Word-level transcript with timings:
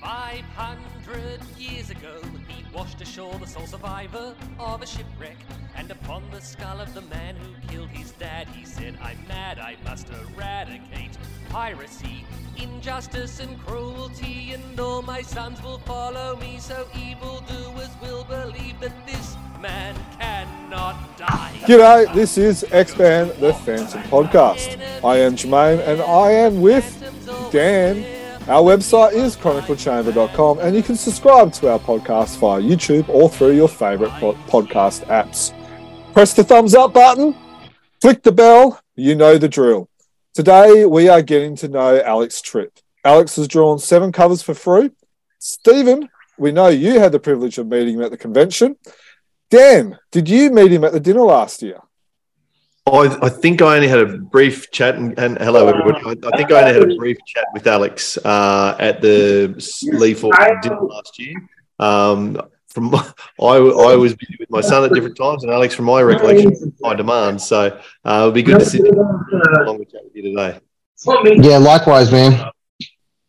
Five 0.00 0.44
hundred 0.56 1.40
years 1.58 1.90
ago, 1.90 2.20
he 2.46 2.64
washed 2.72 3.00
ashore 3.00 3.36
the 3.38 3.46
sole 3.46 3.66
survivor 3.66 4.34
of 4.60 4.80
a 4.80 4.86
shipwreck. 4.86 5.36
And 5.74 5.90
upon 5.90 6.22
the 6.30 6.40
skull 6.40 6.80
of 6.80 6.94
the 6.94 7.02
man 7.02 7.34
who 7.36 7.68
killed 7.68 7.88
his 7.88 8.12
dad, 8.12 8.46
he 8.48 8.64
said, 8.64 8.96
I'm 9.02 9.18
mad, 9.26 9.58
I 9.58 9.76
must 9.84 10.08
eradicate 10.36 11.18
piracy, 11.48 12.24
injustice, 12.56 13.40
and 13.40 13.58
cruelty. 13.66 14.52
And 14.52 14.78
all 14.78 15.02
my 15.02 15.20
sons 15.20 15.60
will 15.62 15.78
follow 15.78 16.36
me, 16.36 16.58
so 16.60 16.86
evildoers 16.94 17.90
will 18.00 18.24
believe 18.24 18.78
that 18.80 18.94
this 19.04 19.36
man 19.60 19.96
cannot 20.20 21.18
die. 21.18 21.58
G'day, 21.62 22.14
this 22.14 22.38
is 22.38 22.64
X-Band, 22.70 23.30
the 23.40 23.52
Phantom 23.52 24.02
Podcast. 24.04 24.78
I 25.04 25.18
am 25.18 25.34
Jermayn 25.34 25.80
and 25.80 26.00
I 26.00 26.30
am 26.30 26.60
with 26.60 26.86
Dan. 27.50 28.17
Our 28.48 28.62
website 28.62 29.12
is 29.12 29.36
chroniclechamber.com 29.36 30.60
and 30.60 30.74
you 30.74 30.82
can 30.82 30.96
subscribe 30.96 31.52
to 31.52 31.70
our 31.70 31.78
podcast 31.78 32.38
via 32.38 32.62
YouTube 32.62 33.06
or 33.10 33.28
through 33.28 33.52
your 33.52 33.68
favourite 33.68 34.18
po- 34.18 34.32
podcast 34.48 35.04
apps. 35.08 35.52
Press 36.14 36.32
the 36.32 36.42
thumbs 36.42 36.74
up 36.74 36.94
button, 36.94 37.36
click 38.00 38.22
the 38.22 38.32
bell, 38.32 38.80
you 38.96 39.14
know 39.14 39.36
the 39.36 39.50
drill. 39.50 39.90
Today 40.32 40.86
we 40.86 41.10
are 41.10 41.20
getting 41.20 41.56
to 41.56 41.68
know 41.68 42.00
Alex 42.00 42.40
Trip. 42.40 42.72
Alex 43.04 43.36
has 43.36 43.48
drawn 43.48 43.78
seven 43.78 44.12
covers 44.12 44.40
for 44.40 44.54
Frew. 44.54 44.92
Stephen, 45.38 46.08
we 46.38 46.50
know 46.50 46.68
you 46.68 46.98
had 47.00 47.12
the 47.12 47.20
privilege 47.20 47.58
of 47.58 47.66
meeting 47.66 47.96
him 47.96 48.02
at 48.02 48.10
the 48.10 48.16
convention. 48.16 48.76
Dan, 49.50 49.98
did 50.10 50.26
you 50.26 50.50
meet 50.50 50.72
him 50.72 50.84
at 50.84 50.92
the 50.92 51.00
dinner 51.00 51.20
last 51.20 51.60
year? 51.60 51.82
I, 52.88 53.26
I 53.26 53.28
think 53.28 53.62
I 53.62 53.76
only 53.76 53.88
had 53.88 54.00
a 54.00 54.18
brief 54.18 54.70
chat, 54.70 54.96
and, 54.96 55.18
and 55.18 55.38
hello 55.38 55.68
everybody. 55.68 56.04
I, 56.04 56.28
I 56.28 56.36
think 56.36 56.50
I 56.52 56.60
only 56.60 56.74
had 56.80 56.90
a 56.90 56.96
brief 56.96 57.18
chat 57.26 57.46
with 57.52 57.66
Alex 57.66 58.18
uh, 58.18 58.76
at 58.78 59.00
the 59.00 59.54
Lee 59.92 60.14
Falk 60.14 60.34
dinner 60.62 60.80
last 60.80 61.18
year. 61.18 61.34
Um, 61.78 62.40
from 62.68 62.94
I, 62.94 63.04
I 63.40 63.96
was 63.96 64.14
busy 64.14 64.36
with 64.38 64.50
my 64.50 64.60
son 64.60 64.84
at 64.84 64.92
different 64.92 65.16
times, 65.16 65.44
and 65.44 65.52
Alex, 65.52 65.74
from 65.74 65.86
my 65.86 66.02
recollection, 66.02 66.74
high 66.84 66.94
demand. 66.94 67.40
So 67.40 67.80
uh, 68.04 68.18
it'll 68.20 68.32
be 68.32 68.42
good 68.42 68.60
to 68.60 68.64
sit 68.64 68.86
along 68.86 69.78
with 69.78 69.92
you 70.14 70.22
today. 70.22 70.60
Yeah, 71.40 71.58
likewise, 71.58 72.10
man. 72.10 72.50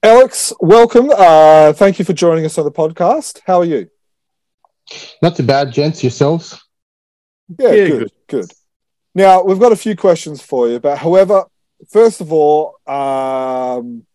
Alex, 0.02 0.54
welcome. 0.60 1.12
Uh, 1.12 1.74
thank 1.74 2.00
you 2.00 2.06
for 2.06 2.14
joining 2.14 2.46
us 2.46 2.58
on 2.58 2.66
the 2.66 2.72
podcast. 2.72 3.42
How 3.46 3.60
are 3.60 3.66
you? 3.66 3.90
Not 5.22 5.36
too 5.36 5.44
bad, 5.44 5.72
gents. 5.72 6.04
Yourselves? 6.04 6.60
Yeah, 7.58 7.72
Yeah, 7.72 7.88
good, 7.88 8.12
good. 8.28 8.52
Now 9.16 9.44
we've 9.44 9.60
got 9.60 9.72
a 9.72 9.76
few 9.78 9.96
questions 9.96 10.42
for 10.42 10.68
you, 10.70 10.80
but 10.80 10.98
however, 10.98 11.46
first 11.90 12.22
of 12.22 12.32
all, 12.32 12.76
um, 12.88 14.06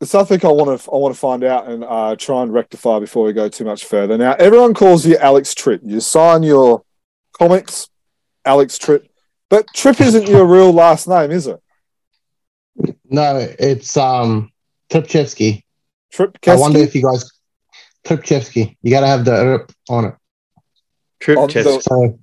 there's 0.00 0.10
something 0.10 0.44
I 0.44 0.48
want 0.48 0.80
to 0.80 0.90
I 0.90 0.96
want 0.96 1.14
to 1.14 1.20
find 1.20 1.44
out 1.44 1.68
and 1.68 1.84
uh, 1.84 2.16
try 2.16 2.42
and 2.42 2.52
rectify 2.52 2.98
before 2.98 3.24
we 3.24 3.32
go 3.32 3.48
too 3.48 3.64
much 3.64 3.84
further. 3.84 4.18
Now, 4.18 4.32
everyone 4.34 4.74
calls 4.74 5.06
you 5.06 5.16
Alex 5.18 5.54
Trip. 5.54 5.80
You 5.84 6.00
sign 6.00 6.42
your 6.42 6.82
comics, 7.38 7.88
Alex 8.44 8.78
Trip, 8.78 9.06
but 9.48 9.66
Trip 9.74 10.00
isn't 10.00 10.26
your 10.28 10.44
real 10.46 10.72
last 10.72 11.06
name, 11.06 11.30
is 11.30 11.46
it? 11.46 11.60
No, 13.08 13.36
it's 13.58 13.96
um 13.96 14.50
Tripchevsky. 14.90 15.62
Trip 16.10 16.36
I 16.46 16.56
wonder 16.56 16.78
if 16.80 16.94
you 16.94 17.02
guys 17.02 17.30
Tripchevsky. 18.04 18.76
You 18.82 18.90
gotta 18.90 19.06
have 19.06 19.24
the 19.24 19.66
on 19.88 20.06
it. 20.06 20.14
Trip 21.20 21.38
On 21.38 21.48
test. 21.48 21.66
the- 21.68 21.80
So 21.80 22.18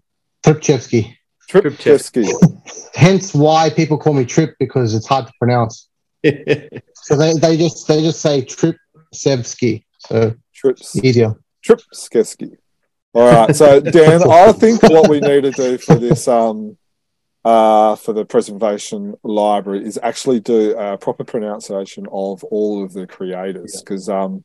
Tripchevsky. 0.46 1.16
Tripchevsky. 1.50 2.30
Hence 2.94 3.33
why 3.33 3.69
people 3.69 3.97
call 3.97 4.14
me 4.14 4.25
Trip 4.25 4.55
because 4.59 4.94
it's 4.94 5.08
hard 5.08 5.28
to 5.28 5.33
pronounce. 5.39 5.88
So 7.02 7.16
they, 7.16 7.33
they 7.33 7.58
just 7.58 7.88
they 7.88 8.03
just 8.03 8.22
say 8.22 8.44
Tripsevsky. 8.44 9.83
So 9.97 10.36
Trips. 10.53 10.95
easier. 11.03 11.33
Trip 11.64 11.81
Skesky. 11.95 12.52
All 13.14 13.23
right. 13.23 13.55
So 13.55 13.80
Dan, 13.80 14.21
I 14.30 14.52
think 14.52 14.83
what 14.83 15.09
we 15.09 15.20
need 15.20 15.42
to 15.42 15.52
do 15.52 15.77
for 15.80 15.95
this 15.95 16.27
um 16.27 16.77
uh 17.43 17.95
for 17.95 18.14
the 18.14 18.26
preservation 18.26 19.15
library 19.23 19.86
is 19.86 19.98
actually 20.04 20.39
do 20.39 20.77
a 20.77 20.98
proper 20.98 21.23
pronunciation 21.23 22.05
of 22.11 22.43
all 22.43 22.83
of 22.83 22.93
the 22.93 23.08
creators 23.08 23.82
because 23.82 24.08
um 24.09 24.43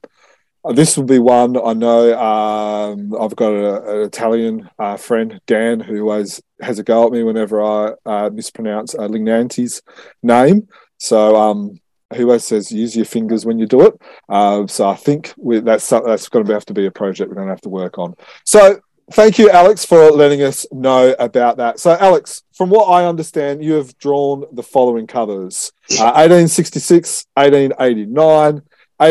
this 0.72 0.96
will 0.96 1.04
be 1.04 1.18
one 1.18 1.56
I 1.56 1.74
know. 1.74 2.18
Um, 2.18 3.14
I've 3.20 3.36
got 3.36 3.52
a- 3.52 3.90
an 3.90 4.00
Italian 4.06 4.70
uh, 4.78 4.96
friend, 4.96 5.40
Dan, 5.46 5.80
who 5.80 6.02
always 6.02 6.40
has 6.60 6.78
a 6.78 6.82
go 6.82 7.06
at 7.06 7.12
me 7.12 7.22
whenever 7.22 7.62
I 7.62 7.92
uh, 8.06 8.30
mispronounce 8.30 8.94
uh, 8.94 9.08
Lignanti's 9.08 9.82
name. 10.22 10.68
So 10.98 11.36
um, 11.36 11.80
he 12.14 12.22
always 12.22 12.44
says, 12.44 12.72
"Use 12.72 12.96
your 12.96 13.04
fingers 13.04 13.44
when 13.44 13.58
you 13.58 13.66
do 13.66 13.82
it." 13.82 13.94
Uh, 14.28 14.66
so 14.66 14.88
I 14.88 14.94
think 14.96 15.34
we, 15.36 15.60
that's 15.60 15.88
that's 15.90 16.28
going 16.28 16.46
to 16.46 16.52
have 16.52 16.66
to 16.66 16.74
be 16.74 16.86
a 16.86 16.90
project 16.90 17.28
we're 17.28 17.36
going 17.36 17.48
to 17.48 17.52
have 17.52 17.60
to 17.62 17.68
work 17.68 17.98
on. 17.98 18.14
So 18.44 18.80
thank 19.12 19.38
you, 19.38 19.50
Alex, 19.50 19.84
for 19.84 20.10
letting 20.12 20.42
us 20.42 20.66
know 20.72 21.14
about 21.18 21.58
that. 21.58 21.78
So 21.78 21.96
Alex, 21.98 22.42
from 22.54 22.70
what 22.70 22.86
I 22.86 23.06
understand, 23.06 23.62
you 23.62 23.74
have 23.74 23.96
drawn 23.98 24.44
the 24.52 24.62
following 24.62 25.06
covers: 25.06 25.72
uh, 26.00 26.14
1866, 26.16 27.26
1889. 27.34 28.62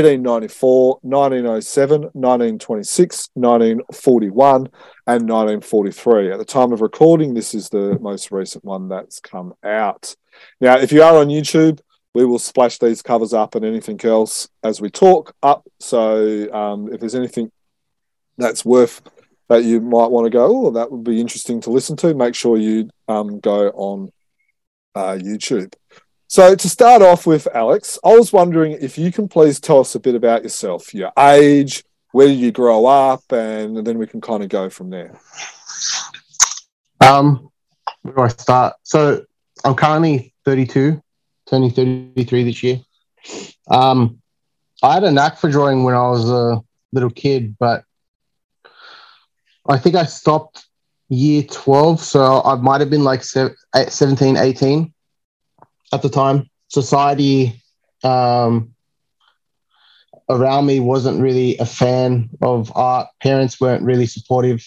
1894, 0.01 0.99
1907, 1.03 2.01
1926, 2.13 3.29
1941, 3.35 4.55
and 5.05 5.29
1943. 5.29 6.31
At 6.31 6.39
the 6.39 6.45
time 6.45 6.71
of 6.71 6.81
recording, 6.81 7.35
this 7.35 7.53
is 7.53 7.69
the 7.69 7.99
most 7.99 8.31
recent 8.31 8.65
one 8.65 8.89
that's 8.89 9.19
come 9.19 9.53
out. 9.63 10.15
Now, 10.59 10.79
if 10.79 10.91
you 10.91 11.03
are 11.03 11.17
on 11.17 11.27
YouTube, 11.27 11.79
we 12.15 12.25
will 12.25 12.39
splash 12.39 12.79
these 12.79 13.03
covers 13.03 13.33
up 13.33 13.53
and 13.53 13.63
anything 13.63 14.03
else 14.03 14.49
as 14.63 14.81
we 14.81 14.89
talk 14.89 15.35
up. 15.43 15.67
So 15.79 16.51
um, 16.51 16.91
if 16.91 16.99
there's 16.99 17.13
anything 17.13 17.51
that's 18.39 18.65
worth 18.65 18.99
that 19.49 19.63
you 19.63 19.79
might 19.79 20.09
want 20.09 20.25
to 20.25 20.31
go, 20.31 20.67
oh, 20.67 20.71
that 20.71 20.91
would 20.91 21.03
be 21.03 21.21
interesting 21.21 21.61
to 21.61 21.69
listen 21.69 21.95
to, 21.97 22.15
make 22.15 22.33
sure 22.33 22.57
you 22.57 22.89
um, 23.07 23.39
go 23.39 23.67
on 23.69 24.11
uh, 24.95 25.19
YouTube. 25.21 25.71
So 26.33 26.55
to 26.55 26.67
start 26.67 27.03
off 27.03 27.27
with, 27.27 27.47
Alex, 27.53 27.99
I 28.03 28.17
was 28.17 28.33
wondering 28.33 28.71
if 28.81 28.97
you 28.97 29.11
can 29.11 29.27
please 29.27 29.59
tell 29.59 29.81
us 29.81 29.93
a 29.93 29.99
bit 29.99 30.15
about 30.15 30.41
yourself, 30.41 30.91
your 30.91 31.11
age, 31.15 31.83
where 32.11 32.25
did 32.25 32.39
you 32.39 32.51
grow 32.51 32.87
up, 32.87 33.21
and 33.31 33.85
then 33.85 33.99
we 33.99 34.07
can 34.07 34.19
kind 34.19 34.41
of 34.41 34.49
go 34.49 34.67
from 34.67 34.89
there. 34.89 35.15
Um 37.01 37.51
where 38.01 38.15
do 38.15 38.21
I 38.23 38.27
start? 38.29 38.77
So 38.81 39.27
I'm 39.63 39.75
currently 39.75 40.33
32, 40.43 41.03
turning 41.45 41.69
33 41.69 42.43
this 42.45 42.63
year. 42.63 42.79
Um 43.69 44.19
I 44.81 44.95
had 44.95 45.03
a 45.03 45.11
knack 45.11 45.37
for 45.37 45.51
drawing 45.51 45.83
when 45.83 45.93
I 45.93 46.09
was 46.09 46.27
a 46.27 46.63
little 46.91 47.11
kid, 47.11 47.55
but 47.59 47.83
I 49.69 49.77
think 49.77 49.93
I 49.93 50.05
stopped 50.05 50.65
year 51.09 51.43
12. 51.43 51.99
So 51.99 52.41
I 52.43 52.55
might 52.55 52.81
have 52.81 52.89
been 52.89 53.03
like 53.03 53.21
eh, 53.35 53.85
17, 53.87 54.35
18 54.35 54.93
at 55.93 56.01
the 56.01 56.09
time. 56.09 56.49
Society 56.69 57.61
um, 58.03 58.73
around 60.29 60.65
me 60.65 60.79
wasn't 60.79 61.21
really 61.21 61.57
a 61.57 61.65
fan 61.65 62.29
of 62.41 62.71
art. 62.75 63.07
Parents 63.21 63.59
weren't 63.59 63.83
really 63.83 64.05
supportive 64.05 64.65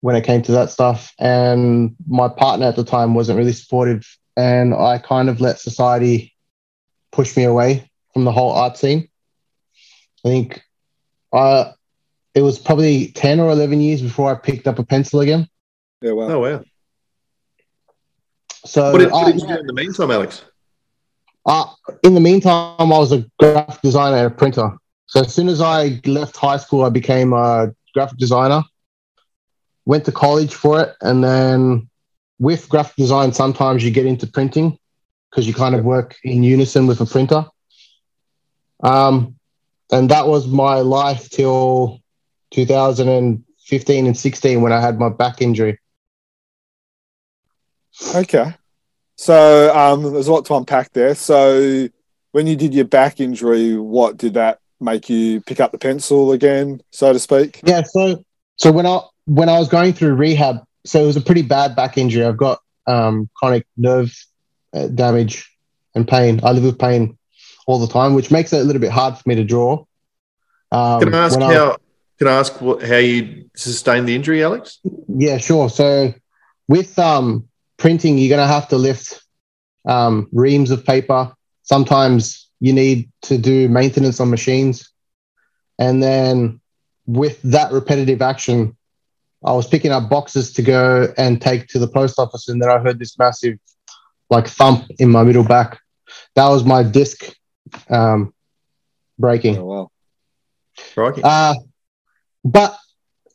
when 0.00 0.16
it 0.16 0.24
came 0.24 0.42
to 0.42 0.52
that 0.52 0.70
stuff. 0.70 1.12
And 1.18 1.94
my 2.08 2.28
partner 2.28 2.66
at 2.66 2.76
the 2.76 2.84
time 2.84 3.14
wasn't 3.14 3.38
really 3.38 3.52
supportive. 3.52 4.06
And 4.36 4.74
I 4.74 4.98
kind 4.98 5.28
of 5.28 5.40
let 5.40 5.58
society 5.58 6.34
push 7.12 7.36
me 7.36 7.44
away 7.44 7.90
from 8.12 8.24
the 8.24 8.32
whole 8.32 8.52
art 8.52 8.76
scene. 8.76 9.08
I 10.24 10.28
think 10.28 10.62
I, 11.32 11.72
it 12.34 12.42
was 12.42 12.58
probably 12.58 13.08
10 13.12 13.40
or 13.40 13.50
11 13.50 13.80
years 13.80 14.02
before 14.02 14.30
I 14.30 14.34
picked 14.34 14.66
up 14.66 14.78
a 14.78 14.84
pencil 14.84 15.20
again. 15.20 15.48
Yeah, 16.00 16.12
well, 16.12 16.30
Oh 16.30 16.38
wow! 16.40 16.64
So 18.68 18.92
What 18.92 18.98
did, 18.98 19.10
what 19.10 19.32
did 19.32 19.40
you 19.40 19.48
do 19.48 19.58
in 19.60 19.66
the 19.66 19.72
meantime, 19.72 20.10
Alex? 20.10 20.44
Uh, 21.46 21.64
in 22.02 22.12
the 22.12 22.20
meantime, 22.20 22.74
I 22.78 22.84
was 22.98 23.12
a 23.12 23.24
graphic 23.38 23.80
designer 23.80 24.18
and 24.18 24.26
a 24.26 24.30
printer. 24.30 24.76
So 25.06 25.20
as 25.20 25.32
soon 25.32 25.48
as 25.48 25.62
I 25.62 26.02
left 26.04 26.36
high 26.36 26.58
school, 26.58 26.84
I 26.84 26.90
became 26.90 27.32
a 27.32 27.72
graphic 27.94 28.18
designer. 28.18 28.62
Went 29.86 30.04
to 30.04 30.12
college 30.12 30.54
for 30.54 30.82
it, 30.82 30.94
and 31.00 31.24
then 31.24 31.88
with 32.38 32.68
graphic 32.68 32.96
design, 32.96 33.32
sometimes 33.32 33.82
you 33.82 33.90
get 33.90 34.04
into 34.04 34.26
printing 34.26 34.78
because 35.30 35.46
you 35.46 35.54
kind 35.54 35.74
of 35.74 35.82
work 35.82 36.16
in 36.22 36.42
unison 36.42 36.86
with 36.86 37.00
a 37.00 37.06
printer. 37.06 37.46
Um, 38.80 39.36
and 39.90 40.10
that 40.10 40.26
was 40.26 40.46
my 40.46 40.80
life 40.80 41.30
till 41.30 42.02
2015 42.50 44.06
and 44.06 44.16
16 44.16 44.60
when 44.60 44.72
I 44.72 44.80
had 44.82 44.98
my 44.98 45.08
back 45.08 45.40
injury. 45.40 45.78
Okay. 48.14 48.54
So 49.16 49.76
um, 49.76 50.12
there's 50.12 50.28
a 50.28 50.32
lot 50.32 50.44
to 50.46 50.54
unpack 50.54 50.92
there. 50.92 51.14
So 51.14 51.88
when 52.32 52.46
you 52.46 52.56
did 52.56 52.74
your 52.74 52.84
back 52.84 53.20
injury, 53.20 53.76
what 53.76 54.16
did 54.16 54.34
that 54.34 54.60
make 54.80 55.10
you 55.10 55.40
pick 55.40 55.60
up 55.60 55.72
the 55.72 55.78
pencil 55.78 56.32
again, 56.32 56.80
so 56.90 57.12
to 57.12 57.18
speak? 57.18 57.60
Yeah, 57.64 57.82
so 57.82 58.24
so 58.56 58.70
when 58.70 58.86
I 58.86 59.00
when 59.26 59.48
I 59.48 59.58
was 59.58 59.68
going 59.68 59.92
through 59.92 60.14
rehab, 60.14 60.64
so 60.84 61.02
it 61.02 61.06
was 61.06 61.16
a 61.16 61.20
pretty 61.20 61.42
bad 61.42 61.74
back 61.74 61.98
injury. 61.98 62.24
I've 62.24 62.36
got 62.36 62.60
um, 62.86 63.28
chronic 63.34 63.66
nerve 63.76 64.14
uh, 64.72 64.86
damage 64.86 65.50
and 65.94 66.06
pain. 66.06 66.40
I 66.42 66.52
live 66.52 66.64
with 66.64 66.78
pain 66.78 67.18
all 67.66 67.78
the 67.78 67.92
time, 67.92 68.14
which 68.14 68.30
makes 68.30 68.52
it 68.52 68.60
a 68.60 68.64
little 68.64 68.80
bit 68.80 68.90
hard 68.90 69.16
for 69.16 69.28
me 69.28 69.34
to 69.34 69.44
draw. 69.44 69.84
Um, 70.70 71.00
Can 71.00 71.14
I 71.14 71.24
ask 71.24 71.38
when 71.38 71.50
how? 71.50 71.76
Can 72.18 72.28
I 72.28 72.32
ask 72.32 72.60
what, 72.60 72.82
how 72.82 72.96
you 72.96 73.48
sustained 73.54 74.08
the 74.08 74.14
injury, 74.14 74.42
Alex? 74.42 74.80
Yeah, 75.08 75.38
sure. 75.38 75.70
So 75.70 76.14
with 76.66 76.98
um, 76.98 77.48
printing, 77.78 78.18
you're 78.18 78.28
going 78.28 78.46
to 78.46 78.52
have 78.52 78.68
to 78.68 78.76
lift 78.76 79.22
um, 79.86 80.28
reams 80.32 80.70
of 80.70 80.84
paper. 80.84 81.32
Sometimes 81.62 82.50
you 82.60 82.72
need 82.72 83.10
to 83.22 83.38
do 83.38 83.68
maintenance 83.68 84.20
on 84.20 84.30
machines. 84.30 84.92
And 85.78 86.02
then 86.02 86.60
with 87.06 87.40
that 87.42 87.72
repetitive 87.72 88.20
action, 88.20 88.76
I 89.44 89.52
was 89.52 89.66
picking 89.66 89.92
up 89.92 90.10
boxes 90.10 90.52
to 90.54 90.62
go 90.62 91.12
and 91.16 91.40
take 91.40 91.68
to 91.68 91.78
the 91.78 91.86
post 91.88 92.18
office. 92.18 92.48
And 92.48 92.60
then 92.60 92.70
I 92.70 92.78
heard 92.78 92.98
this 92.98 93.18
massive 93.18 93.58
like 94.30 94.48
thump 94.48 94.90
in 94.98 95.10
my 95.10 95.22
middle 95.22 95.44
back. 95.44 95.78
That 96.34 96.48
was 96.48 96.64
my 96.64 96.82
disc 96.82 97.32
um, 97.88 98.34
breaking. 99.18 99.58
Oh, 99.58 99.64
wow. 99.64 99.90
Uh, 101.22 101.54
but 102.44 102.76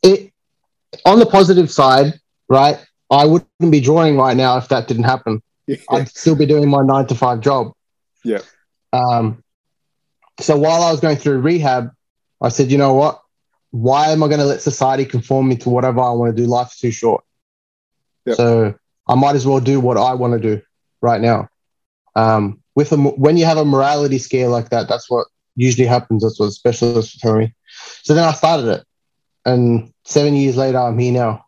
it 0.02 0.32
on 1.04 1.18
the 1.18 1.26
positive 1.26 1.70
side, 1.70 2.14
right? 2.48 2.84
I 3.14 3.24
wouldn't 3.24 3.70
be 3.70 3.80
drawing 3.80 4.16
right 4.16 4.36
now 4.36 4.56
if 4.58 4.68
that 4.68 4.88
didn't 4.88 5.04
happen. 5.04 5.42
Yeah. 5.66 5.78
I'd 5.88 6.10
still 6.10 6.36
be 6.36 6.44
doing 6.44 6.68
my 6.68 6.82
nine 6.82 7.06
to 7.06 7.14
five 7.14 7.40
job. 7.40 7.72
Yeah. 8.22 8.40
Um, 8.92 9.42
so 10.38 10.58
while 10.58 10.82
I 10.82 10.90
was 10.90 11.00
going 11.00 11.16
through 11.16 11.40
rehab, 11.40 11.90
I 12.42 12.50
said, 12.50 12.70
you 12.70 12.76
know 12.76 12.92
what? 12.92 13.22
Why 13.70 14.08
am 14.08 14.22
I 14.22 14.28
going 14.28 14.40
to 14.40 14.44
let 14.44 14.60
society 14.60 15.06
conform 15.06 15.48
me 15.48 15.56
to 15.56 15.70
whatever 15.70 16.00
I 16.00 16.10
want 16.10 16.36
to 16.36 16.42
do? 16.42 16.46
Life's 16.46 16.78
too 16.78 16.90
short. 16.90 17.24
Yeah. 18.26 18.34
So 18.34 18.74
I 19.08 19.14
might 19.14 19.36
as 19.36 19.46
well 19.46 19.58
do 19.58 19.80
what 19.80 19.96
I 19.96 20.12
want 20.12 20.34
to 20.34 20.38
do 20.38 20.62
right 21.00 21.20
now. 21.20 21.48
Um, 22.14 22.62
with 22.74 22.92
a, 22.92 22.96
when 22.96 23.36
you 23.36 23.44
have 23.44 23.58
a 23.58 23.64
morality 23.64 24.18
scale 24.18 24.50
like 24.50 24.70
that, 24.70 24.86
that's 24.86 25.10
what 25.10 25.26
usually 25.56 25.86
happens. 25.86 26.22
That's 26.22 26.38
what 26.38 26.52
specialists 26.52 27.18
tell 27.18 27.36
me. 27.36 27.54
So 28.02 28.14
then 28.14 28.24
I 28.24 28.32
started 28.32 28.66
it, 28.68 28.84
and 29.44 29.92
seven 30.04 30.34
years 30.34 30.56
later, 30.56 30.78
I'm 30.78 30.98
here 30.98 31.12
now. 31.12 31.43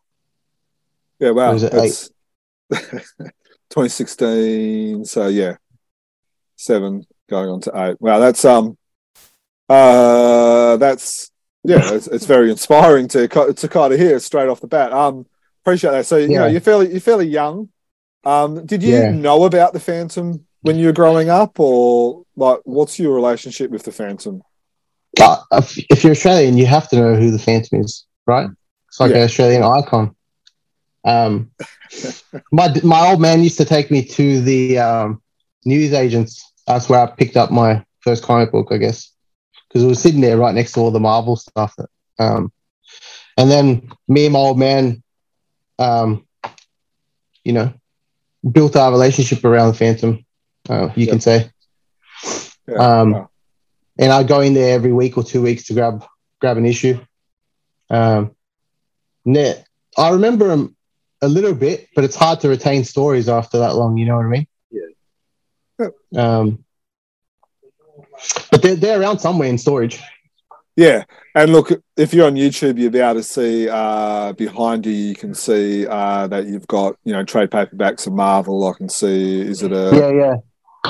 Yeah, 1.19 1.31
wow. 1.31 1.57
That's 1.57 2.11
2016. 2.71 5.05
So 5.05 5.29
yeah, 5.29 5.57
seven 6.57 7.05
going 7.29 7.49
on 7.49 7.61
to 7.63 7.73
eight. 7.75 7.97
Wow, 8.01 8.19
that's 8.19 8.45
um, 8.45 8.77
uh, 9.69 10.77
that's 10.77 11.31
yeah, 11.65 11.81
it's, 11.95 12.07
it's 12.09 12.27
very 12.27 12.51
inspiring 12.51 13.09
to 13.09 13.27
to 13.29 13.69
kind 13.69 13.93
of 13.93 13.99
hear 13.99 14.19
straight 14.21 14.49
off 14.49 14.61
the 14.61 14.67
bat. 14.67 14.93
Um, 14.93 15.27
appreciate 15.63 15.91
that. 15.93 16.07
So 16.07 16.17
you 16.17 16.29
know, 16.29 16.47
Yeah. 16.47 16.53
you're 16.53 16.61
fairly 16.61 16.91
you're 16.91 17.01
fairly 17.01 17.29
young. 17.29 17.69
Um, 18.25 18.67
did 18.67 18.83
you 18.83 18.95
Yeah. 18.95 19.11
know 19.11 19.45
about 19.45 19.73
the 19.73 19.81
Phantom 19.81 20.45
when 20.63 20.79
you 20.79 20.87
were 20.87 20.93
growing 20.93 21.29
up, 21.29 21.61
or 21.61 22.25
like, 22.37 22.59
what's 22.65 22.99
your 22.99 23.15
relationship 23.15 23.71
with 23.71 23.85
the 23.85 23.93
Phantom? 23.93 24.43
Uh, 25.21 25.37
if, 25.53 25.79
if 25.91 26.03
you're 26.03 26.11
Australian, 26.11 26.59
you 26.59 26.67
have 26.67 26.89
to 26.89 26.97
know 26.97 27.15
who 27.15 27.31
the 27.31 27.39
Phantom 27.39 27.81
is, 27.81 28.05
right? 28.27 28.49
It's 28.89 28.99
like 28.99 29.13
Yeah. 29.13 29.19
an 29.19 29.23
Australian 29.23 29.63
icon. 29.63 30.16
Um, 31.07 31.51
my 32.53 32.75
my 32.83 33.09
old 33.09 33.21
man 33.21 33.43
used 33.43 33.59
to 33.59 33.65
take 33.65 33.91
me 33.91 34.05
to 34.05 34.41
the 34.41 34.79
um, 34.79 35.23
news 35.65 35.93
agents. 35.93 36.53
That's 36.67 36.89
where 36.89 37.01
I 37.01 37.07
picked 37.07 37.37
up 37.37 37.51
my 37.51 37.85
first 38.01 38.25
comic 38.25 38.53
book, 38.53 38.69
I 38.73 38.79
guess, 38.79 39.13
because 39.69 39.85
it 39.85 39.87
was 39.89 40.01
sitting 40.01 40.21
there 40.21 40.37
right 40.37 40.55
next 40.55 40.73
to 40.73 40.81
all 40.81 40.91
the 40.91 41.01
Marvel 41.01 41.37
stuff. 41.37 41.75
Um, 42.19 42.53
and 43.37 43.51
then 43.51 43.91
me 44.09 44.27
and 44.27 44.33
my 44.33 44.39
old 44.41 44.59
man, 44.59 45.03
um, 45.79 46.27
you 47.45 47.53
know, 47.53 47.73
built 48.51 48.77
our 48.77 48.91
relationship 48.91 49.45
around 49.45 49.69
the 49.69 49.75
Phantom. 49.75 50.25
Uh, 50.69 50.91
you 50.97 51.07
Yeah. 51.07 51.13
can 51.13 51.21
say. 51.21 51.51
Yeah, 52.69 52.77
Um, 52.79 53.13
wow. 53.13 53.31
and 53.99 54.13
I'd 54.13 54.29
go 54.29 54.41
in 54.41 54.55
there 54.55 54.75
every 54.75 54.93
week 54.93 55.17
or 55.17 55.23
two 55.25 55.43
weeks 55.43 55.65
to 55.67 55.75
grab 55.75 56.05
grab 56.41 56.57
an 56.57 56.67
issue. 56.67 56.99
Um, 57.91 58.35
I 59.99 60.11
remember 60.11 60.49
them 60.49 60.76
a 61.27 61.29
little 61.29 61.55
bit, 61.55 61.89
but 61.95 62.05
it's 62.05 62.17
hard 62.17 62.41
to 62.41 62.49
retain 62.49 62.85
stories 62.85 63.29
after 63.29 63.59
that 63.59 63.75
long. 63.75 63.97
You 63.99 64.07
know 64.07 64.17
what 64.17 64.27
I 64.27 64.29
mean? 64.29 64.47
Yeah. 64.71 65.89
Um, 66.17 66.65
but 68.51 68.63
they're 68.63 68.77
they're 68.77 69.01
around 69.01 69.19
somewhere 69.19 69.49
in 69.49 69.59
storage. 69.59 70.01
Yeah, 70.77 71.05
and 71.35 71.53
look, 71.53 71.71
if 71.97 72.13
you're 72.13 72.27
on 72.27 72.35
YouTube, 72.35 72.79
you'll 72.79 72.91
be 72.91 72.99
able 73.01 73.15
to 73.15 73.23
see 73.23 73.67
uh, 73.69 74.33
behind 74.35 74.85
you. 74.87 74.93
You 74.93 75.15
can 75.15 75.35
see 75.35 75.87
uh, 75.87 76.27
that 76.29 76.47
you've 76.47 76.67
got 76.67 76.97
you 77.05 77.13
know 77.13 77.25
trade 77.25 77.51
paperbacks 77.51 78.07
of 78.07 78.13
Marvel. 78.13 78.67
I 78.69 78.75
can 78.75 78.89
see. 78.89 79.41
Is 79.41 79.63
it 79.63 79.73
a 79.73 79.91
Yeah, 79.93 80.11
yeah. 80.13 80.37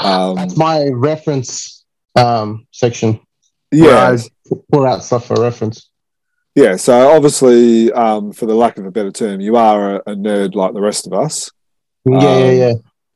um, 0.03 0.35
That's 0.37 0.56
my 0.56 0.88
reference 0.88 1.85
um, 2.17 2.67
section. 2.73 3.21
where 3.71 3.85
yeah 3.85 4.17
I 4.17 4.55
pull 4.73 4.87
out 4.87 5.05
stuff 5.05 5.27
for 5.27 5.41
reference. 5.41 5.88
Yeah? 6.56 6.75
So 6.76 7.11
obviously, 7.14 7.93
um, 7.93 8.32
for 8.32 8.47
the 8.47 8.55
lack 8.55 8.79
of 8.79 8.87
a 8.87 8.91
better 8.91 9.12
term, 9.12 9.41
you 9.41 9.55
are 9.56 9.97
a, 9.97 10.12
a 10.12 10.14
nerd 10.17 10.56
like 10.56 10.73
the 10.75 10.81
rest 10.81 11.06
of 11.06 11.12
us. 11.12 11.53
Yeah, 12.05 12.17
Um, 12.17 12.23
yeah, 12.23 12.50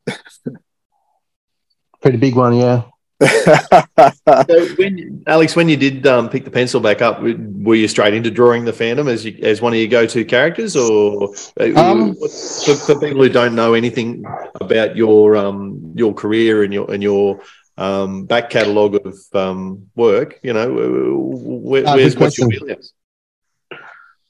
yeah. 0.06 0.14
Pretty 2.02 2.18
big 2.18 2.36
one, 2.36 2.54
yeah. 2.54 2.82
So 3.22 4.66
when 4.78 5.22
Alex, 5.26 5.54
when 5.54 5.68
you 5.68 5.76
did 5.76 6.06
um, 6.06 6.30
pick 6.30 6.44
the 6.44 6.50
pencil 6.50 6.80
back 6.80 7.02
up, 7.02 7.20
were 7.20 7.74
you 7.74 7.86
straight 7.88 8.14
into 8.14 8.30
drawing 8.30 8.64
the 8.64 8.72
Phantom 8.72 9.06
as 9.08 9.26
you, 9.26 9.38
as 9.42 9.60
one 9.60 9.74
of 9.74 9.78
your 9.78 9.88
go-to 9.88 10.24
characters, 10.24 10.74
or 10.76 11.34
uh, 11.60 11.72
Um, 11.76 12.14
for, 12.16 12.74
for 12.74 12.98
people 12.98 13.22
who 13.22 13.28
don't 13.28 13.54
know 13.54 13.74
anything 13.74 14.24
about 14.54 14.96
your 14.96 15.36
um, 15.36 15.92
your 15.94 16.14
career 16.14 16.62
and 16.64 16.72
your 16.72 16.90
and 16.90 17.02
your 17.02 17.42
um, 17.76 18.24
back 18.24 18.48
catalogue 18.48 18.94
of 19.04 19.18
um, 19.34 19.90
work, 19.94 20.40
you 20.42 20.54
know, 20.54 20.72
where, 20.72 21.84
Ah, 21.86 21.96
where's 21.96 22.14
good 22.14 22.20
what's 22.22 22.38
your 22.38 22.48
question. 22.48 22.66
wheelhouse? 22.66 22.92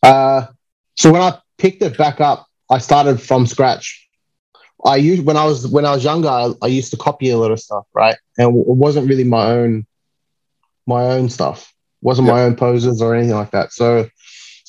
Uh, 0.02 0.46
so 0.96 1.12
when 1.12 1.22
I 1.22 1.38
picked 1.58 1.82
it 1.82 1.96
back 1.96 2.20
up, 2.20 2.46
I 2.70 2.78
started 2.78 3.20
from 3.20 3.46
scratch. 3.46 4.08
I 4.84 4.96
used 4.96 5.24
when 5.24 5.36
I 5.36 5.44
was 5.44 5.66
when 5.66 5.84
I 5.84 5.92
was 5.92 6.04
younger, 6.04 6.28
I, 6.28 6.52
I 6.62 6.66
used 6.68 6.90
to 6.92 6.96
copy 6.96 7.30
a 7.30 7.36
lot 7.36 7.50
of 7.50 7.60
stuff, 7.60 7.84
right? 7.92 8.16
And 8.38 8.56
it 8.56 8.66
wasn't 8.66 9.08
really 9.08 9.24
my 9.24 9.50
own 9.50 9.86
my 10.86 11.04
own 11.04 11.28
stuff. 11.28 11.72
wasn't 12.02 12.28
my 12.28 12.42
own 12.42 12.56
poses 12.56 13.02
or 13.02 13.14
anything 13.14 13.36
like 13.36 13.50
that. 13.50 13.72
So 13.72 14.08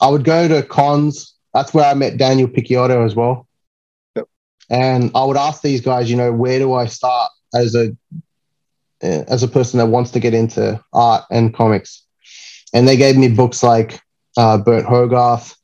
I 0.02 0.10
would 0.10 0.24
go 0.24 0.48
to 0.48 0.64
cons. 0.64 1.36
That's 1.54 1.74
where 1.74 1.86
I 1.86 1.94
met 1.94 2.18
Daniel 2.18 2.48
Picciotto 2.48 3.06
as 3.06 3.16
well. 3.16 3.48
Yep. 4.16 4.28
And 4.70 5.12
I 5.16 5.24
would 5.24 5.38
ask 5.38 5.62
these 5.62 5.82
guys, 5.82 6.10
you 6.10 6.18
know, 6.18 6.32
where 6.32 6.60
do 6.60 6.74
I 6.74 6.86
start 6.88 7.32
as 7.54 7.76
a 7.76 7.96
uh, 9.04 9.24
as 9.28 9.44
a 9.44 9.48
person 9.48 9.78
that 9.80 9.88
wants 9.88 10.12
to 10.12 10.20
get 10.20 10.34
into 10.34 10.84
art 10.94 11.24
and 11.32 11.54
comics? 11.54 12.04
And 12.74 12.88
they 12.88 12.98
gave 12.98 13.18
me 13.18 13.30
books 13.30 13.64
like 13.64 14.02
uh, 14.38 14.58
Burne 14.58 14.86
Hogarth, 14.86 15.56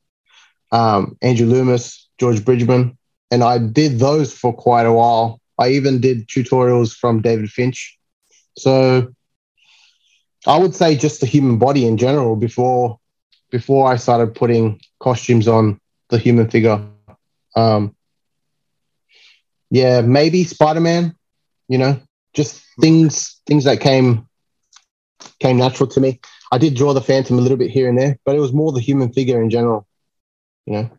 um, 0.72 1.18
Andrew 1.22 1.48
Loomis, 1.48 2.08
George 2.20 2.44
Bridgman, 2.44 2.98
and 3.32 3.44
I 3.44 3.58
did 3.58 4.00
those 4.00 4.34
for 4.34 4.54
quite 4.54 4.86
a 4.86 4.94
while. 4.94 5.40
I 5.60 5.70
even 5.70 6.00
did 6.00 6.28
tutorials 6.28 6.94
from 6.94 7.22
David 7.22 7.50
Finch. 7.50 7.98
So 8.58 9.14
I 10.46 10.58
would 10.58 10.76
say 10.76 10.96
just 10.96 11.20
the 11.20 11.28
human 11.28 11.58
body 11.58 11.86
in 11.86 11.98
general 11.98 12.36
before 12.36 13.00
before 13.50 13.92
I 13.92 13.96
started 13.96 14.36
putting 14.36 14.80
costumes 15.00 15.48
on 15.48 15.80
the 16.10 16.18
human 16.18 16.50
figure. 16.50 16.82
Um, 17.56 17.96
yeah, 19.70 20.02
maybe 20.02 20.44
Spider 20.44 20.80
Man. 20.82 21.16
You 21.68 21.78
know, 21.78 22.00
just 22.34 22.62
things 22.80 23.42
things 23.46 23.66
that 23.66 23.80
came 23.82 24.28
came 25.40 25.58
natural 25.58 25.90
to 25.90 26.00
me. 26.00 26.20
I 26.51 26.58
did 26.58 26.75
draw 26.75 26.94
the 26.94 27.01
Phantom 27.01 27.38
a 27.38 27.42
little 27.42 27.58
bit 27.58 27.72
here 27.72 27.89
and 27.89 27.98
there, 27.98 28.18
but 28.25 28.36
it 28.36 28.39
was 28.39 28.54
more 28.54 28.72
the 28.72 28.80
human 28.80 29.12
figure 29.12 29.42
in 29.42 29.50
general. 29.50 29.88
You 30.66 30.74
know. 30.74 30.89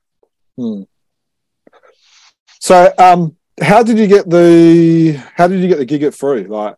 Hmm. 0.57 0.83
So, 2.61 2.93
um, 2.99 3.37
how 3.61 3.83
did 3.83 3.99
you 3.99 4.07
get 4.07 4.28
the 4.28 5.21
how 5.35 5.49
did 5.49 5.61
you 5.61 5.69
get 5.69 5.78
the 5.78 5.85
gig 5.85 6.02
at 6.02 6.14
Frew? 6.14 6.45
Like, 6.45 6.76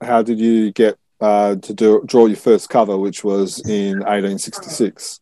how 0.00 0.22
did 0.22 0.38
you 0.38 0.72
get 0.72 0.98
uh, 1.20 1.56
to 1.56 1.74
do 1.74 2.02
draw 2.06 2.26
your 2.26 2.36
first 2.36 2.68
cover, 2.68 2.98
which 2.98 3.24
was 3.24 3.60
in 3.68 4.00
1866? 4.00 5.20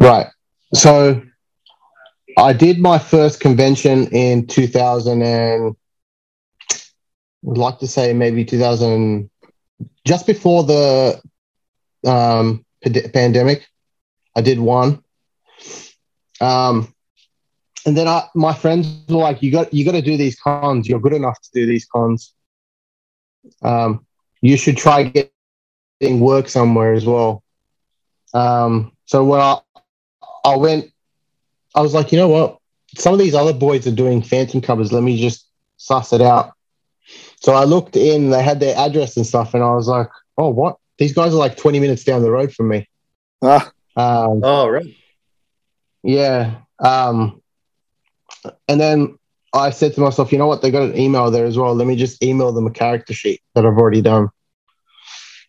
Right. 0.00 0.26
So 0.74 1.22
I 2.36 2.52
did 2.52 2.78
my 2.78 2.98
first 2.98 3.40
convention 3.40 4.06
in 4.08 4.46
2000 4.46 5.22
and 5.22 5.76
would 7.42 7.58
like 7.58 7.78
to 7.78 7.86
say 7.86 8.12
maybe 8.12 8.44
2000 8.44 9.30
just 10.06 10.26
before 10.26 10.64
the 10.64 11.20
um, 12.06 12.64
pand- 12.82 13.10
pandemic. 13.12 13.66
I 14.36 14.40
did 14.40 14.58
one. 14.58 15.02
Um, 16.40 16.94
and 17.86 17.96
then 17.96 18.06
I, 18.08 18.24
my 18.34 18.54
friends 18.54 18.86
were 19.08 19.16
like, 19.16 19.42
"You 19.42 19.50
got, 19.50 19.72
you 19.72 19.84
got 19.84 19.92
to 19.92 20.02
do 20.02 20.16
these 20.16 20.38
cons. 20.38 20.88
You're 20.88 21.00
good 21.00 21.12
enough 21.12 21.40
to 21.42 21.50
do 21.52 21.66
these 21.66 21.86
cons. 21.86 22.34
Um, 23.62 24.06
you 24.42 24.56
should 24.56 24.76
try 24.76 25.04
getting 26.00 26.20
work 26.20 26.48
somewhere 26.48 26.92
as 26.92 27.06
well." 27.06 27.42
Um, 28.32 28.92
so 29.06 29.24
when 29.24 29.40
I, 29.40 29.58
I 30.44 30.56
went, 30.56 30.92
I 31.74 31.80
was 31.80 31.94
like, 31.94 32.12
you 32.12 32.18
know 32.18 32.28
what? 32.28 32.58
Some 32.96 33.12
of 33.12 33.18
these 33.18 33.34
other 33.34 33.52
boys 33.52 33.86
are 33.86 33.92
doing 33.92 34.22
phantom 34.22 34.60
covers. 34.60 34.92
Let 34.92 35.02
me 35.02 35.20
just 35.20 35.46
suss 35.76 36.12
it 36.12 36.20
out. 36.20 36.52
So 37.40 37.54
I 37.54 37.64
looked 37.64 37.96
in, 37.96 38.30
they 38.30 38.42
had 38.42 38.60
their 38.60 38.76
address 38.76 39.16
and 39.16 39.26
stuff, 39.26 39.54
and 39.54 39.62
I 39.62 39.70
was 39.70 39.88
like, 39.88 40.08
oh, 40.36 40.50
what? 40.50 40.76
These 41.00 41.14
guys 41.14 41.32
are 41.32 41.38
like 41.38 41.56
20 41.56 41.80
minutes 41.80 42.04
down 42.04 42.22
the 42.22 42.30
road 42.30 42.52
from 42.52 42.68
me. 42.68 42.86
Ah, 43.42 43.72
Um, 43.96 44.42
Oh, 44.44 44.68
right. 44.68 44.94
yeah. 46.02 46.58
Um, 46.78 47.42
and 48.68 48.78
then 48.80 49.18
I 49.54 49.70
said 49.70 49.94
to 49.94 50.00
myself, 50.02 50.30
you 50.30 50.38
know 50.38 50.46
what? 50.46 50.60
They 50.62 50.70
got 50.70 50.82
an 50.82 50.96
email 50.98 51.30
there 51.30 51.46
as 51.46 51.56
well. 51.58 51.74
Let 51.74 51.86
me 51.88 51.96
just 51.96 52.22
email 52.22 52.52
them 52.52 52.66
a 52.66 52.70
character 52.70 53.14
sheet 53.14 53.40
that 53.54 53.64
I've 53.66 53.78
already 53.78 54.02
done. 54.02 54.28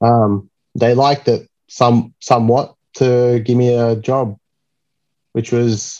Um, 0.01 0.49
they 0.73 0.93
liked 0.95 1.27
it 1.27 1.47
some 1.67 2.13
somewhat 2.21 2.73
to 2.95 3.41
give 3.45 3.57
me 3.57 3.75
a 3.75 3.97
job, 3.97 4.37
which 5.33 5.51
was 5.51 5.99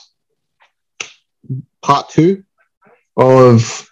part 1.81 2.08
two 2.10 2.43
of 3.17 3.88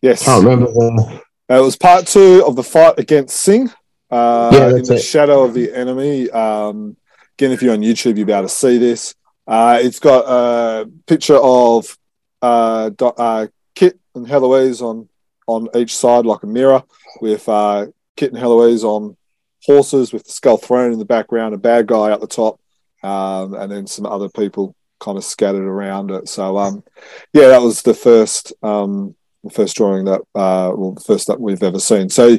yes. 0.00 0.22
I 0.22 0.24
can't 0.26 0.44
remember 0.44 0.72
the 0.72 1.20
it 1.58 1.62
was 1.62 1.76
part 1.76 2.06
two 2.06 2.44
of 2.46 2.56
the 2.56 2.62
fight 2.62 2.98
against 2.98 3.36
Singh. 3.36 3.70
Uh, 4.10 4.50
Yeah, 4.52 4.68
in 4.76 4.84
the 4.84 4.94
it. 4.94 5.02
shadow 5.02 5.42
of 5.44 5.54
the 5.54 5.72
enemy. 5.74 6.30
Um, 6.30 6.96
again, 7.38 7.52
if 7.52 7.62
you're 7.62 7.72
on 7.72 7.80
YouTube, 7.80 8.16
you'll 8.16 8.26
be 8.26 8.32
able 8.32 8.42
to 8.42 8.48
see 8.48 8.78
this. 8.78 9.14
Uh, 9.46 9.78
it's 9.82 9.98
got 9.98 10.24
a 10.26 10.88
picture 11.06 11.38
of 11.42 11.96
uh, 12.40 12.90
uh, 13.00 13.46
Kit 13.74 13.98
and 14.14 14.26
Heloise 14.26 14.82
on 14.82 15.08
on 15.48 15.68
each 15.74 15.96
side, 15.96 16.24
like 16.24 16.42
a 16.44 16.46
mirror, 16.46 16.82
with 17.20 17.48
uh, 17.48 17.86
Kit 18.16 18.32
and 18.32 18.40
Heloise 18.40 18.84
on 18.84 19.16
horses 19.64 20.12
with 20.12 20.24
the 20.24 20.32
skull 20.32 20.56
thrown 20.56 20.92
in 20.92 20.98
the 20.98 21.04
background, 21.04 21.54
a 21.54 21.58
bad 21.58 21.86
guy 21.86 22.12
at 22.12 22.20
the 22.20 22.26
top, 22.26 22.60
um, 23.02 23.54
and 23.54 23.70
then 23.70 23.86
some 23.86 24.06
other 24.06 24.28
people 24.28 24.74
kind 25.00 25.18
of 25.18 25.24
scattered 25.24 25.64
around 25.64 26.10
it. 26.10 26.28
So, 26.28 26.58
um, 26.58 26.84
yeah, 27.32 27.48
that 27.48 27.62
was 27.62 27.82
the 27.82 27.94
first 27.94 28.52
um, 28.62 29.16
the 29.44 29.50
first 29.50 29.76
drawing 29.76 30.04
that 30.06 30.20
uh, 30.34 30.72
well, 30.74 30.92
the 30.92 31.00
first 31.00 31.26
that 31.28 31.40
we've 31.40 31.62
ever 31.62 31.78
seen. 31.80 32.08
So, 32.08 32.38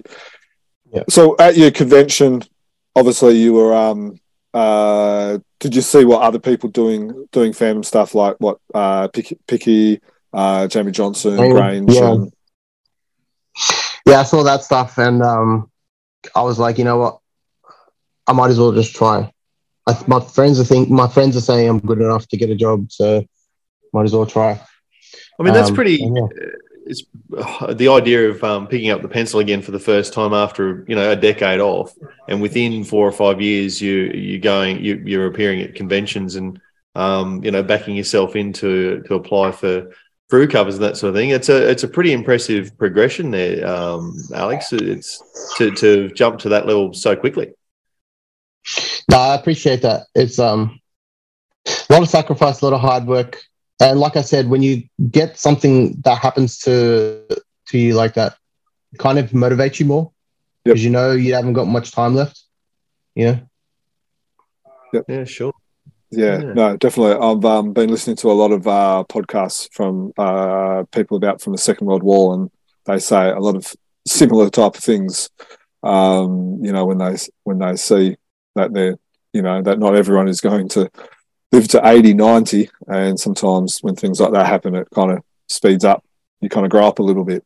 Yeah. 0.92 1.04
so 1.10 1.36
at 1.40 1.58
your 1.58 1.72
convention, 1.72 2.42
obviously 2.96 3.38
you 3.38 3.54
were. 3.54 3.74
Um, 3.74 4.20
uh, 4.54 5.40
did 5.60 5.74
you 5.76 5.82
see 5.82 6.06
what 6.06 6.22
other 6.22 6.38
people 6.40 6.70
doing 6.70 7.28
doing 7.32 7.54
fandom 7.54 7.84
stuff 7.84 8.14
like 8.14 8.36
what 8.40 8.60
uh, 8.74 9.08
Picky, 9.08 9.38
Picky 9.48 10.00
uh, 10.32 10.68
Jamie 10.68 10.92
Johnson, 10.92 11.40
Oh, 11.40 11.52
Grange? 11.52 11.92
yeah. 11.92 12.12
And, 12.12 12.34
yeah, 14.06 14.20
I 14.20 14.24
saw 14.24 14.44
that 14.44 14.64
stuff 14.64 14.98
and 15.00 15.24
um, 15.24 15.72
I 16.36 16.42
was 16.44 16.60
like, 16.60 16.78
you 16.78 16.84
know 16.84 16.98
what? 16.98 17.20
I 18.28 18.34
might 18.34 18.52
as 18.52 18.60
well 18.60 18.72
just 18.72 18.96
try. 18.96 19.32
I, 19.88 19.98
my 20.08 20.20
friends 20.20 20.60
are 20.60 20.64
think 20.64 20.90
my 20.90 21.08
friends 21.08 21.36
are 21.36 21.42
saying 21.42 21.68
I'm 21.68 21.80
good 21.80 22.00
enough 22.00 22.28
to 22.28 22.38
get 22.38 22.50
a 22.50 22.56
job, 22.56 22.92
so 22.92 23.26
might 23.92 24.04
as 24.04 24.14
well 24.14 24.26
try. 24.26 24.60
I 25.40 25.44
mean, 25.44 25.54
that's 25.54 25.70
Um, 25.70 25.76
pretty. 25.76 25.96
yeah. 25.96 26.28
It's 26.86 27.04
uh, 27.38 27.74
the 27.74 27.88
idea 27.88 28.30
of 28.30 28.44
um, 28.44 28.68
picking 28.68 28.90
up 28.90 29.02
the 29.02 29.08
pencil 29.08 29.40
again 29.40 29.62
for 29.62 29.72
the 29.72 29.80
first 29.80 30.14
time 30.14 30.34
after 30.34 30.86
you 30.88 30.96
know 30.96 31.12
a 31.12 31.16
decade 31.16 31.60
off, 31.60 31.94
and 32.28 32.42
within 32.42 32.84
four 32.84 33.08
or 33.08 33.12
five 33.12 33.42
years, 33.42 33.82
you 33.82 34.12
you're 34.14 34.40
going 34.40 34.84
you, 34.84 35.02
you're 35.06 35.28
appearing 35.28 35.62
at 35.62 35.76
conventions 35.76 36.36
and 36.36 36.60
um, 36.96 37.44
you 37.44 37.52
know 37.52 37.64
backing 37.64 37.96
yourself 37.96 38.36
into 38.36 39.02
to 39.04 39.16
apply 39.16 39.52
for 39.52 39.92
Frew 40.30 40.48
covers 40.48 40.76
and 40.76 40.84
that 40.84 40.98
sort 40.98 41.10
of 41.10 41.16
thing. 41.16 41.30
It's 41.30 41.50
a 41.50 41.70
it's 41.70 41.84
a 41.84 41.88
pretty 41.88 42.12
impressive 42.12 42.78
progression 42.78 43.32
there, 43.32 43.68
um, 43.68 44.18
Alex. 44.34 44.74
It's 44.74 45.22
to 45.58 45.72
to 45.72 46.10
jump 46.10 46.40
to 46.40 46.50
that 46.50 46.66
level 46.66 46.94
so 46.94 47.16
quickly. 47.16 47.54
No, 49.12 49.18
I 49.18 49.36
appreciate 49.36 49.82
that. 49.84 50.08
It's 50.16 50.40
um 50.40 50.80
a 51.68 51.94
lot 51.94 52.02
of 52.02 52.10
sacrifice, 52.10 52.62
a 52.62 52.66
lot 52.66 52.74
of 52.74 52.82
hard 52.82 53.06
work. 53.06 53.42
And 53.84 54.00
like 54.00 54.16
I 54.16 54.22
said, 54.22 54.50
when 54.50 54.64
you 54.64 54.84
get 55.12 55.38
something 55.38 56.00
that 56.06 56.18
happens 56.20 56.58
to 56.60 57.22
to 57.68 57.78
you 57.78 57.94
like 57.96 58.14
that, 58.14 58.36
it 58.94 59.00
kind 59.00 59.20
of 59.20 59.32
motivates 59.32 59.80
you 59.80 59.86
more 59.86 60.12
Yep. 60.66 60.76
because 60.76 60.84
you 60.86 60.90
know 60.92 61.12
you 61.12 61.34
haven't 61.34 61.54
got 61.54 61.68
much 61.68 61.92
time 61.92 62.16
left. 62.16 62.42
You 63.16 63.26
know? 63.26 63.40
Yeah, 65.08 65.26
sure. 65.26 65.54
Yeah, 66.12 66.42
Yeah. 66.42 66.54
no, 66.54 66.78
definitely. 66.78 67.14
I've 67.16 67.44
um, 67.44 67.74
been 67.74 67.90
listening 67.90 68.16
to 68.18 68.32
a 68.32 68.34
lot 68.34 68.52
of 68.52 68.68
uh, 68.68 69.04
podcasts 69.10 69.68
from 69.74 70.14
uh, 70.18 70.84
people 70.92 71.18
about 71.18 71.42
from 71.42 71.54
the 71.54 71.58
Second 71.58 71.88
World 71.88 72.04
War, 72.04 72.34
and 72.36 72.52
they 72.86 73.00
say 73.00 73.30
a 73.30 73.40
lot 73.40 73.56
of 73.56 73.74
similar 74.08 74.50
type 74.50 74.76
of 74.78 74.84
things. 74.84 75.30
Um, 75.82 76.60
you 76.62 76.72
know, 76.72 76.86
when 76.86 77.00
they 77.00 77.18
when 77.44 77.60
they 77.60 77.76
see 77.76 78.16
that 78.56 78.74
they're, 78.74 78.98
you 79.34 79.42
know, 79.42 79.62
that 79.64 79.80
not 79.80 79.96
everyone 79.96 80.28
is 80.28 80.40
going 80.40 80.70
to 80.70 80.90
live 81.54 81.68
to 81.70 81.82
80, 81.88 82.16
90, 82.16 82.70
and 82.88 83.20
sometimes 83.20 83.78
when 83.82 83.96
things 83.96 84.20
like 84.20 84.34
that 84.34 84.48
happen, 84.48 84.76
it 84.76 84.88
kind 84.94 85.12
of 85.12 85.20
speeds 85.48 85.86
up. 85.86 86.04
You 86.42 86.50
kind 86.50 86.66
of 86.66 86.72
grow 86.72 86.88
up 86.88 86.98
a 87.00 87.04
little 87.04 87.24
bit. 87.24 87.46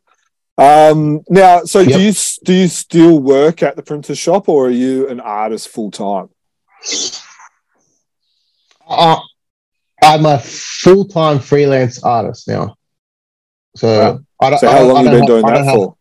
Um, 0.56 1.20
now, 1.28 1.62
so 1.64 1.84
do 1.84 2.00
you 2.00 2.12
do 2.44 2.52
you 2.52 2.66
still 2.66 3.20
work 3.20 3.62
at 3.62 3.76
the 3.76 3.82
printer 3.82 4.16
shop, 4.16 4.48
or 4.48 4.66
are 4.66 4.70
you 4.70 5.08
an 5.08 5.20
artist 5.20 5.68
full 5.68 5.90
time? 5.92 6.30
Uh, 8.88 9.20
I'm 10.02 10.26
a 10.26 10.38
full 10.38 11.04
time 11.04 11.38
freelance 11.38 12.02
artist 12.02 12.48
now. 12.48 12.74
So 13.76 13.88
Wow. 13.88 14.20
I 14.40 14.50
don't. 14.50 14.58
So 14.58 14.68
how 14.68 14.78
don't- 14.78 14.88
long 14.88 14.96
I 14.96 15.02
have 15.04 15.12
you 15.12 15.18
been 15.20 15.26
doing 15.26 15.44
I 15.44 15.50
that 15.58 15.64
have 15.66 15.74
for? 15.74 15.96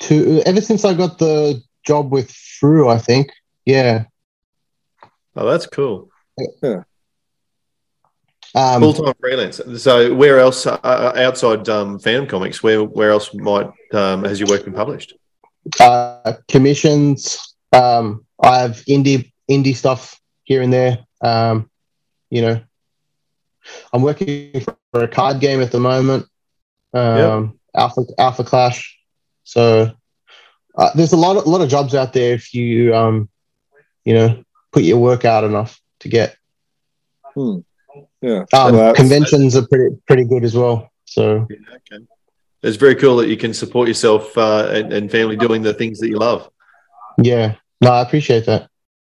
To 0.00 0.42
ever 0.46 0.60
since 0.60 0.84
I 0.84 0.94
got 0.94 1.18
the 1.18 1.62
job 1.84 2.12
with 2.12 2.30
Frew, 2.30 2.88
I 2.88 2.98
think. 2.98 3.30
Yeah. 3.64 4.04
Oh, 5.36 5.48
that's 5.48 5.66
cool. 5.66 6.10
Um, 8.54 8.82
Full 8.82 8.92
time 8.92 9.14
freelance. 9.18 9.60
So, 9.78 10.14
where 10.14 10.38
else 10.38 10.66
uh, 10.66 10.78
uh, 10.82 11.12
outside 11.16 11.68
um, 11.68 11.98
Phantom 11.98 12.26
Comics? 12.26 12.62
Where 12.62 12.84
where 12.84 13.10
else 13.10 13.32
might 13.34 13.70
um, 13.92 14.24
has 14.24 14.38
your 14.38 14.48
work 14.48 14.64
been 14.64 14.74
published? 14.74 15.14
uh, 15.80 16.34
commissions. 16.48 17.56
Um, 17.72 18.26
I 18.42 18.58
have 18.58 18.82
indie 18.88 19.32
indie 19.50 19.76
stuff 19.76 20.20
here 20.44 20.62
and 20.62 20.72
there. 20.72 20.98
Um, 21.22 21.70
you 22.30 22.42
know, 22.42 22.60
I'm 23.92 24.02
working 24.02 24.64
for 24.92 25.04
a 25.04 25.08
card 25.08 25.40
game 25.40 25.60
at 25.60 25.72
the 25.72 25.80
moment. 25.80 26.26
Um, 26.92 27.58
Alpha 27.74 28.02
Alpha 28.18 28.44
Clash. 28.44 28.98
So 29.44 29.92
uh, 30.76 30.90
there's 30.94 31.12
a 31.12 31.16
lot 31.16 31.36
of 31.36 31.46
a 31.46 31.48
lot 31.48 31.60
of 31.60 31.68
jobs 31.68 31.94
out 31.94 32.12
there 32.12 32.34
if 32.34 32.54
you 32.54 32.94
um, 32.94 33.28
you 34.04 34.14
know, 34.14 34.42
put 34.72 34.82
your 34.82 34.98
work 34.98 35.24
out 35.24 35.44
enough 35.44 35.80
to 36.00 36.08
get. 36.08 36.36
Hmm. 37.34 37.58
Yeah. 38.20 38.44
Um, 38.52 38.74
Well, 38.74 38.94
conventions 38.94 39.56
are 39.56 39.66
pretty 39.66 39.96
pretty 40.06 40.24
good 40.24 40.44
as 40.44 40.54
well. 40.54 40.90
So 41.04 41.46
Okay. 41.52 42.04
It's 42.62 42.76
very 42.76 42.94
cool 42.94 43.16
that 43.16 43.28
you 43.28 43.36
can 43.36 43.52
support 43.52 43.88
yourself 43.88 44.38
uh, 44.38 44.68
and, 44.70 44.92
and 44.92 45.10
family 45.10 45.36
doing 45.36 45.62
the 45.62 45.74
things 45.74 45.98
that 45.98 46.08
you 46.08 46.16
love. 46.16 46.48
Yeah, 47.20 47.56
no, 47.80 47.90
I 47.90 48.02
appreciate 48.02 48.46
that. 48.46 48.70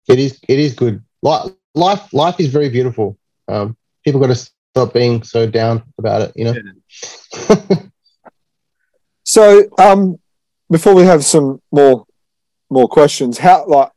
It 0.08 0.18
is, 0.18 0.40
it 0.48 0.58
is 0.58 0.74
good. 0.74 1.00
Life, 1.22 1.52
life, 1.74 2.12
life 2.12 2.40
is 2.40 2.48
very 2.48 2.68
beautiful. 2.70 3.16
Um, 3.46 3.76
people 4.04 4.20
got 4.20 4.34
to 4.34 4.34
stop 4.34 4.92
being 4.92 5.22
so 5.22 5.46
down 5.46 5.84
about 5.96 6.22
it. 6.22 6.32
You 6.34 6.44
know. 6.44 6.54
So, 9.28 9.64
um, 9.78 10.20
before 10.70 10.94
we 10.94 11.02
have 11.04 11.24
some 11.24 11.60
more 11.70 12.06
more 12.70 12.88
questions, 12.88 13.38
how 13.38 13.66
like 13.66 13.90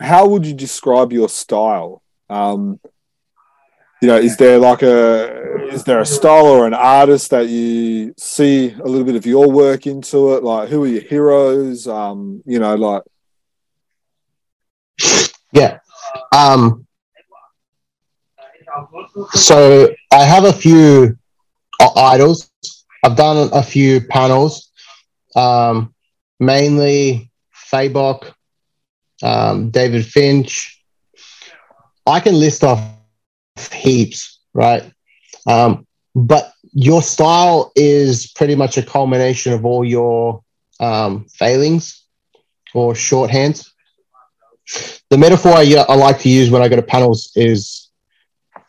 how 0.00 0.26
would 0.26 0.46
you 0.46 0.54
describe 0.54 1.12
your 1.12 1.28
style? 1.28 2.02
Um, 2.28 2.80
you 4.00 4.08
know, 4.08 4.16
is 4.16 4.36
there 4.36 4.58
like 4.58 4.82
a 4.82 5.68
is 5.72 5.84
there 5.84 6.00
a 6.00 6.06
style 6.06 6.46
or 6.46 6.66
an 6.66 6.74
artist 6.74 7.30
that 7.30 7.48
you 7.48 8.14
see 8.18 8.72
a 8.72 8.86
little 8.86 9.04
bit 9.04 9.16
of 9.16 9.26
your 9.26 9.50
work 9.50 9.86
into 9.86 10.34
it? 10.34 10.42
Like, 10.42 10.68
who 10.68 10.84
are 10.84 10.88
your 10.88 11.02
heroes? 11.02 11.86
Um, 11.86 12.42
you 12.44 12.58
know, 12.58 12.74
like 12.74 13.02
Yeah. 15.52 15.78
Um, 16.34 16.86
so 19.32 19.90
I 20.10 20.24
have 20.24 20.44
a 20.44 20.52
few 20.52 21.16
uh, 21.80 21.90
idols. 21.96 22.50
I've 23.04 23.16
done 23.16 23.50
a 23.52 23.62
few 23.62 24.00
panels, 24.00 24.70
um, 25.36 25.94
mainly 26.42 27.30
Fabok, 27.70 28.32
um, 29.22 29.70
David 29.70 30.06
Finch. 30.06 30.82
I 32.06 32.20
can 32.20 32.38
list 32.38 32.64
off 32.64 32.82
heaps, 33.72 34.40
right? 34.52 34.90
Um, 35.46 35.86
but 36.14 36.52
your 36.72 37.02
style 37.02 37.72
is 37.76 38.30
pretty 38.32 38.54
much 38.54 38.76
a 38.76 38.82
culmination 38.82 39.52
of 39.52 39.64
all 39.64 39.84
your 39.84 40.42
um, 40.80 41.26
failings 41.28 42.04
or 42.74 42.94
shorthands 42.94 43.72
the 45.10 45.18
metaphor 45.18 45.52
I, 45.52 45.62
I 45.88 45.94
like 45.94 46.20
to 46.20 46.28
use 46.28 46.50
when 46.50 46.62
I 46.62 46.68
go 46.68 46.76
to 46.76 46.82
panels 46.82 47.32
is 47.34 47.90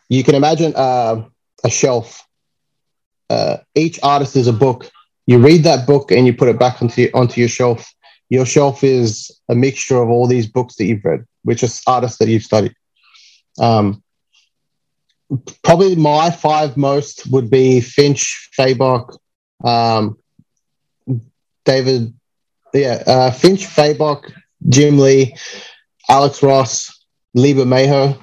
you 0.10 0.24
can 0.24 0.36
imagine 0.36 0.74
uh, 0.76 1.26
a 1.64 1.70
shelf. 1.70 2.28
Uh, 3.30 3.58
each 3.76 4.00
artist 4.04 4.36
is 4.36 4.48
a 4.48 4.54
book. 4.54 4.92
You 5.26 5.40
read 5.40 5.64
that 5.64 5.88
book 5.88 6.12
and 6.12 6.26
you 6.28 6.34
put 6.34 6.50
it 6.50 6.60
back 6.60 6.82
onto 6.82 7.02
your, 7.02 7.12
onto 7.14 7.40
your 7.40 7.50
shelf. 7.50 7.94
Your 8.30 8.46
shelf 8.46 8.84
is 8.84 9.40
a 9.50 9.56
mixture 9.56 10.02
of 10.02 10.10
all 10.10 10.28
these 10.28 10.48
books 10.48 10.76
that 10.76 10.86
you've 10.86 11.06
read, 11.06 11.26
which 11.44 11.64
is 11.64 11.82
artists 11.88 12.18
that 12.18 12.28
you've 12.28 12.44
studied. 12.44 12.76
Um, 13.60 14.04
probably 15.64 15.96
my 15.96 16.30
five 16.32 16.76
most 16.78 17.32
would 17.32 17.50
be 17.50 17.80
Finch, 17.80 18.50
Fabok, 18.58 19.18
um, 19.64 20.18
David, 21.66 22.14
yeah, 22.74 23.04
uh, 23.06 23.32
Finch, 23.32 23.66
Fabok, 23.66 24.32
Jim 24.68 24.98
Lee, 24.98 25.36
Alex 26.10 26.44
Ross, 26.44 27.06
Lee 27.34 27.54
Bermejo, 27.54 28.18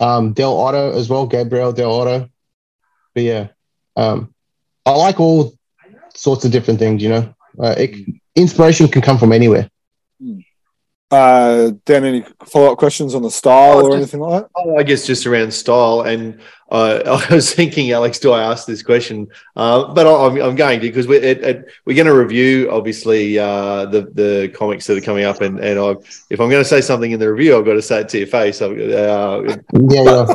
um, 0.00 0.34
Dell'Otto 0.34 0.96
as 0.96 1.08
well, 1.08 1.26
Gabriel 1.26 1.72
Dell'Otto. 1.72 2.28
But 3.14 3.22
yeah, 3.22 3.48
um, 3.96 4.34
I 4.84 4.92
like 4.92 5.20
all 5.20 5.52
sorts 6.22 6.44
of 6.44 6.52
different 6.52 6.78
things. 6.78 7.02
You 7.02 7.08
know, 7.10 7.34
uh, 7.60 7.74
it, 7.76 7.90
inspiration 8.36 8.86
can 8.88 9.02
come 9.02 9.18
from 9.18 9.32
anywhere. 9.32 9.68
Uh, 11.10 11.72
Dan, 11.84 12.04
any 12.06 12.24
follow 12.46 12.72
up 12.72 12.78
questions 12.78 13.14
on 13.14 13.20
the 13.20 13.30
style 13.30 13.80
Oh, 13.80 13.84
or 13.84 13.90
just- 13.90 13.96
anything 14.14 14.20
like 14.20 14.42
that? 14.44 14.50
Oh, 14.56 14.78
I 14.78 14.82
guess 14.82 15.06
just 15.06 15.26
around 15.26 15.52
style. 15.52 16.00
And 16.02 16.40
uh, 16.70 17.20
I 17.30 17.34
was 17.34 17.52
thinking, 17.52 17.90
Alex, 17.92 18.18
do 18.18 18.32
I 18.32 18.42
ask 18.50 18.66
this 18.66 18.82
question? 18.82 19.26
Uh, 19.54 19.92
but 19.92 20.06
I- 20.06 20.24
I'm, 20.26 20.40
I'm 20.40 20.54
going 20.56 20.80
to 20.80 20.86
because 20.86 21.06
we're, 21.06 21.20
it, 21.22 21.42
it, 21.44 21.66
we're 21.84 21.96
going 21.96 22.06
to 22.06 22.14
review, 22.14 22.70
obviously, 22.70 23.38
uh, 23.38 23.84
the 23.86 24.02
the 24.14 24.48
comics 24.54 24.86
that 24.86 24.96
are 24.96 25.02
coming 25.02 25.24
up. 25.26 25.42
And, 25.42 25.58
and 25.60 25.78
I, 25.78 25.90
if 26.30 26.40
I'm 26.40 26.48
going 26.48 26.62
to 26.62 26.68
say 26.74 26.80
something 26.80 27.10
in 27.12 27.20
the 27.20 27.30
review, 27.30 27.58
I've 27.58 27.66
got 27.66 27.74
to 27.74 27.82
say 27.82 28.00
it 28.00 28.08
to 28.10 28.18
your 28.18 28.26
face. 28.28 28.62
Uh, 28.62 28.70
Yeah, 28.72 29.56
yeah. 29.74 30.26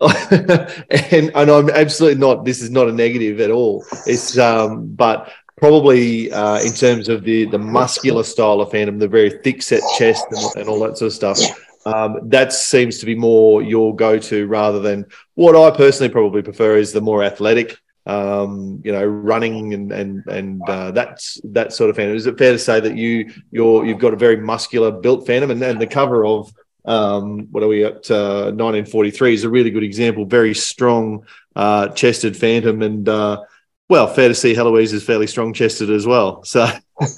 and 0.00 1.30
and 1.34 1.50
I'm 1.50 1.70
absolutely 1.70 2.20
not. 2.20 2.44
This 2.44 2.62
is 2.62 2.70
not 2.70 2.88
a 2.88 2.92
negative 2.92 3.40
at 3.40 3.50
all. 3.50 3.84
It's 4.06 4.36
um, 4.38 4.86
but 4.94 5.32
probably 5.56 6.32
uh, 6.32 6.60
in 6.60 6.72
terms 6.72 7.08
of 7.08 7.24
the 7.24 7.44
the 7.46 7.58
muscular 7.58 8.24
style 8.24 8.60
of 8.60 8.70
Phantom, 8.70 8.98
the 8.98 9.08
very 9.08 9.30
thick 9.30 9.62
set 9.62 9.82
chest 9.96 10.24
and, 10.30 10.62
and 10.62 10.68
all 10.68 10.80
that 10.80 10.98
sort 10.98 11.08
of 11.08 11.12
stuff. 11.12 11.38
Um, 11.84 12.28
that 12.28 12.52
seems 12.52 12.98
to 12.98 13.06
be 13.06 13.14
more 13.14 13.62
your 13.62 13.94
go-to 13.94 14.46
rather 14.46 14.78
than 14.80 15.06
what 15.34 15.56
I 15.56 15.76
personally 15.76 16.12
probably 16.12 16.42
prefer 16.42 16.76
is 16.76 16.92
the 16.92 17.00
more 17.00 17.24
athletic, 17.24 17.76
um, 18.06 18.80
you 18.84 18.92
know, 18.92 19.04
running 19.04 19.74
and 19.74 19.92
and 19.92 20.24
and 20.26 20.62
uh, 20.68 20.90
that's 20.90 21.40
that 21.44 21.72
sort 21.72 21.90
of 21.90 21.96
Phantom. 21.96 22.16
Is 22.16 22.26
it 22.26 22.38
fair 22.38 22.52
to 22.52 22.58
say 22.58 22.80
that 22.80 22.96
you 22.96 23.32
you're 23.50 23.84
you've 23.84 23.98
got 23.98 24.14
a 24.14 24.16
very 24.16 24.36
muscular 24.38 24.90
built 24.90 25.26
Phantom, 25.26 25.50
and, 25.50 25.62
and 25.62 25.80
the 25.80 25.86
cover 25.86 26.24
of 26.24 26.52
um, 26.84 27.48
what 27.50 27.62
are 27.62 27.68
we 27.68 27.84
at? 27.84 28.10
Uh, 28.10 28.52
1943 28.52 29.34
is 29.34 29.44
a 29.44 29.50
really 29.50 29.70
good 29.70 29.84
example. 29.84 30.24
Very 30.24 30.54
strong 30.54 31.24
uh, 31.54 31.88
chested 31.88 32.36
Phantom, 32.36 32.82
and 32.82 33.08
uh, 33.08 33.42
well, 33.88 34.06
fair 34.06 34.28
to 34.28 34.34
see 34.34 34.54
Heloise 34.54 34.92
is 34.92 35.04
fairly 35.04 35.26
strong 35.26 35.52
chested 35.52 35.90
as 35.90 36.06
well. 36.06 36.42
So 36.44 36.66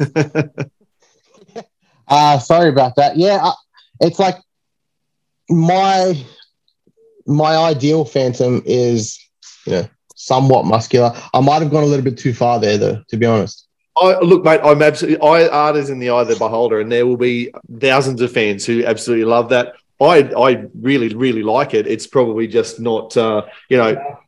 Uh, 2.09 2.39
sorry 2.39 2.69
about 2.69 2.97
that. 2.97 3.17
Yeah, 3.17 3.39
uh, 3.43 3.53
it's 4.01 4.19
like 4.19 4.37
my 5.49 6.23
my 7.27 7.57
ideal 7.57 8.05
phantom 8.05 8.63
is 8.67 9.19
you 9.67 9.73
know 9.73 9.89
somewhat 10.15 10.67
muscular. 10.67 11.13
I 11.33 11.41
might 11.41 11.63
have 11.63 11.71
gone 11.71 11.83
a 11.83 11.87
little 11.87 12.05
bit 12.05 12.19
too 12.19 12.35
far 12.35 12.61
there, 12.61 12.79
though. 12.79 13.03
To 13.09 13.17
be 13.17 13.27
honest. 13.27 13.69
I 13.97 14.19
look, 14.21 14.45
mate. 14.45 14.61
I'm 14.65 14.83
absolutely. 14.83 15.21
I 15.27 15.49
art 15.49 15.77
is 15.77 15.91
in 15.91 15.99
the 15.99 16.11
eye 16.11 16.23
of 16.23 16.29
the 16.29 16.37
beholder, 16.37 16.81
and 16.81 16.91
there 16.91 17.07
will 17.07 17.17
be 17.17 17.53
thousands 17.79 18.21
of 18.21 18.33
fans 18.33 18.67
who 18.67 18.85
absolutely 18.85 19.25
love 19.25 19.51
that. 19.51 19.75
I 20.01 20.31
I 20.37 20.65
really 20.81 21.15
really 21.15 21.43
like 21.43 21.75
it. 21.75 21.87
It's 21.87 22.07
probably 22.07 22.49
just 22.49 22.81
not. 22.81 23.17
Uh, 23.17 23.47
you 23.69 23.77
know, 23.77 24.19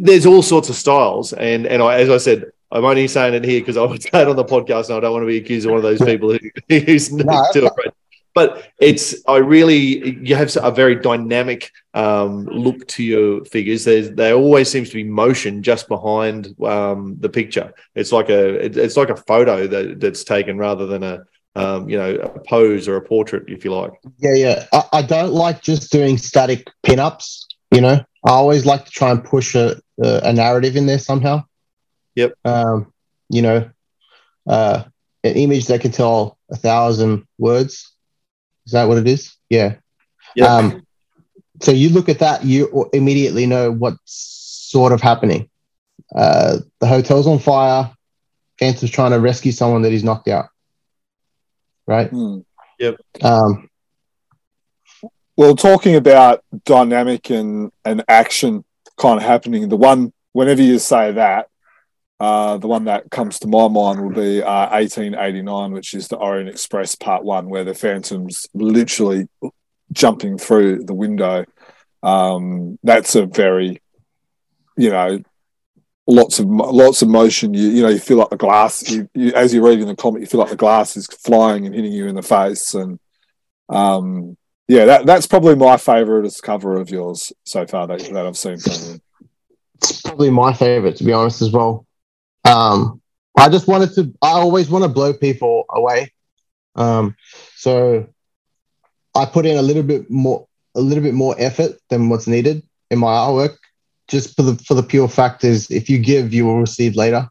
there's 0.00 0.26
all 0.26 0.42
sorts 0.42 0.68
of 0.68 0.76
styles, 0.76 1.32
and 1.32 1.66
and 1.66 1.82
I, 1.82 2.00
as 2.00 2.08
I 2.08 2.18
said, 2.18 2.52
I'm 2.70 2.84
only 2.84 3.08
saying 3.08 3.34
it 3.34 3.44
here 3.44 3.60
because 3.60 3.76
I 3.76 3.84
would 3.84 4.02
say 4.02 4.22
it 4.22 4.28
on 4.28 4.36
the 4.36 4.44
podcast, 4.44 4.88
and 4.88 4.96
I 4.96 5.00
don't 5.00 5.12
want 5.12 5.22
to 5.22 5.26
be 5.26 5.38
accused 5.38 5.66
of 5.66 5.72
one 5.72 5.78
of 5.78 5.82
those 5.82 6.00
people 6.00 6.32
who, 6.32 6.38
who's 6.68 7.12
No, 7.12 7.44
too 7.52 7.66
afraid. 7.66 7.92
But 8.40 8.70
it's 8.80 9.14
I 9.28 9.36
really 9.36 10.16
you 10.26 10.34
have 10.34 10.56
a 10.62 10.70
very 10.70 10.96
dynamic 10.96 11.70
um, 11.92 12.46
look 12.46 12.86
to 12.94 13.02
your 13.02 13.44
figures. 13.44 13.84
There's 13.84 14.10
there 14.12 14.34
always 14.34 14.70
seems 14.70 14.88
to 14.90 14.94
be 14.94 15.04
motion 15.04 15.62
just 15.62 15.88
behind 15.88 16.54
um, 16.64 17.16
the 17.20 17.28
picture. 17.28 17.74
It's 17.94 18.12
like 18.12 18.30
a 18.30 18.64
it- 18.64 18.78
it's 18.78 18.96
like 18.96 19.10
a 19.10 19.16
photo 19.30 19.66
that, 19.66 20.00
that's 20.00 20.24
taken 20.24 20.56
rather 20.56 20.86
than 20.86 21.02
a 21.02 21.16
um, 21.54 21.88
you 21.90 21.98
know 21.98 22.14
a 22.14 22.40
pose 22.54 22.88
or 22.88 22.96
a 22.96 23.02
portrait, 23.02 23.44
if 23.48 23.62
you 23.64 23.74
like. 23.74 23.92
Yeah, 24.18 24.34
yeah. 24.44 24.66
I, 24.72 24.82
I 24.98 25.02
don't 25.02 25.34
like 25.34 25.60
just 25.60 25.92
doing 25.92 26.16
static 26.16 26.66
pinups. 26.86 27.44
You 27.74 27.82
know, 27.82 27.98
I 28.28 28.30
always 28.30 28.64
like 28.64 28.86
to 28.86 28.90
try 28.90 29.10
and 29.10 29.22
push 29.22 29.54
a 29.54 29.76
a, 30.02 30.20
a 30.30 30.32
narrative 30.32 30.76
in 30.76 30.86
there 30.86 30.98
somehow. 30.98 31.44
Yep. 32.14 32.32
Um, 32.44 32.92
you 33.28 33.42
know, 33.42 33.68
uh, 34.48 34.84
an 35.24 35.34
image 35.34 35.66
that 35.66 35.82
can 35.82 35.92
tell 35.92 36.38
a 36.50 36.56
thousand 36.56 37.26
words. 37.36 37.92
Is 38.70 38.74
that 38.74 38.86
what 38.86 38.98
it 38.98 39.08
is? 39.08 39.34
Yeah. 39.48 39.78
Yeah. 40.36 40.46
Um, 40.46 40.86
so 41.60 41.72
you 41.72 41.88
look 41.88 42.08
at 42.08 42.20
that, 42.20 42.44
you 42.44 42.88
immediately 42.92 43.46
know 43.46 43.72
what's 43.72 44.00
sort 44.70 44.92
of 44.92 45.00
happening. 45.00 45.50
Uh, 46.14 46.58
the 46.78 46.86
hotel's 46.86 47.26
on 47.26 47.40
fire. 47.40 47.90
Phantom's 48.60 48.92
trying 48.92 49.10
to 49.10 49.18
rescue 49.18 49.50
someone 49.50 49.82
that 49.82 49.90
he's 49.90 50.04
knocked 50.04 50.28
out. 50.28 50.50
Right. 51.88 52.12
Yep. 52.78 53.00
Um, 53.22 53.68
Well, 55.36 55.56
talking 55.56 55.96
about 55.96 56.44
dynamic 56.64 57.28
and, 57.30 57.72
and 57.84 58.04
action 58.06 58.64
kind 58.96 59.16
of 59.16 59.24
happening, 59.24 59.68
the 59.68 59.76
one, 59.76 60.12
whenever 60.30 60.62
you 60.62 60.78
say 60.78 61.10
that, 61.10 61.48
uh, 62.20 62.58
the 62.58 62.68
one 62.68 62.84
that 62.84 63.10
comes 63.10 63.38
to 63.38 63.48
my 63.48 63.66
mind 63.66 64.02
will 64.02 64.14
be 64.14 64.42
uh, 64.42 64.68
1889, 64.70 65.72
which 65.72 65.94
is 65.94 66.08
the 66.08 66.16
Orient 66.16 66.50
Express 66.50 66.94
Part 66.94 67.24
One, 67.24 67.48
where 67.48 67.64
the 67.64 67.74
Phantom's 67.74 68.46
literally 68.52 69.26
jumping 69.90 70.36
through 70.36 70.84
the 70.84 70.92
window. 70.92 71.46
Um, 72.02 72.78
that's 72.82 73.14
a 73.14 73.24
very, 73.24 73.80
you 74.76 74.90
know, 74.90 75.20
lots 76.06 76.38
of 76.38 76.46
lots 76.46 77.00
of 77.00 77.08
motion. 77.08 77.54
You 77.54 77.68
you 77.68 77.82
know, 77.82 77.88
you 77.88 77.98
feel 77.98 78.18
like 78.18 78.28
the 78.28 78.36
glass. 78.36 78.90
You, 78.90 79.08
you 79.14 79.32
as 79.32 79.54
you're 79.54 79.66
reading 79.66 79.86
the 79.86 79.96
comic, 79.96 80.20
you 80.20 80.26
feel 80.26 80.40
like 80.40 80.50
the 80.50 80.56
glass 80.56 80.98
is 80.98 81.06
flying 81.06 81.64
and 81.64 81.74
hitting 81.74 81.92
you 81.92 82.06
in 82.06 82.16
the 82.16 82.22
face, 82.22 82.74
and 82.74 83.00
um, 83.70 84.36
yeah, 84.68 84.84
that 84.84 85.06
that's 85.06 85.26
probably 85.26 85.56
my 85.56 85.78
favourite 85.78 86.30
cover 86.42 86.78
of 86.78 86.90
yours 86.90 87.32
so 87.44 87.66
far 87.66 87.86
that, 87.86 88.00
that 88.00 88.26
I've 88.26 88.36
seen 88.36 88.58
from 88.58 88.74
you. 88.74 89.00
it's 89.76 90.02
probably 90.02 90.30
my 90.30 90.52
favorite 90.52 90.96
to 90.96 91.04
be 91.04 91.14
honest 91.14 91.40
as 91.40 91.50
well. 91.50 91.86
Um, 92.50 93.00
I 93.38 93.48
just 93.48 93.68
wanted 93.68 93.94
to. 93.94 94.12
I 94.22 94.32
always 94.32 94.68
want 94.68 94.84
to 94.84 94.88
blow 94.88 95.12
people 95.12 95.64
away. 95.70 96.12
Um, 96.74 97.16
so 97.56 98.06
I 99.14 99.24
put 99.26 99.46
in 99.46 99.56
a 99.56 99.62
little 99.62 99.82
bit 99.82 100.10
more, 100.10 100.46
a 100.74 100.80
little 100.80 101.02
bit 101.02 101.14
more 101.14 101.34
effort 101.38 101.72
than 101.88 102.08
what's 102.08 102.26
needed 102.26 102.62
in 102.90 102.98
my 102.98 103.08
artwork, 103.08 103.56
just 104.08 104.36
for 104.36 104.42
the 104.42 104.56
for 104.56 104.74
the 104.74 104.82
pure 104.82 105.08
fact 105.08 105.44
is, 105.44 105.70
if 105.70 105.88
you 105.88 105.98
give, 105.98 106.34
you 106.34 106.46
will 106.46 106.60
receive 106.60 106.96
later. 106.96 107.28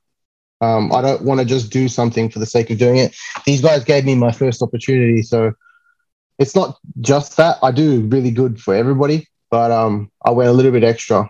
Um, 0.62 0.92
I 0.94 1.02
don't 1.02 1.24
want 1.24 1.40
to 1.40 1.46
just 1.46 1.72
do 1.72 1.88
something 1.88 2.30
for 2.30 2.40
the 2.40 2.46
sake 2.46 2.70
of 2.70 2.78
doing 2.78 2.98
it. 2.98 3.16
These 3.46 3.62
guys 3.62 3.84
gave 3.84 4.06
me 4.06 4.16
my 4.16 4.32
first 4.32 4.62
opportunity, 4.62 5.22
so 5.22 5.54
it's 6.38 6.56
not 6.56 6.78
just 7.02 7.38
that. 7.38 7.58
I 7.64 7.72
do 7.72 8.02
really 8.02 8.32
good 8.32 8.60
for 8.60 8.74
everybody, 8.74 9.28
but 9.52 9.72
um, 9.72 10.12
I 10.26 10.32
went 10.32 10.50
a 10.50 10.54
little 10.54 10.72
bit 10.72 10.84
extra. 10.84 11.30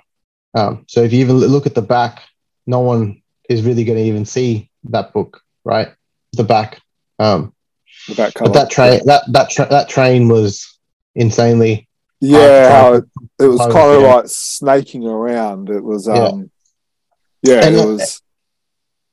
Um, 0.56 0.86
so 0.88 1.04
if 1.04 1.14
you 1.14 1.20
even 1.20 1.38
look 1.38 1.68
at 1.68 1.76
the 1.76 1.82
back, 1.82 2.24
no 2.66 2.80
one 2.80 3.22
is 3.50 3.64
really 3.64 3.84
going 3.84 3.98
to 3.98 4.04
even 4.04 4.26
see 4.26 4.70
that 4.86 5.12
book, 5.14 5.42
right? 5.66 5.90
The 6.34 6.44
back. 6.44 6.82
Um, 7.20 7.54
The 8.08 8.16
back 8.16 8.34
cover. 8.36 8.52
but 8.52 8.54
that 8.60 8.70
train, 8.72 9.02
that 9.06 9.24
that 9.34 9.50
tra- 9.50 9.68
that 9.70 9.90
train 9.90 10.28
was 10.30 10.78
insanely. 11.16 11.88
yeah, 12.22 12.70
how 12.72 12.94
it, 12.94 13.04
it 13.40 13.48
was 13.48 13.60
kind 13.60 13.92
of 13.96 14.02
yeah. 14.02 14.16
like 14.16 14.26
snaking 14.28 15.06
around. 15.06 15.70
It 15.70 15.84
was, 15.84 16.08
Yeah. 16.08 16.14
um, 16.28 16.52
yeah, 17.44 17.66
And 17.66 17.76
it 17.76 17.80
it- 17.80 17.86
was. 17.86 18.22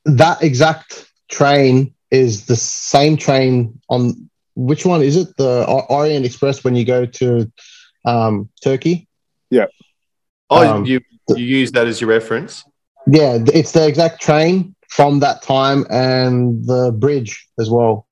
That 0.04 0.42
exact 0.44 1.10
train 1.28 1.92
is 2.12 2.46
the 2.46 2.54
same 2.54 3.16
train 3.16 3.80
on 3.88 4.30
which 4.54 4.86
one 4.86 5.02
is 5.02 5.16
it? 5.16 5.36
The 5.36 5.64
O- 5.66 5.86
Orient 5.88 6.24
Express 6.24 6.62
when 6.62 6.76
you 6.76 6.84
go 6.84 7.06
to 7.06 7.50
um, 8.04 8.48
Turkey. 8.62 9.08
Yeah. 9.50 9.66
Oh, 10.48 10.62
Um, 10.76 10.84
you 10.86 11.00
you 11.28 11.44
use 11.44 11.72
that 11.72 11.88
as 11.88 12.00
your 12.00 12.10
reference. 12.10 12.62
Yeah, 13.06 13.38
it's 13.54 13.72
the 13.72 13.86
exact 13.86 14.20
train 14.20 14.74
from 14.88 15.20
that 15.20 15.42
time 15.42 15.86
and 15.90 16.64
the 16.66 16.92
bridge 16.92 17.46
as 17.58 17.70
well. 17.70 18.06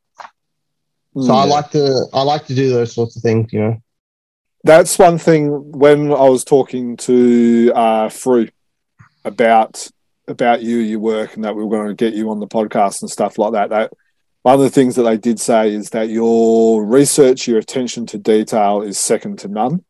So 1.19 1.35
I 1.35 1.45
Mm. 1.45 1.51
like 1.51 1.71
to 1.71 2.07
I 2.13 2.23
like 2.23 2.47
to 2.47 2.55
do 2.55 2.71
those 2.71 2.93
sorts 2.93 3.17
of 3.17 3.23
things, 3.23 3.53
you 3.53 3.61
know. 3.61 3.77
that's 4.65 4.99
one 4.99 5.19
thing 5.19 5.73
when 5.73 6.11
I 6.13 6.29
was 6.29 6.45
talking 6.45 6.97
to 6.99 7.73
uh 7.75 8.09
Frew 8.09 8.49
about 9.25 9.89
about 10.27 10.63
you, 10.63 10.79
your 10.79 11.01
work, 11.01 11.35
and 11.35 11.45
that 11.45 11.55
we 11.55 11.63
were 11.65 11.71
going 11.77 11.89
to 11.89 11.95
get 11.95 12.15
you 12.15 12.31
on 12.31 12.41
the 12.41 12.47
podcast 12.47 13.03
and 13.03 13.11
stuff 13.11 13.39
like 13.39 13.53
that. 13.53 13.71
That 13.71 13.93
one 14.43 14.55
of 14.55 14.61
the 14.61 14.71
things 14.71 14.97
that 14.97 15.03
they 15.03 15.17
did 15.19 15.39
say 15.39 15.73
is 15.73 15.91
that 15.91 16.09
your 16.09 16.85
research, 16.85 17.47
your 17.47 17.59
attention 17.59 18.07
to 18.07 18.19
detail 18.19 18.83
is 18.83 18.99
second 18.99 19.39
to 19.41 19.49
none. 19.49 19.85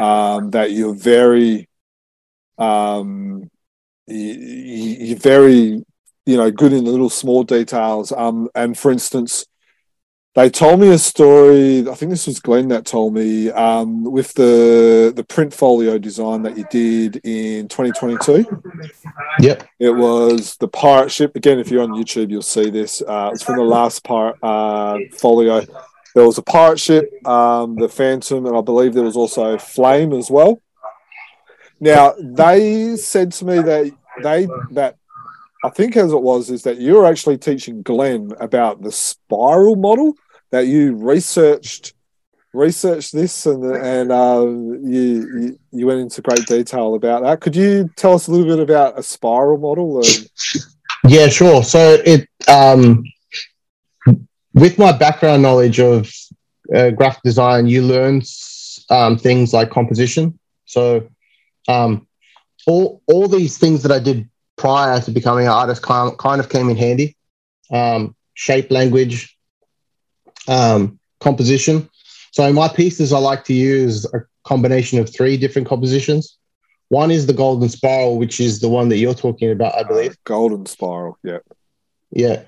Um, 0.00 0.50
that 0.50 0.72
you're 0.72 0.94
very, 0.94 1.68
um, 2.58 3.42
you, 3.44 3.53
you're 4.06 5.18
very, 5.18 5.84
you 6.26 6.36
know, 6.36 6.50
good 6.50 6.72
in 6.72 6.84
the 6.84 6.90
little 6.90 7.10
small 7.10 7.44
details. 7.44 8.12
Um, 8.12 8.48
and 8.54 8.76
for 8.76 8.90
instance, 8.90 9.46
they 10.34 10.50
told 10.50 10.80
me 10.80 10.88
a 10.88 10.98
story. 10.98 11.88
I 11.88 11.94
think 11.94 12.10
this 12.10 12.26
was 12.26 12.40
Glenn 12.40 12.68
that 12.68 12.84
told 12.84 13.14
me 13.14 13.50
um, 13.50 14.02
with 14.02 14.34
the 14.34 15.12
the 15.14 15.22
print 15.22 15.54
folio 15.54 15.96
design 15.96 16.42
that 16.42 16.58
you 16.58 16.64
did 16.70 17.20
in 17.24 17.68
2022. 17.68 18.44
Yep. 19.38 19.68
It 19.78 19.90
was 19.90 20.56
the 20.56 20.66
pirate 20.66 21.12
ship. 21.12 21.36
Again, 21.36 21.60
if 21.60 21.70
you're 21.70 21.84
on 21.84 21.90
YouTube, 21.90 22.30
you'll 22.30 22.42
see 22.42 22.68
this. 22.68 23.00
Uh, 23.00 23.30
it's 23.32 23.44
from 23.44 23.56
the 23.56 23.62
last 23.62 24.02
pirate 24.02 24.34
uh, 24.42 24.98
folio. 25.12 25.64
There 26.16 26.26
was 26.26 26.38
a 26.38 26.42
pirate 26.42 26.80
ship, 26.80 27.12
um, 27.26 27.76
the 27.76 27.88
Phantom, 27.88 28.46
and 28.46 28.56
I 28.56 28.60
believe 28.60 28.94
there 28.94 29.04
was 29.04 29.16
also 29.16 29.56
Flame 29.56 30.12
as 30.12 30.30
well. 30.30 30.60
Now 31.84 32.14
they 32.18 32.96
said 32.96 33.30
to 33.32 33.44
me 33.44 33.56
that 33.60 33.92
they 34.22 34.48
that 34.70 34.96
I 35.62 35.68
think 35.68 35.96
as 35.98 36.12
it 36.12 36.22
was 36.22 36.48
is 36.48 36.62
that 36.62 36.78
you 36.78 36.94
were 36.94 37.04
actually 37.04 37.36
teaching 37.36 37.82
Glenn 37.82 38.32
about 38.40 38.80
the 38.80 38.90
spiral 38.90 39.76
model 39.76 40.14
that 40.50 40.66
you 40.66 40.94
researched 40.96 41.92
researched 42.54 43.12
this 43.12 43.44
and 43.44 43.62
and 43.64 44.10
uh, 44.10 44.46
you, 44.46 45.58
you 45.72 45.86
went 45.86 46.00
into 46.00 46.22
great 46.22 46.46
detail 46.46 46.94
about 46.94 47.22
that. 47.22 47.42
Could 47.42 47.54
you 47.54 47.90
tell 47.96 48.14
us 48.14 48.28
a 48.28 48.30
little 48.30 48.46
bit 48.46 48.60
about 48.60 48.98
a 48.98 49.02
spiral 49.02 49.58
model? 49.58 49.98
And... 49.98 50.30
Yeah, 51.06 51.28
sure. 51.28 51.62
So 51.62 52.00
it 52.02 52.26
um, 52.48 53.04
with 54.54 54.78
my 54.78 54.92
background 54.92 55.42
knowledge 55.42 55.80
of 55.80 56.10
uh, 56.74 56.90
graphic 56.90 57.22
design, 57.24 57.66
you 57.66 57.82
learn 57.82 58.22
um, 58.88 59.18
things 59.18 59.52
like 59.52 59.68
composition. 59.70 60.38
So 60.64 61.08
um, 61.68 62.06
all 62.66 63.02
all 63.06 63.28
these 63.28 63.58
things 63.58 63.82
that 63.82 63.92
I 63.92 63.98
did 63.98 64.28
prior 64.56 65.00
to 65.00 65.10
becoming 65.10 65.46
an 65.46 65.52
artist 65.52 65.82
kind 65.82 66.16
kind 66.18 66.40
of 66.40 66.48
came 66.48 66.68
in 66.68 66.76
handy. 66.76 67.16
Um, 67.70 68.14
shape 68.34 68.70
language, 68.70 69.36
um, 70.48 70.98
composition. 71.20 71.88
So 72.32 72.44
in 72.44 72.54
my 72.54 72.68
pieces, 72.68 73.12
I 73.12 73.18
like 73.18 73.44
to 73.44 73.54
use 73.54 74.04
a 74.12 74.24
combination 74.44 74.98
of 74.98 75.12
three 75.12 75.36
different 75.36 75.68
compositions. 75.68 76.36
One 76.88 77.10
is 77.10 77.26
the 77.26 77.32
golden 77.32 77.68
spiral, 77.68 78.18
which 78.18 78.40
is 78.40 78.60
the 78.60 78.68
one 78.68 78.88
that 78.90 78.98
you're 78.98 79.14
talking 79.14 79.50
about, 79.50 79.74
I 79.74 79.84
believe. 79.84 80.16
Golden 80.24 80.66
spiral, 80.66 81.18
yeah. 81.22 81.38
Yeah. 82.10 82.42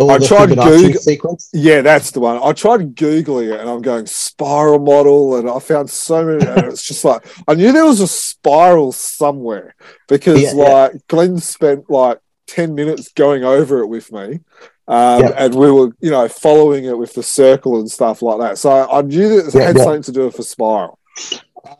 I 0.00 0.18
tried 0.18 0.48
Google- 0.48 1.00
sequence. 1.00 1.50
Yeah, 1.52 1.80
that's 1.82 2.10
the 2.10 2.18
one. 2.20 2.40
I 2.42 2.52
tried 2.52 2.96
googling 2.96 3.52
it 3.54 3.60
and 3.60 3.70
I'm 3.70 3.80
going 3.80 4.06
spiral 4.06 4.80
model, 4.80 5.36
and 5.36 5.48
I 5.48 5.58
found 5.60 5.88
so 5.88 6.24
many. 6.24 6.44
and 6.44 6.66
it's 6.66 6.82
just 6.82 7.04
like 7.04 7.24
I 7.46 7.54
knew 7.54 7.70
there 7.72 7.84
was 7.84 8.00
a 8.00 8.08
spiral 8.08 8.90
somewhere 8.92 9.76
because 10.08 10.42
Yeah, 10.42 10.52
yeah. 10.54 10.62
like 10.64 11.06
Glenn 11.06 11.38
spent 11.38 11.88
like 11.88 12.18
ten 12.48 12.74
minutes 12.74 13.12
going 13.12 13.44
over 13.44 13.80
it 13.80 13.86
with 13.86 14.10
me, 14.12 14.40
um, 14.88 15.22
Yeah. 15.22 15.32
and 15.36 15.54
we 15.54 15.70
were 15.70 15.90
you 16.00 16.10
know 16.10 16.26
following 16.28 16.86
it 16.86 16.98
with 16.98 17.14
the 17.14 17.22
circle 17.22 17.78
and 17.78 17.88
stuff 17.88 18.20
like 18.20 18.40
that. 18.40 18.58
So 18.58 18.70
I 18.90 19.02
knew 19.02 19.28
that 19.36 19.48
it 19.48 19.54
Yeah, 19.54 19.66
had 19.66 19.76
yeah. 19.76 19.84
something 19.84 20.02
to 20.02 20.12
do 20.12 20.24
with 20.26 20.38
a 20.40 20.42
spiral. 20.42 20.98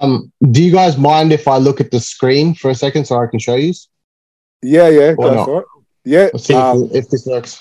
Um, 0.01 0.33
do 0.53 0.63
you 0.63 0.71
guys 0.73 0.97
mind 0.97 1.33
if 1.33 1.49
I 1.49 1.59
look 1.59 1.81
at 1.81 1.91
the 1.91 1.99
screen 2.01 2.55
for 2.55 2.71
a 2.71 2.75
second 2.77 3.07
so 3.07 3.17
I 3.21 3.27
can 3.27 3.41
show 3.41 3.57
you? 3.57 3.75
Yeah, 4.63 4.89
yeah, 4.89 5.11
Or 5.11 5.17
go 5.17 5.35
not? 5.35 5.45
for 5.47 5.61
it. 5.63 5.67
Yeah, 6.05 6.29
see 6.39 6.55
um, 6.55 6.85
if, 6.85 7.05
if 7.05 7.09
this 7.11 7.27
works. 7.27 7.59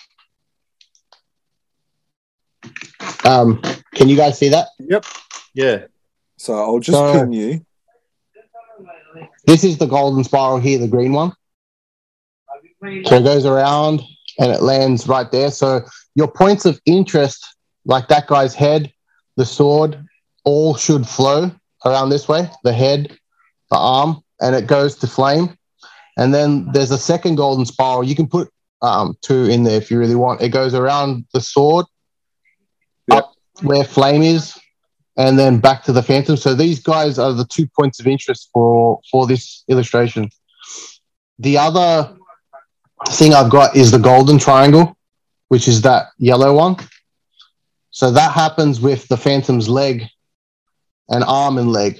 Um, 3.26 3.62
can 3.96 4.10
you 4.10 4.16
guys 4.18 4.38
see 4.38 4.50
that? 4.50 4.68
Yep. 4.80 5.06
Yeah. 5.54 5.86
so 6.38 6.56
I'll 6.56 6.80
just 6.80 6.98
So- 6.98 7.14
pin 7.14 7.32
you. 7.34 7.66
This 9.46 9.64
is 9.64 9.78
the 9.78 9.86
golden 9.86 10.24
spiral 10.24 10.58
here, 10.58 10.80
the 10.80 10.88
green 10.88 11.12
one. 11.14 11.34
So 13.06 13.16
it 13.16 13.24
goes 13.24 13.46
around 13.46 14.02
and 14.40 14.52
it 14.52 14.62
lands 14.62 15.08
right 15.08 15.30
there. 15.32 15.52
So 15.52 15.82
your 16.16 16.28
points 16.30 16.66
of 16.66 16.80
interest, 16.86 17.46
like 17.86 18.08
that 18.08 18.28
guy's 18.28 18.56
head, 18.56 18.92
the 19.38 19.46
sword, 19.46 20.06
all 20.44 20.76
should 20.76 21.08
flow 21.08 21.52
around 21.86 22.10
this 22.10 22.28
way 22.28 22.50
the 22.64 22.74
head, 22.74 23.18
the 23.70 23.78
arm, 23.78 24.22
and 24.42 24.56
it 24.56 24.68
goes 24.68 24.96
to 24.98 25.08
flame. 25.08 25.58
And 26.18 26.34
then 26.34 26.70
there's 26.74 26.92
a 26.92 26.98
second 26.98 27.36
golden 27.36 27.66
spiral. 27.66 28.04
You 28.04 28.16
can 28.16 28.28
put 28.28 28.50
um, 28.82 29.16
two 29.22 29.46
in 29.46 29.64
there 29.64 29.78
if 29.78 29.90
you 29.90 29.98
really 30.00 30.16
want. 30.16 30.42
It 30.42 30.50
goes 30.50 30.74
around 30.74 31.26
the 31.34 31.42
sword, 31.42 31.86
Up 33.12 33.34
where 33.62 33.84
flame 33.84 34.22
is, 34.22 34.58
and 35.18 35.38
then 35.38 35.60
back 35.60 35.84
to 35.84 35.92
the 35.92 36.04
phantom. 36.04 36.38
So 36.38 36.56
these 36.56 36.82
guys 36.82 37.20
are 37.20 37.34
the 37.34 37.46
two 37.46 37.68
points 37.68 38.00
of 38.00 38.08
interest 38.08 38.50
for 38.54 39.00
for 39.12 39.28
this 39.28 39.64
illustration. 39.68 40.30
The 41.40 41.58
other 41.58 42.16
thing 43.10 43.34
I've 43.34 43.52
got 43.52 43.76
is 43.76 43.92
the 43.92 44.00
golden 44.00 44.38
triangle, 44.38 44.98
which 45.50 45.68
is 45.68 45.82
that 45.82 46.08
yellow 46.18 46.56
one. 46.56 46.78
So 47.92 48.10
that 48.12 48.32
happens 48.32 48.82
with 48.82 49.08
the 49.08 49.18
phantom's 49.18 49.70
leg 49.70 50.06
and 51.10 51.24
arm 51.24 51.58
and 51.58 51.72
leg. 51.72 52.00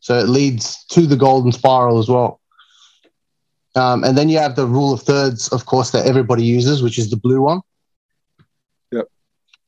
So 0.00 0.18
it 0.18 0.28
leads 0.28 0.84
to 0.86 1.06
the 1.06 1.16
golden 1.16 1.52
spiral 1.52 1.98
as 1.98 2.08
well. 2.08 2.40
Um, 3.74 4.02
and 4.02 4.16
then 4.16 4.28
you 4.28 4.38
have 4.38 4.56
the 4.56 4.66
rule 4.66 4.92
of 4.92 5.02
thirds, 5.02 5.48
of 5.48 5.66
course, 5.66 5.90
that 5.90 6.06
everybody 6.06 6.42
uses, 6.42 6.82
which 6.82 6.98
is 6.98 7.10
the 7.10 7.16
blue 7.16 7.42
one. 7.42 7.60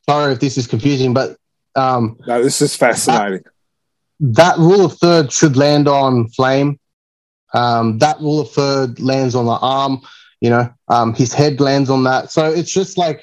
Sorry 0.09 0.33
if 0.33 0.41
this 0.41 0.59
is 0.59 0.67
confusing, 0.67 1.15
but 1.15 1.37
um, 1.77 2.17
No, 2.27 2.43
this 2.43 2.61
is 2.63 2.75
fascinating. 2.77 3.45
that 4.21 4.59
rule 4.59 4.85
of 4.85 4.95
third 4.99 5.33
should 5.33 5.57
land 5.57 5.89
on 5.89 6.29
flame. 6.31 6.79
Um, 7.55 7.99
that 7.99 8.19
rule 8.21 8.41
of 8.41 8.51
third 8.51 9.01
lands 9.01 9.35
on 9.35 9.47
the 9.47 9.53
arm. 9.61 10.01
You 10.41 10.51
know, 10.51 10.71
um, 10.89 11.15
his 11.15 11.33
head 11.35 11.61
lands 11.61 11.91
on 11.91 12.05
that. 12.05 12.31
So 12.31 12.47
it's 12.51 12.73
just 12.73 12.97
like 12.97 13.23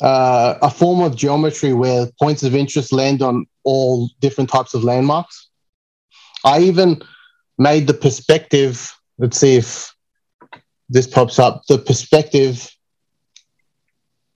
uh, 0.00 0.54
a 0.60 0.70
form 0.70 1.00
of 1.00 1.16
geometry 1.16 1.72
where 1.72 2.06
points 2.20 2.42
of 2.42 2.54
interest 2.54 2.92
land 2.92 3.22
on 3.22 3.46
all 3.64 4.10
different 4.20 4.50
types 4.50 4.74
of 4.74 4.82
landmarks. 4.84 5.48
I 6.44 6.60
even 6.60 7.02
made 7.58 7.86
the 7.86 7.94
perspective. 7.94 8.92
Let's 9.18 9.38
see 9.38 9.56
if 9.56 9.94
this 10.88 11.06
pops 11.06 11.38
up. 11.38 11.62
The 11.68 11.78
perspective 11.78 12.68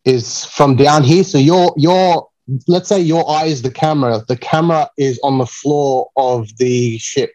is 0.05 0.45
from 0.45 0.77
down 0.77 1.03
here. 1.05 1.25
So 1.25 1.39
your 1.39 1.73
your 1.77 2.29
let's 2.67 2.89
say 2.89 3.01
your 3.01 3.29
eye 3.29 3.47
is 3.47 3.63
the 3.63 3.71
camera. 3.71 4.25
The 4.27 4.37
camera 4.37 4.89
is 4.97 5.21
on 5.23 5.39
the 5.39 5.47
floor 5.47 6.11
of 6.17 6.49
the 6.57 6.99
ship. 6.99 7.33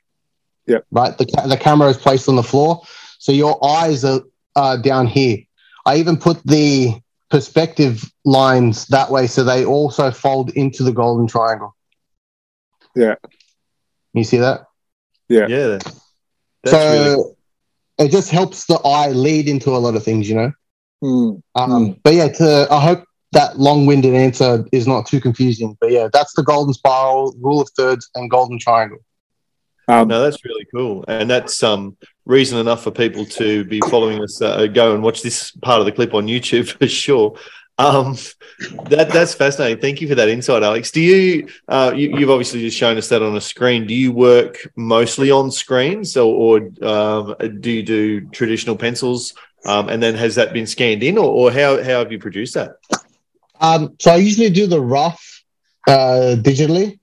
Yep. 0.68 0.86
Right. 0.92 1.18
The 1.18 1.26
ca- 1.26 1.48
the 1.48 1.58
camera 1.58 1.90
is 1.90 1.98
placed 1.98 2.28
on 2.28 2.36
the 2.36 2.44
floor. 2.44 2.82
So 3.20 3.32
your 3.32 3.64
eyes 3.64 4.04
are 4.04 4.22
uh, 4.56 4.78
down 4.78 5.08
here. 5.08 5.38
I 5.86 5.98
even 5.98 6.18
put 6.18 6.44
the 6.46 6.94
perspective 7.30 8.12
lines 8.24 8.88
that 8.88 9.10
way, 9.12 9.28
so 9.28 9.44
they 9.44 9.66
also 9.66 10.12
fold 10.12 10.52
into 10.52 10.84
the 10.84 10.92
golden 10.92 11.28
triangle. 11.28 11.76
Yeah. 12.96 13.16
You 14.14 14.24
see 14.24 14.38
that? 14.38 14.66
Yeah. 15.28 15.48
That's 16.64 16.72
so 16.72 16.92
really 16.92 17.24
it 17.98 18.12
just 18.12 18.32
helps 18.32 18.66
the 18.66 18.76
eye 18.76 19.12
lead 19.12 19.48
into 19.48 19.70
a 19.72 19.78
lot 19.78 19.96
of 19.96 20.04
things, 20.04 20.28
you 20.28 20.36
know. 20.36 20.52
Hmm. 21.06 21.32
Um, 21.54 22.00
But 22.04 22.14
yeah, 22.16 22.30
to, 22.30 22.68
I 22.72 22.80
hope 22.80 23.06
that 23.34 23.60
long-winded 23.60 24.14
answer 24.14 24.66
is 24.72 24.88
not 24.88 25.06
too 25.06 25.22
confusing. 25.22 25.78
But 25.80 25.92
yeah, 25.92 26.08
that's 26.12 26.34
the 26.34 26.44
golden 26.44 26.74
spiral, 26.74 27.36
rule 27.40 27.62
of 27.62 27.70
thirds, 27.78 28.10
and 28.16 28.30
golden 28.30 28.58
triangle. 28.58 29.00
Um, 29.88 30.08
No, 30.08 30.24
that's 30.24 30.44
really 30.44 30.66
cool, 30.74 31.06
and 31.08 31.30
that's 31.30 31.62
um 31.62 31.96
reason 32.26 32.58
enough 32.58 32.84
for 32.84 32.90
people 32.90 33.24
to 33.24 33.64
be 33.66 33.80
following 33.82 34.24
us. 34.24 34.42
Uh, 34.42 34.66
go 34.66 34.96
and 34.96 35.04
watch 35.04 35.22
this 35.22 35.52
part 35.52 35.80
of 35.80 35.86
the 35.86 35.92
clip 35.92 36.16
on 36.16 36.26
YouTube 36.26 36.70
for 36.80 36.88
sure. 36.88 37.36
Um, 37.78 38.16
that 38.90 39.10
that's 39.10 39.36
fascinating. 39.36 39.82
Thank 39.82 40.02
you 40.02 40.08
for 40.08 40.16
that 40.16 40.30
insight, 40.30 40.64
Alex. 40.64 40.92
Do 40.92 41.02
you, 41.02 41.50
uh, 41.68 41.92
you 41.96 42.18
you've 42.18 42.30
obviously 42.32 42.62
just 42.62 42.78
shown 42.78 42.98
us 42.98 43.10
that 43.10 43.22
on 43.22 43.36
a 43.36 43.42
screen. 43.42 43.86
Do 43.86 43.94
you 43.94 44.12
work 44.14 44.58
mostly 44.76 45.30
on 45.30 45.52
screens, 45.52 46.16
or, 46.18 46.34
or 46.34 46.88
um, 46.88 47.36
do 47.60 47.70
you 47.70 47.84
do 47.84 48.22
traditional 48.30 48.78
pencils? 48.78 49.34
Um, 49.66 49.90
and 49.90 50.02
then 50.02 50.16
has 50.16 50.36
that 50.36 50.54
been 50.54 50.68
scanned 50.68 51.04
in, 51.04 51.18
or, 51.18 51.26
or 51.26 51.52
how 51.52 51.82
how 51.84 52.00
have 52.00 52.12
you 52.12 52.20
produced 52.20 52.54
that? 52.54 52.76
Um, 53.60 53.96
so 54.00 54.12
I 54.12 54.18
usually 54.18 54.50
do 54.50 54.68
the 54.68 54.82
rough 54.82 55.44
uh, 55.88 56.36
digitally, 56.38 57.00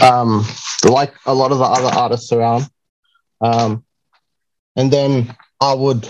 um, 0.00 0.44
like 0.84 1.12
a 1.26 1.34
lot 1.34 1.52
of 1.52 1.58
the 1.58 1.64
other 1.64 1.94
artists 1.94 2.32
around. 2.32 2.68
Um, 3.40 3.84
and 4.76 4.92
then 4.92 5.36
I 5.60 5.74
would 5.74 6.08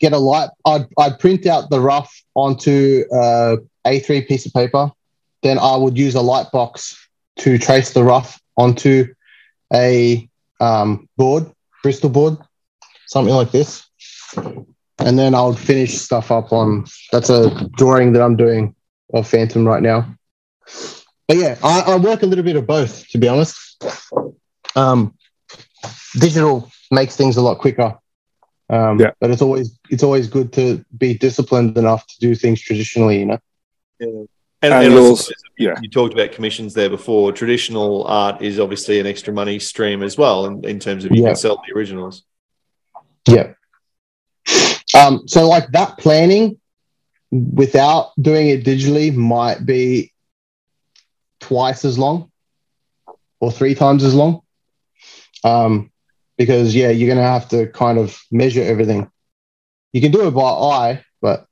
get 0.00 0.12
a 0.12 0.18
light. 0.18 0.50
I'd, 0.66 0.86
I'd 0.98 1.18
print 1.18 1.46
out 1.46 1.70
the 1.70 1.80
rough 1.80 2.12
onto 2.34 3.04
uh, 3.12 3.56
A3 3.86 4.26
piece 4.26 4.46
of 4.46 4.52
paper. 4.52 4.90
Then 5.42 5.58
I 5.58 5.76
would 5.76 5.96
use 5.96 6.14
a 6.14 6.20
light 6.20 6.50
box 6.52 7.08
to 7.38 7.58
trace 7.58 7.92
the 7.92 8.02
rough 8.04 8.40
onto 8.56 9.06
a 9.72 10.28
um, 10.60 11.08
board, 11.16 11.50
Bristol 11.82 12.10
board, 12.10 12.38
something 13.06 13.34
like 13.34 13.50
this. 13.50 13.86
And 14.98 15.18
then 15.18 15.34
I'll 15.34 15.54
finish 15.54 15.94
stuff 15.98 16.30
up 16.30 16.52
on 16.52 16.84
that's 17.10 17.28
a 17.30 17.68
drawing 17.76 18.12
that 18.12 18.22
I'm 18.22 18.36
doing 18.36 18.74
of 19.12 19.26
Phantom 19.28 19.66
right 19.66 19.82
now. 19.82 20.06
But 21.28 21.36
yeah, 21.36 21.58
I, 21.62 21.80
I 21.80 21.96
work 21.96 22.22
a 22.22 22.26
little 22.26 22.44
bit 22.44 22.56
of 22.56 22.66
both, 22.66 23.08
to 23.10 23.18
be 23.18 23.28
honest. 23.28 23.56
Um, 24.76 25.14
digital 26.18 26.70
makes 26.90 27.16
things 27.16 27.36
a 27.36 27.42
lot 27.42 27.58
quicker. 27.58 27.98
Um, 28.70 29.00
Yeah. 29.00 29.10
But 29.20 29.30
it's 29.30 29.42
always 29.42 29.78
it's 29.90 30.02
always 30.02 30.28
good 30.28 30.52
to 30.54 30.84
be 30.96 31.14
disciplined 31.18 31.76
enough 31.76 32.06
to 32.06 32.18
do 32.20 32.34
things 32.34 32.60
traditionally, 32.60 33.18
you 33.20 33.26
know. 33.26 33.38
And, 34.00 34.28
And 34.62 34.72
and 34.72 34.74
I 34.74 34.82
yours- 34.84 35.20
suppose 35.26 35.34
yeah. 35.58 35.74
you 35.82 35.90
talked 35.90 36.14
about 36.14 36.32
commissions 36.32 36.72
there 36.74 36.88
before. 36.90 37.32
Traditional 37.32 38.04
art 38.04 38.40
is 38.42 38.58
obviously 38.60 39.00
an 39.00 39.06
extra 39.06 39.32
money 39.32 39.58
stream 39.58 40.02
as 40.02 40.16
well, 40.16 40.46
in, 40.46 40.64
in 40.64 40.78
terms 40.78 41.04
of 41.04 41.12
you 41.12 41.22
Yeah. 41.22 41.30
can 41.30 41.36
sell 41.36 41.62
the 41.66 41.74
originals. 41.76 42.22
Yeah. 43.28 43.52
Um, 44.94 45.26
so 45.26 45.48
like 45.48 45.70
that 45.72 45.98
planning 45.98 46.58
without 47.30 48.12
doing 48.20 48.48
it 48.48 48.64
digitally 48.64 49.14
might 49.14 49.66
be 49.66 50.12
twice 51.40 51.84
as 51.84 51.98
long 51.98 52.30
or 53.40 53.50
three 53.50 53.74
times 53.74 54.04
as 54.04 54.14
long. 54.14 54.40
Um, 55.42 55.90
because 56.38 56.74
yeah, 56.74 56.90
you're 56.90 57.08
gonna 57.08 57.26
have 57.26 57.48
to 57.50 57.66
kind 57.68 57.98
of 57.98 58.18
measure 58.30 58.62
everything. 58.62 59.10
You 59.92 60.00
can 60.00 60.12
do 60.12 60.26
it 60.26 60.30
by 60.32 60.42
eye, 60.42 61.04
but 61.20 61.46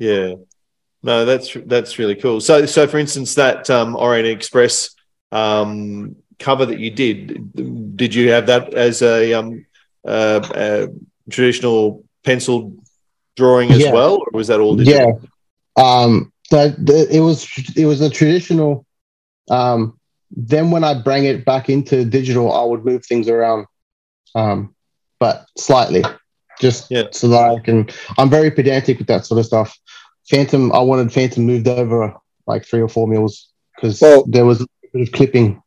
Yeah. 0.00 0.34
No, 1.02 1.24
that's 1.24 1.56
that's 1.66 1.98
really 1.98 2.16
cool. 2.16 2.40
So, 2.40 2.66
so 2.66 2.86
for 2.86 2.98
instance, 2.98 3.34
that 3.36 3.70
um, 3.70 3.94
Orient 3.96 4.26
Express 4.26 4.90
um, 5.30 6.16
cover 6.38 6.66
that 6.66 6.78
you 6.80 6.90
did, 6.90 7.96
did 7.96 8.14
you 8.14 8.30
have 8.32 8.46
that 8.46 8.74
as 8.74 9.02
a, 9.02 9.32
um, 9.34 9.64
uh, 10.06 10.40
a 10.54 10.88
traditional 11.30 12.04
pencil 12.24 12.74
drawing 13.36 13.70
as 13.70 13.78
Yeah. 13.80 13.92
well, 13.92 14.16
or 14.16 14.28
was 14.32 14.48
that 14.48 14.60
all 14.60 14.76
yeah. 14.80 14.84
digital? 14.84 15.22
Um, 15.76 16.32
the, 16.50 16.74
the, 16.78 17.16
it 17.16 17.20
was 17.20 17.46
it 17.76 17.86
was 17.86 18.00
a 18.00 18.10
traditional. 18.10 18.84
Um, 19.50 19.98
then 20.30 20.70
when 20.70 20.84
I 20.84 20.94
bring 20.94 21.24
it 21.24 21.44
back 21.44 21.68
into 21.68 22.04
digital, 22.04 22.52
I 22.52 22.64
would 22.64 22.84
move 22.84 23.04
things 23.04 23.28
around, 23.28 23.66
um, 24.34 24.74
but 25.18 25.46
slightly, 25.58 26.04
just 26.60 26.90
Yeah. 26.90 27.04
so 27.12 27.28
that 27.28 27.50
I 27.50 27.58
can. 27.60 27.88
I'm 28.18 28.30
very 28.30 28.50
pedantic 28.50 28.98
with 28.98 29.08
that 29.08 29.26
sort 29.26 29.40
of 29.40 29.46
stuff. 29.46 29.76
Phantom, 30.28 30.72
I 30.72 30.80
wanted 30.80 31.12
Phantom 31.12 31.44
moved 31.44 31.66
over 31.66 32.14
like 32.46 32.64
three 32.64 32.80
or 32.80 32.88
four 32.88 33.08
mils 33.08 33.48
because 33.74 34.00
Well- 34.00 34.24
there 34.28 34.44
was 34.44 34.60
a 34.60 34.66
bit 34.92 35.02
of 35.08 35.12
clipping. 35.12 35.59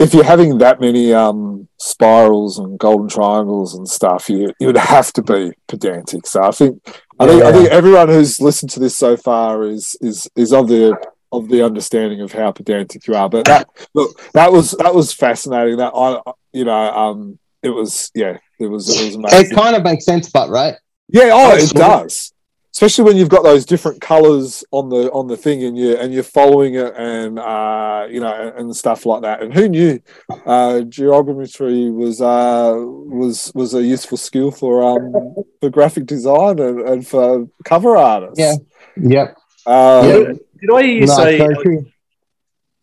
If 0.00 0.14
you're 0.14 0.24
having 0.24 0.58
that 0.58 0.80
many 0.80 1.12
um, 1.12 1.68
spirals 1.78 2.58
and 2.58 2.78
golden 2.78 3.08
triangles 3.08 3.74
and 3.74 3.88
stuff, 3.88 4.30
you 4.30 4.52
you 4.58 4.66
would 4.66 4.76
have 4.76 5.12
to 5.12 5.22
be 5.22 5.52
pedantic. 5.68 6.26
So 6.26 6.42
I 6.42 6.50
think 6.50 6.82
I 7.18 7.26
think 7.26 7.42
I 7.42 7.52
think 7.52 7.68
everyone 7.68 8.08
who's 8.08 8.40
listened 8.40 8.70
to 8.72 8.80
this 8.80 8.96
so 8.96 9.16
far 9.16 9.64
is 9.64 9.96
is 10.00 10.28
is 10.34 10.52
of 10.52 10.68
the 10.68 10.96
of 11.32 11.48
the 11.48 11.62
understanding 11.62 12.20
of 12.22 12.32
how 12.32 12.50
pedantic 12.50 13.06
you 13.06 13.14
are. 13.14 13.28
But 13.28 13.44
that 13.44 13.68
look, 13.94 14.18
that 14.32 14.50
was 14.50 14.72
that 14.72 14.94
was 14.94 15.12
fascinating. 15.12 15.76
That 15.76 15.92
I 15.94 16.20
you 16.52 16.64
know 16.64 16.92
um 16.92 17.38
it 17.62 17.70
was 17.70 18.10
yeah 18.14 18.38
it 18.58 18.66
was 18.66 18.88
it 18.88 19.04
was 19.04 19.14
amazing. 19.16 19.52
it 19.52 19.54
kind 19.54 19.76
of 19.76 19.82
makes 19.82 20.04
sense, 20.04 20.30
but 20.30 20.48
right? 20.48 20.74
Yeah, 21.08 21.30
oh, 21.32 21.56
it 21.56 21.70
does. 21.70 22.29
Especially 22.72 23.02
when 23.04 23.16
you've 23.16 23.28
got 23.28 23.42
those 23.42 23.66
different 23.66 24.00
colors 24.00 24.62
on 24.70 24.88
the 24.88 25.10
on 25.10 25.26
the 25.26 25.36
thing, 25.36 25.64
and 25.64 25.76
you 25.76 25.96
and 25.96 26.14
you're 26.14 26.22
following 26.22 26.74
it, 26.74 26.94
and 26.96 27.38
uh, 27.38 28.06
you 28.08 28.20
know, 28.20 28.52
and 28.56 28.74
stuff 28.76 29.04
like 29.04 29.22
that. 29.22 29.42
And 29.42 29.52
who 29.52 29.68
knew 29.68 30.00
uh, 30.46 30.82
geometry 30.82 31.90
was 31.90 32.20
uh, 32.20 32.72
was 32.76 33.50
was 33.56 33.74
a 33.74 33.82
useful 33.82 34.16
skill 34.16 34.52
for 34.52 34.84
um, 34.84 35.12
for 35.60 35.68
graphic 35.68 36.06
design 36.06 36.60
and, 36.60 36.80
and 36.80 37.06
for 37.06 37.48
cover 37.64 37.96
artists. 37.96 38.38
Yeah. 38.38 38.54
Yep. 38.96 39.36
Um, 39.66 40.08
Yeah. 40.08 40.32
Did 40.60 40.70
I 40.74 40.82
hear 40.82 40.94
you 40.94 41.06
No, 41.06 41.16
say? 41.16 41.38
very 41.38 41.56
true. 41.62 41.86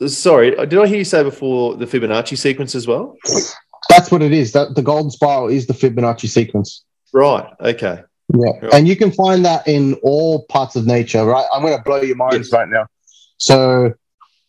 Sorry, 0.10 0.52
did 0.52 0.78
I 0.78 0.86
hear 0.88 0.98
you 0.98 1.06
say 1.06 1.24
before 1.24 1.76
the 1.76 1.86
Fibonacci 1.86 2.38
sequence 2.38 2.76
as 2.76 2.88
well? 2.88 3.16
That's 3.90 4.12
what 4.12 4.22
it 4.22 4.34
is. 4.34 4.52
That 4.52 4.76
the 4.76 4.82
golden 4.82 5.12
spiral 5.12 5.48
is 5.48 5.66
the 5.66 5.74
Fibonacci 5.74 6.28
sequence. 6.28 6.84
Right. 7.14 7.48
Okay. 7.62 8.04
Yeah. 8.46 8.52
Yeah. 8.62 8.70
And 8.74 8.88
you 8.88 8.96
can 8.96 9.12
find 9.12 9.46
that 9.46 9.68
in 9.68 9.96
all 10.04 10.46
parts 10.46 10.76
of 10.76 10.86
nature, 10.86 11.26
right? 11.26 11.46
I'm 11.54 11.62
going 11.62 11.78
to 11.78 11.84
blow 11.84 12.02
your 12.02 12.16
minds 12.16 12.48
Yes. 12.48 12.54
right 12.54 12.68
now. 12.68 12.86
So, 13.38 13.94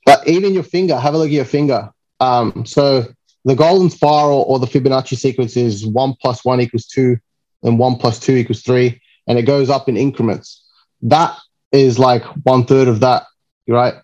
but 0.06 0.26
even 0.26 0.54
your 0.54 0.62
finger, 0.62 0.96
have 0.96 1.14
a 1.14 1.18
look 1.18 1.26
at 1.28 1.32
your 1.32 1.44
finger. 1.44 1.90
Um, 2.20 2.64
so 2.66 3.04
the 3.44 3.54
golden 3.54 3.90
spiral 3.90 4.44
or 4.48 4.58
the 4.58 4.66
Fibonacci 4.66 5.16
sequence 5.16 5.56
is 5.56 5.86
one 5.86 6.14
plus 6.20 6.44
one 6.44 6.60
equals 6.60 6.86
two, 6.86 7.16
and 7.62 7.78
one 7.78 7.96
plus 7.96 8.18
two 8.18 8.36
equals 8.36 8.62
three, 8.62 9.00
and 9.26 9.38
it 9.38 9.42
goes 9.42 9.70
up 9.70 9.88
in 9.88 9.96
increments. 9.96 10.64
That 11.02 11.36
is 11.72 11.98
like 11.98 12.22
one 12.44 12.64
third 12.64 12.88
of 12.88 13.00
that, 13.00 13.24
right? 13.68 13.94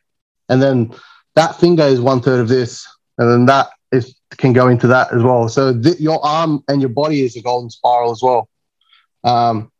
And 0.49 0.63
then 0.63 0.95
that 1.35 1.57
finger 1.57 1.85
is 1.85 2.01
one 2.01 2.21
third 2.21 2.41
of 2.41 2.49
this, 2.49 2.87
and 3.19 3.31
then 3.31 3.47
that 3.47 3.71
is 3.93 4.15
can 4.37 4.53
go 4.53 4.69
into 4.69 4.89
that 4.89 5.13
as 5.13 5.23
well. 5.23 5.49
So 5.49 5.79
th- 5.81 6.01
your 6.01 6.25
arm 6.25 6.63
and 6.69 6.81
your 6.81 6.91
body 6.91 7.23
is 7.23 7.37
a 7.37 7.43
golden 7.43 7.71
spiral 7.71 8.11
as 8.11 8.21
well. 8.23 8.49
Um, 9.23 9.71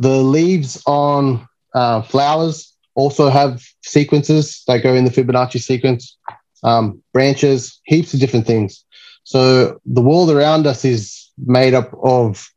the 0.00 0.16
leaves 0.22 0.82
on 0.86 1.46
uh, 1.74 2.00
flowers 2.02 2.74
also 2.94 3.28
have 3.28 3.62
sequences 3.84 4.64
that 4.66 4.82
go 4.82 4.94
in 4.94 5.04
the 5.04 5.10
Fibonacci 5.10 5.60
sequence. 5.60 6.16
Um, 6.62 7.02
branches, 7.12 7.80
heaps 7.84 8.12
of 8.12 8.20
different 8.20 8.46
things. 8.46 8.84
So 9.24 9.80
the 9.86 10.02
world 10.02 10.30
around 10.30 10.66
us 10.66 10.84
is 10.84 11.30
made 11.38 11.74
up 11.74 11.92
of 12.02 12.50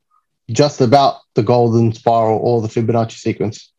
just 0.49 0.81
about 0.81 1.17
the 1.35 1.43
golden 1.43 1.93
spiral 1.93 2.39
or 2.39 2.61
the 2.61 2.67
Fibonacci 2.67 3.17
sequence. 3.17 3.71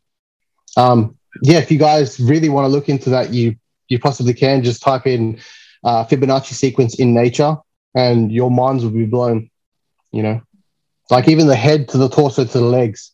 Um, 0.77 1.17
yeah, 1.41 1.57
if 1.57 1.71
you 1.71 1.77
guys 1.77 2.19
really 2.19 2.49
want 2.49 2.65
to 2.65 2.69
look 2.69 2.87
into 2.87 3.09
that, 3.11 3.33
you 3.33 3.55
you 3.87 3.99
possibly 3.99 4.33
can 4.33 4.63
just 4.63 4.81
type 4.81 5.05
in 5.05 5.39
uh, 5.83 6.05
Fibonacci 6.05 6.53
sequence 6.53 6.99
in 6.99 7.13
nature, 7.13 7.57
and 7.95 8.31
your 8.31 8.49
minds 8.49 8.83
will 8.83 8.91
be 8.91 9.05
blown. 9.05 9.49
You 10.11 10.23
know, 10.23 10.41
like 11.09 11.27
even 11.27 11.47
the 11.47 11.55
head 11.55 11.89
to 11.89 11.97
the 11.97 12.09
torso 12.09 12.45
to 12.45 12.59
the 12.59 12.63
legs. 12.63 13.11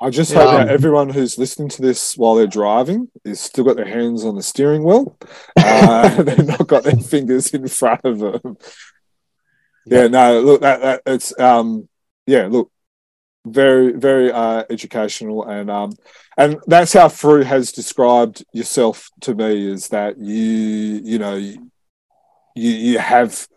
I 0.00 0.10
just 0.10 0.30
Yeah. 0.30 0.38
hope 0.38 0.50
that 0.52 0.68
Um, 0.68 0.74
everyone 0.74 1.10
who's 1.10 1.38
listening 1.38 1.68
to 1.70 1.82
this 1.82 2.16
while 2.16 2.36
they're 2.36 2.46
driving 2.46 3.08
is 3.24 3.40
still 3.40 3.64
got 3.64 3.76
their 3.76 3.84
hands 3.88 4.24
on 4.24 4.36
the 4.36 4.42
steering 4.42 4.84
wheel. 4.84 5.16
Uh, 5.56 6.22
they've 6.22 6.46
not 6.46 6.66
got 6.68 6.84
their 6.84 6.96
fingers 6.96 7.52
in 7.52 7.66
front 7.66 8.00
of 8.04 8.18
them. 8.20 8.56
Yeah, 9.86 10.06
no, 10.06 10.40
look, 10.40 10.60
that, 10.60 10.80
that 10.82 11.02
it's 11.06 11.38
um, 11.40 11.88
yeah, 12.26 12.46
look, 12.46 12.70
very, 13.46 13.92
very 13.92 14.30
uh, 14.30 14.64
educational, 14.70 15.44
and 15.48 15.70
um, 15.70 15.92
and 16.36 16.58
that's 16.66 16.92
how 16.92 17.08
Frew 17.08 17.42
has 17.42 17.72
described 17.72 18.44
yourself 18.52 19.08
to 19.22 19.34
me 19.34 19.66
is 19.72 19.88
that 19.88 20.18
you, 20.18 21.00
you 21.02 21.18
know, 21.18 21.34
you 21.36 21.58
you 22.54 22.98
have, 22.98 23.48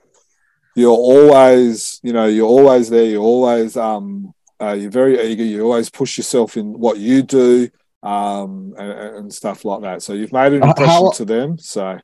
you're 0.76 0.92
always, 0.92 2.00
you 2.02 2.14
know, 2.14 2.26
you're 2.26 2.48
always 2.48 2.90
there, 2.90 3.04
you're 3.06 3.22
always 3.22 3.76
um 3.76 4.34
uh, 4.62 4.74
you're 4.74 4.92
very 4.92 5.20
eager. 5.20 5.44
You 5.44 5.64
always 5.64 5.90
push 5.90 6.18
yourself 6.18 6.58
in 6.58 6.78
what 6.80 6.98
you 6.98 7.24
do, 7.24 7.70
um, 8.04 8.74
and, 8.78 8.92
and 9.18 9.34
stuff 9.34 9.66
like 9.66 9.82
that. 9.82 10.02
So 10.04 10.14
you've 10.14 10.34
made 10.34 10.54
an 10.54 10.64
Uh, 10.64 10.68
impression 10.68 11.06
how- 11.06 11.12
to 11.12 11.26
them. 11.26 11.58
So 11.58 11.98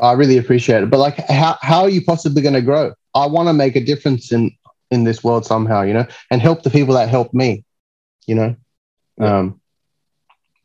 I 0.00 0.12
really 0.12 0.38
appreciate 0.38 0.82
it. 0.82 0.90
But 0.90 0.98
like, 0.98 1.16
how 1.28 1.56
how 1.60 1.82
are 1.82 1.88
you 1.88 2.02
possibly 2.04 2.42
going 2.42 2.54
to 2.54 2.62
grow? 2.62 2.92
I 3.14 3.26
want 3.26 3.48
to 3.48 3.52
make 3.52 3.76
a 3.76 3.80
difference 3.84 4.32
in 4.32 4.50
in 4.90 5.04
this 5.04 5.22
world 5.24 5.46
somehow, 5.46 5.82
you 5.82 5.94
know, 5.94 6.06
and 6.30 6.42
help 6.42 6.62
the 6.62 6.70
people 6.70 6.94
that 6.94 7.08
help 7.08 7.32
me, 7.32 7.64
you 8.26 8.34
know. 8.34 8.56
Yeah. 9.18 9.38
Um, 9.38 9.60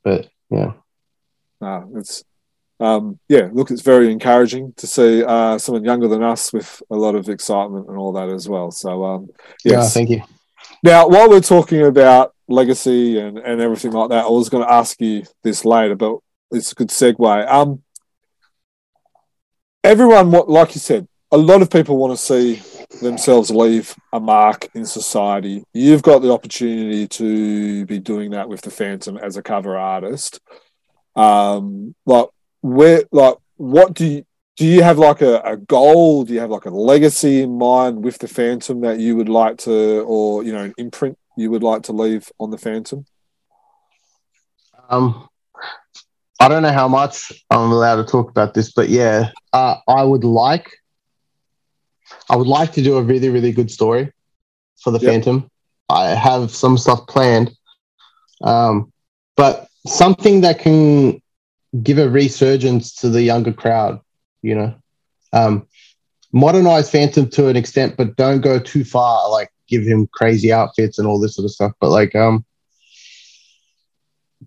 but 0.04 0.28
yeah, 0.50 0.74
uh, 1.62 1.82
it's 1.96 2.24
um, 2.80 3.20
yeah. 3.28 3.50
Look, 3.52 3.70
it's 3.70 3.82
very 3.84 4.12
encouraging 4.12 4.74
to 4.78 4.88
see 4.88 5.24
uh, 5.24 5.58
someone 5.60 5.84
younger 5.84 6.08
than 6.08 6.24
us 6.24 6.52
with 6.52 6.82
a 6.89 6.96
lot 6.96 7.13
of 7.15 7.30
excitement 7.30 7.88
and 7.88 7.98
all 7.98 8.13
that 8.13 8.30
as 8.30 8.50
well. 8.50 8.72
So 8.72 9.04
um, 9.04 9.30
yeah. 9.63 9.84
Thank 9.84 10.10
you. 10.10 10.22
Now, 10.84 11.08
while 11.08 11.30
we're 11.30 11.41
talking 11.41 11.82
about 11.86 12.34
legacy 12.48 13.19
and, 13.19 13.38
and 13.38 13.62
everything 13.62 13.91
like 13.91 14.10
that, 14.10 14.26
I 14.26 14.30
was 14.30 14.50
going 14.50 14.63
to 14.65 14.72
ask 14.72 15.00
you 15.02 15.24
this 15.43 15.65
later, 15.65 15.95
but 15.95 16.19
it's 16.52 16.72
a 16.72 16.76
good 16.76 16.89
segue. 16.89 17.48
Um, 17.48 17.84
everyone, 19.84 20.32
like 20.32 20.76
you 20.76 20.80
said, 20.80 21.08
a 21.32 21.38
lot 21.38 21.62
of 21.62 21.69
people 21.69 21.98
want 21.98 22.17
to 22.17 22.17
see 22.17 22.62
themselves 23.02 23.52
leave 23.52 23.95
a 24.13 24.19
mark 24.19 24.67
in 24.74 24.86
society. 24.86 25.63
You've 25.74 26.02
got 26.02 26.19
the 26.19 26.32
opportunity 26.32 27.08
to 27.08 27.86
be 27.86 28.00
doing 28.00 28.32
that 28.32 28.50
with 28.50 28.62
the 28.62 28.72
Phantom 28.72 29.17
as 29.17 29.38
a 29.38 29.43
cover 29.43 29.78
artist. 29.78 30.39
Um, 31.15 31.93
like 32.06 32.30
where, 32.62 33.04
like, 33.12 33.36
what 33.58 33.93
do 33.93 34.06
you? 34.08 34.26
Do 34.60 34.65
you 34.67 34.84
have 34.84 34.98
like 35.00 35.22
a, 35.22 35.39
a 35.39 35.56
goal? 35.56 36.26
Do 36.26 36.34
you 36.34 36.41
have 36.41 36.50
like 36.50 36.65
a 36.65 36.69
legacy 36.69 37.43
in 37.43 37.58
mind 37.58 38.04
with 38.04 38.17
the 38.17 38.28
Phantom 38.28 38.82
that 38.82 39.00
you 39.00 39.15
would 39.15 39.30
like 39.30 39.58
to, 39.60 40.02
or 40.02 40.43
you 40.43 40.52
know, 40.52 40.63
an 40.63 40.74
imprint 40.78 41.17
you 41.38 41.50
would 41.50 41.63
like 41.63 41.84
to 41.84 41.93
leave 41.93 42.30
on 42.41 42.52
the 42.52 42.58
Phantom? 42.58 43.06
Um, 44.89 45.30
I 46.41 46.50
don't 46.50 46.62
know 46.62 46.74
how 46.74 46.89
much 46.89 47.32
I'm 47.50 47.72
allowed 47.72 48.06
to 48.06 48.12
talk 48.12 48.30
about 48.30 48.54
this, 48.54 48.74
but 48.74 48.89
yeah, 48.89 49.32
uh, 49.54 49.76
I 49.88 50.04
would 50.04 50.26
like, 50.26 50.69
I 52.30 52.36
would 52.36 52.48
like 52.48 52.74
to 52.74 52.82
do 52.82 52.98
a 52.98 53.02
really, 53.02 53.30
really 53.30 53.54
good 53.54 53.72
story 53.72 54.12
for 54.84 54.91
the 54.91 55.00
Yep. 55.00 55.10
Phantom. 55.10 55.50
I 55.88 56.10
have 56.10 56.52
some 56.52 56.78
stuff 56.78 57.08
planned, 57.08 57.56
um, 58.41 58.91
but 59.38 59.69
something 59.88 60.41
that 60.41 60.60
can 60.60 61.22
give 61.82 61.98
a 61.98 62.10
resurgence 62.10 62.95
to 62.95 63.10
the 63.10 63.22
younger 63.22 63.54
crowd. 63.54 64.02
You 64.41 64.56
know, 64.56 64.75
um, 65.34 65.67
modernize 66.32 66.89
Phantom 66.89 67.30
to 67.32 67.47
an 67.47 67.56
extent, 67.56 67.97
but 67.97 68.15
don't 68.15 68.41
go 68.41 68.60
too 68.60 68.84
far. 68.84 69.30
Like 69.30 69.49
give 69.67 69.84
him 69.84 70.08
crazy 70.12 70.52
outfits 70.52 70.97
and 70.97 71.08
all 71.08 71.19
this 71.19 71.36
sort 71.36 71.45
of 71.45 71.52
stuff. 71.52 71.73
But 71.80 71.89
like, 71.89 72.15
um, 72.15 72.45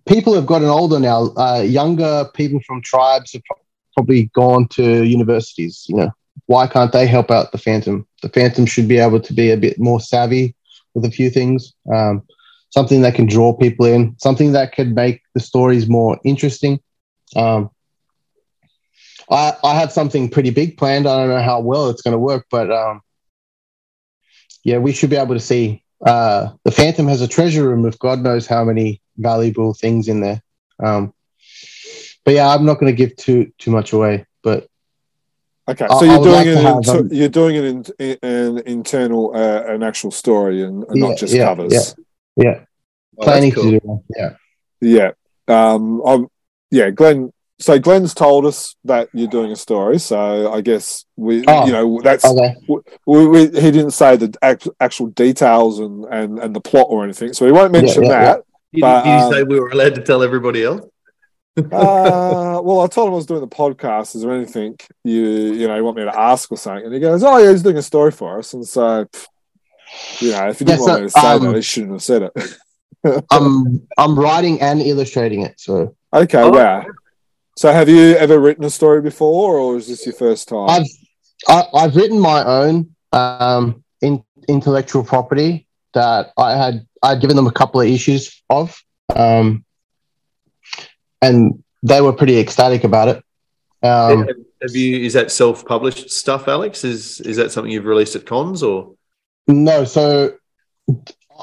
people 0.05 0.33
have 0.33 0.45
gotten 0.45 0.67
older 0.67 0.99
now. 0.99 1.33
Uh, 1.37 1.61
younger 1.61 2.29
people 2.33 2.59
from 2.65 2.81
tribes 2.81 3.33
have 3.33 3.41
probably 3.95 4.29
gone 4.33 4.67
to 4.69 5.03
universities. 5.03 5.85
You 5.87 5.97
know, 5.97 6.11
why 6.47 6.67
can't 6.67 6.91
they 6.91 7.07
help 7.07 7.31
out 7.31 7.51
the 7.51 7.57
Phantom? 7.57 8.07
The 8.21 8.29
Phantom 8.29 8.65
should 8.65 8.87
be 8.87 8.97
able 8.97 9.19
to 9.21 9.33
be 9.33 9.51
a 9.51 9.57
bit 9.57 9.79
more 9.79 9.99
savvy 9.99 10.55
with 10.93 11.05
a 11.05 11.11
few 11.11 11.29
things. 11.29 11.73
Um, 11.93 12.23
something 12.69 13.01
that 13.01 13.15
can 13.15 13.27
draw 13.27 13.53
people 13.53 13.85
in, 13.85 14.15
something 14.19 14.51
that 14.53 14.73
could 14.73 14.95
make 14.95 15.21
the 15.35 15.39
stories 15.39 15.87
more 15.87 16.19
interesting. 16.23 16.79
Um, 17.35 17.69
I, 19.29 19.53
I 19.63 19.75
have 19.75 19.91
something 19.91 20.29
pretty 20.29 20.49
big 20.49 20.77
planned. 20.77 21.07
I 21.07 21.17
don't 21.17 21.29
know 21.29 21.41
how 21.41 21.59
well 21.59 21.89
it's 21.89 22.01
going 22.01 22.13
to 22.13 22.19
work, 22.19 22.45
but 22.51 22.71
um, 22.71 23.01
yeah, 24.63 24.77
we 24.77 24.91
should 24.93 25.09
be 25.09 25.15
able 25.15 25.35
to 25.35 25.39
see. 25.39 25.83
Uh, 26.05 26.51
the 26.65 26.71
Phantom 26.71 27.07
has 27.07 27.21
a 27.21 27.27
treasure 27.27 27.67
room 27.67 27.81
with 27.83 27.97
God 27.99 28.19
knows 28.19 28.45
how 28.45 28.63
many 28.63 29.01
valuable 29.17 29.73
things 29.73 30.07
in 30.07 30.19
there. 30.21 30.41
Um, 30.83 31.13
but 32.25 32.33
yeah, 32.33 32.49
I'm 32.49 32.65
not 32.65 32.79
going 32.79 32.91
to 32.91 32.95
give 32.95 33.15
too 33.15 33.51
too 33.57 33.71
much 33.71 33.93
away. 33.93 34.25
But 34.43 34.67
Okay, 35.69 35.85
I- 35.89 35.99
so 35.99 36.05
I 36.05 36.09
you're 36.09 36.19
would 36.19 36.23
doing 36.25 36.35
like 36.35 36.47
it. 36.47 36.55
to 36.55 36.61
have, 36.61 36.87
um, 36.89 37.09
you're 37.11 37.29
doing 37.29 37.55
it 37.55 37.63
in, 37.63 37.85
in 37.99 38.17
an 38.21 38.57
internal, 38.65 39.31
uh, 39.33 39.63
an 39.73 39.81
actual 39.83 40.11
story, 40.11 40.61
and, 40.61 40.83
and 40.89 40.99
Yeah, 40.99 41.07
not 41.07 41.17
just 41.17 41.33
yeah, 41.33 41.45
covers. 41.45 41.95
yeah, 42.35 42.59
Oh, 43.17 43.23
planning 43.23 43.51
cool. 43.51 43.63
to 43.71 43.79
do 43.79 43.79
that. 43.85 44.37
Yeah. 44.81 45.11
Yeah. 45.47 45.73
Um, 45.73 46.01
I'm, 46.05 46.27
yeah, 46.71 46.89
Glenn. 46.89 47.31
So 47.63 47.79
Glenn's 47.79 48.13
told 48.13 48.45
us 48.45 48.75
that 48.83 49.07
you're 49.13 49.29
doing 49.29 49.49
a 49.53 49.55
story. 49.55 49.97
So 49.97 50.51
I 50.51 50.59
guess 50.59 51.05
we, 51.15 51.45
Oh, 51.47 51.65
you 51.65 51.71
know, 51.71 52.01
that's 52.03 52.25
Okay. 52.25 52.57
we, 53.05 53.25
we, 53.25 53.39
he 53.47 53.71
didn't 53.71 53.91
say 53.91 54.17
the 54.17 54.33
act, 54.41 54.67
actual 54.81 55.07
details 55.07 55.79
and, 55.79 56.03
and, 56.11 56.39
and 56.39 56.53
the 56.53 56.59
plot 56.59 56.87
or 56.89 57.05
anything, 57.05 57.31
so 57.31 57.45
he 57.45 57.53
won't 57.53 57.71
mention 57.71 58.03
yeah, 58.03 58.09
that. 58.09 58.41
Did, 58.73 58.81
But, 58.81 59.03
did 59.03 59.11
you 59.11 59.17
um, 59.19 59.31
say 59.31 59.43
we 59.43 59.59
were 59.61 59.69
allowed 59.69 59.95
to 59.95 60.01
tell 60.01 60.23
everybody 60.23 60.61
else? 60.65 60.85
uh, 61.57 62.59
well, 62.61 62.81
I 62.81 62.87
told 62.87 63.07
him 63.07 63.13
I 63.13 63.15
was 63.15 63.27
doing 63.27 63.39
the 63.39 63.47
podcast. 63.47 64.13
Is 64.17 64.23
there 64.23 64.33
anything 64.33 64.75
you 65.05 65.21
you 65.21 65.67
know 65.67 65.77
you 65.77 65.85
want 65.85 65.95
me 65.95 66.03
to 66.03 66.19
ask 66.19 66.51
or 66.51 66.57
something? 66.57 66.85
And 66.85 66.93
he 66.93 66.99
goes, 66.99 67.23
"Oh 67.23 67.37
yeah, 67.37 67.51
he's 67.51 67.63
doing 67.63 67.77
a 67.77 67.81
story 67.81 68.11
for 68.11 68.39
us." 68.39 68.53
And 68.53 68.67
so, 68.67 69.07
you 70.19 70.31
know, 70.31 70.49
if 70.49 70.59
he 70.59 70.65
didn't 70.65 70.81
Yeah, 70.81 70.85
want 70.85 70.97
so, 70.97 70.99
me 70.99 71.01
to 71.03 71.09
say 71.11 71.27
um, 71.27 71.43
that, 71.43 71.55
he 71.55 71.61
shouldn't 71.61 71.91
have 71.93 72.03
said 72.03 72.23
it. 72.23 73.23
I'm 73.31 73.87
I'm 73.97 74.19
writing 74.19 74.59
and 74.61 74.81
illustrating 74.81 75.43
it. 75.43 75.59
So 75.59 75.95
okay, 76.11 76.41
Oh. 76.41 76.49
wow. 76.51 76.85
So, 77.55 77.71
have 77.71 77.87
you 77.87 78.15
ever 78.15 78.39
written 78.39 78.63
a 78.63 78.69
story 78.69 79.01
before, 79.01 79.57
or 79.57 79.77
is 79.77 79.87
this 79.87 80.05
your 80.05 80.15
first 80.15 80.47
time? 80.47 80.69
I've 80.69 80.87
I, 81.47 81.63
I've 81.73 81.95
written 81.95 82.19
my 82.19 82.43
own 82.43 82.95
um, 83.11 83.83
in, 84.01 84.23
intellectual 84.47 85.03
property 85.03 85.67
that 85.93 86.31
I 86.37 86.57
had 86.57 86.87
I'd 87.03 87.21
given 87.21 87.35
them 87.35 87.47
a 87.47 87.51
couple 87.51 87.81
of 87.81 87.87
issues 87.87 88.41
of, 88.49 88.81
um, 89.15 89.65
and 91.21 91.63
they 91.83 92.01
were 92.01 92.13
pretty 92.13 92.39
ecstatic 92.39 92.83
about 92.83 93.09
it. 93.09 93.17
Um, 93.83 94.19
have, 94.19 94.37
have 94.61 94.75
you? 94.75 94.99
Is 94.99 95.13
that 95.13 95.31
self-published 95.31 96.09
stuff, 96.09 96.47
Alex? 96.47 96.83
Is 96.83 97.19
is 97.21 97.37
that 97.37 97.51
something 97.51 97.71
you've 97.71 97.85
released 97.85 98.15
at 98.15 98.25
cons 98.25 98.63
or? 98.63 98.95
No, 99.47 99.83
so 99.83 100.37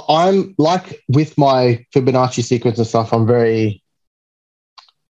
I'm 0.08 0.54
like 0.56 1.02
with 1.08 1.36
my 1.36 1.84
Fibonacci 1.94 2.42
sequence 2.42 2.78
and 2.78 2.86
stuff. 2.86 3.12
I'm 3.12 3.26
very 3.26 3.82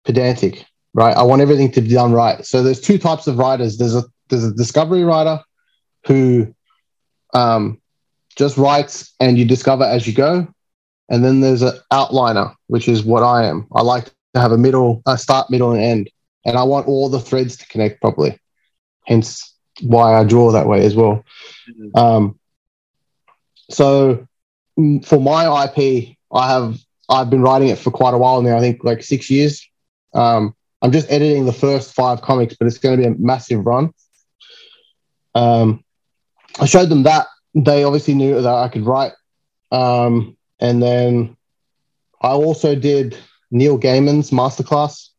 pedantic, 0.03 0.65
right? 0.93 1.15
I 1.15 1.23
want 1.23 1.41
everything 1.41 1.71
to 1.71 1.81
be 1.81 1.89
done 1.89 2.11
right. 2.11 2.45
So 2.45 2.63
there's 2.63 2.81
two 2.81 2.97
types 2.97 3.27
of 3.27 3.37
writers. 3.37 3.77
There's 3.77 3.95
a 3.95 4.03
there's 4.29 4.43
a 4.43 4.53
discovery 4.53 5.03
writer 5.03 5.39
who 6.05 6.53
um, 7.33 7.81
just 8.35 8.57
writes 8.57 9.13
and 9.19 9.37
you 9.37 9.45
discover 9.45 9.83
as 9.83 10.07
you 10.07 10.13
go, 10.13 10.47
and 11.09 11.23
then 11.23 11.41
there's 11.41 11.61
an 11.61 11.73
outliner, 11.91 12.53
which 12.67 12.87
is 12.87 13.03
what 13.03 13.23
I 13.23 13.45
am. 13.45 13.67
I 13.73 13.81
like 13.81 14.05
to 14.05 14.39
have 14.39 14.51
a 14.51 14.57
middle, 14.57 15.01
a 15.05 15.17
start, 15.17 15.49
middle, 15.49 15.71
and 15.71 15.81
end, 15.81 16.09
and 16.45 16.57
I 16.57 16.63
want 16.63 16.87
all 16.87 17.09
the 17.09 17.19
threads 17.19 17.57
to 17.57 17.67
connect 17.67 18.01
properly. 18.01 18.39
Hence 19.05 19.53
why 19.81 20.19
I 20.19 20.23
draw 20.23 20.51
that 20.51 20.67
way 20.67 20.85
as 20.85 20.95
well. 20.95 21.23
Um, 21.95 22.39
so 23.69 24.27
for 25.05 25.21
my 25.21 25.65
IP, 25.65 26.15
I 26.33 26.49
have 26.49 26.77
I've 27.09 27.29
been 27.29 27.41
writing 27.41 27.69
it 27.69 27.77
for 27.77 27.91
quite 27.91 28.13
a 28.13 28.17
while 28.17 28.41
now. 28.41 28.57
I 28.57 28.61
think 28.61 28.83
like 28.83 29.03
six 29.03 29.29
years. 29.29 29.67
Um, 30.13 30.55
I'm 30.81 30.91
just 30.91 31.11
editing 31.11 31.45
the 31.45 31.53
first 31.53 31.93
five 31.93 32.21
comics, 32.21 32.55
but 32.55 32.67
it's 32.67 32.77
going 32.77 32.97
to 32.97 33.03
be 33.03 33.13
a 33.13 33.17
massive 33.19 33.65
run. 33.65 33.93
Um, 35.35 35.83
I 36.59 36.65
showed 36.65 36.89
them 36.89 37.03
that 37.03 37.27
they 37.53 37.83
obviously 37.83 38.13
knew 38.13 38.41
that 38.41 38.53
I 38.53 38.67
could 38.67 38.85
write, 38.85 39.13
um, 39.71 40.37
and 40.59 40.81
then 40.81 41.37
I 42.21 42.29
also 42.29 42.75
did 42.75 43.17
Neil 43.51 43.79
Gaiman's 43.79 44.31
masterclass 44.31 45.09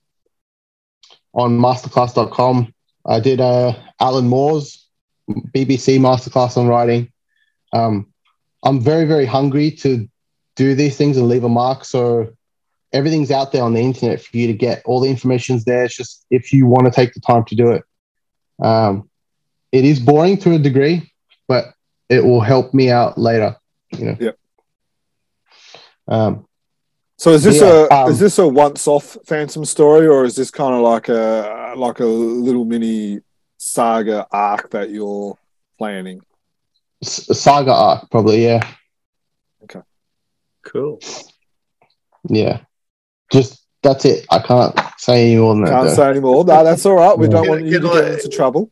on 1.34 1.58
masterclass.com. 1.58 2.74
I 3.06 3.20
did 3.20 3.40
uh, 3.40 3.74
Alan 4.00 4.26
Moore's 4.26 4.86
BBC 5.28 5.98
masterclass 5.98 6.56
on 6.56 6.66
writing. 6.66 7.10
Um, 7.72 8.12
I'm 8.62 8.80
very, 8.80 9.06
very 9.06 9.26
hungry 9.26 9.70
to 9.72 10.08
do 10.56 10.74
these 10.74 10.96
things 10.96 11.16
and 11.16 11.28
leave 11.28 11.44
a 11.44 11.48
mark. 11.48 11.84
So 11.84 12.34
everything's 12.92 13.30
out 13.30 13.52
there 13.52 13.62
on 13.62 13.72
the 13.72 13.80
internet 13.80 14.22
for 14.22 14.36
you 14.36 14.46
to 14.46 14.52
get. 14.52 14.82
All 14.84 15.00
the 15.00 15.08
information's 15.08 15.64
there. 15.64 15.84
It's 15.84 15.96
just 15.96 16.26
if 16.30 16.52
you 16.52 16.66
want 16.66 16.86
to 16.86 16.92
take 16.92 17.14
the 17.14 17.20
time 17.20 17.44
to 17.46 17.54
do 17.54 17.70
it. 17.70 17.82
Um, 18.62 19.08
it 19.72 19.84
is 19.84 19.98
boring 19.98 20.36
to 20.38 20.54
a 20.54 20.58
degree, 20.58 21.12
but 21.48 21.66
it 22.08 22.24
will 22.24 22.40
help 22.40 22.74
me 22.74 22.90
out 22.90 23.18
later. 23.18 23.56
You 23.92 24.04
know. 24.04 24.16
Yep. 24.20 24.38
Um, 26.08 26.46
so, 27.16 27.30
is 27.30 27.44
this 27.44 27.60
yeah, 27.60 27.86
a 27.90 27.94
um, 27.94 28.10
is 28.10 28.18
this 28.18 28.38
a 28.38 28.46
once 28.46 28.86
off 28.88 29.16
Phantom 29.24 29.64
story, 29.64 30.06
or 30.06 30.24
is 30.24 30.34
this 30.34 30.50
kind 30.50 30.74
of 30.74 30.80
like 30.80 31.08
a 31.08 31.74
like 31.76 32.00
a 32.00 32.04
little 32.04 32.64
mini 32.64 33.20
saga 33.58 34.26
arc 34.30 34.70
that 34.70 34.90
you're 34.90 35.38
planning? 35.78 36.20
s- 37.02 37.38
saga 37.38 37.72
arc, 37.72 38.10
probably. 38.10 38.44
Yeah. 38.44 38.66
Okay. 39.64 39.80
Cool. 40.62 41.00
Yeah. 42.28 42.60
Just 43.32 43.62
that's 43.82 44.04
it. 44.04 44.26
I 44.30 44.38
can't 44.38 44.78
say 44.98 45.32
any 45.32 45.40
more 45.40 45.54
than 45.54 45.64
that. 45.64 45.70
Can't 45.70 45.88
though. 45.88 45.94
say 45.94 46.10
anymore. 46.10 46.44
No, 46.44 46.64
that's 46.64 46.86
all 46.86 46.94
right. 46.94 47.18
We 47.18 47.28
don't 47.28 47.48
want 47.48 47.64
you 47.64 47.80
to 47.80 47.88
get 47.88 48.12
into 48.12 48.28
trouble. 48.28 48.70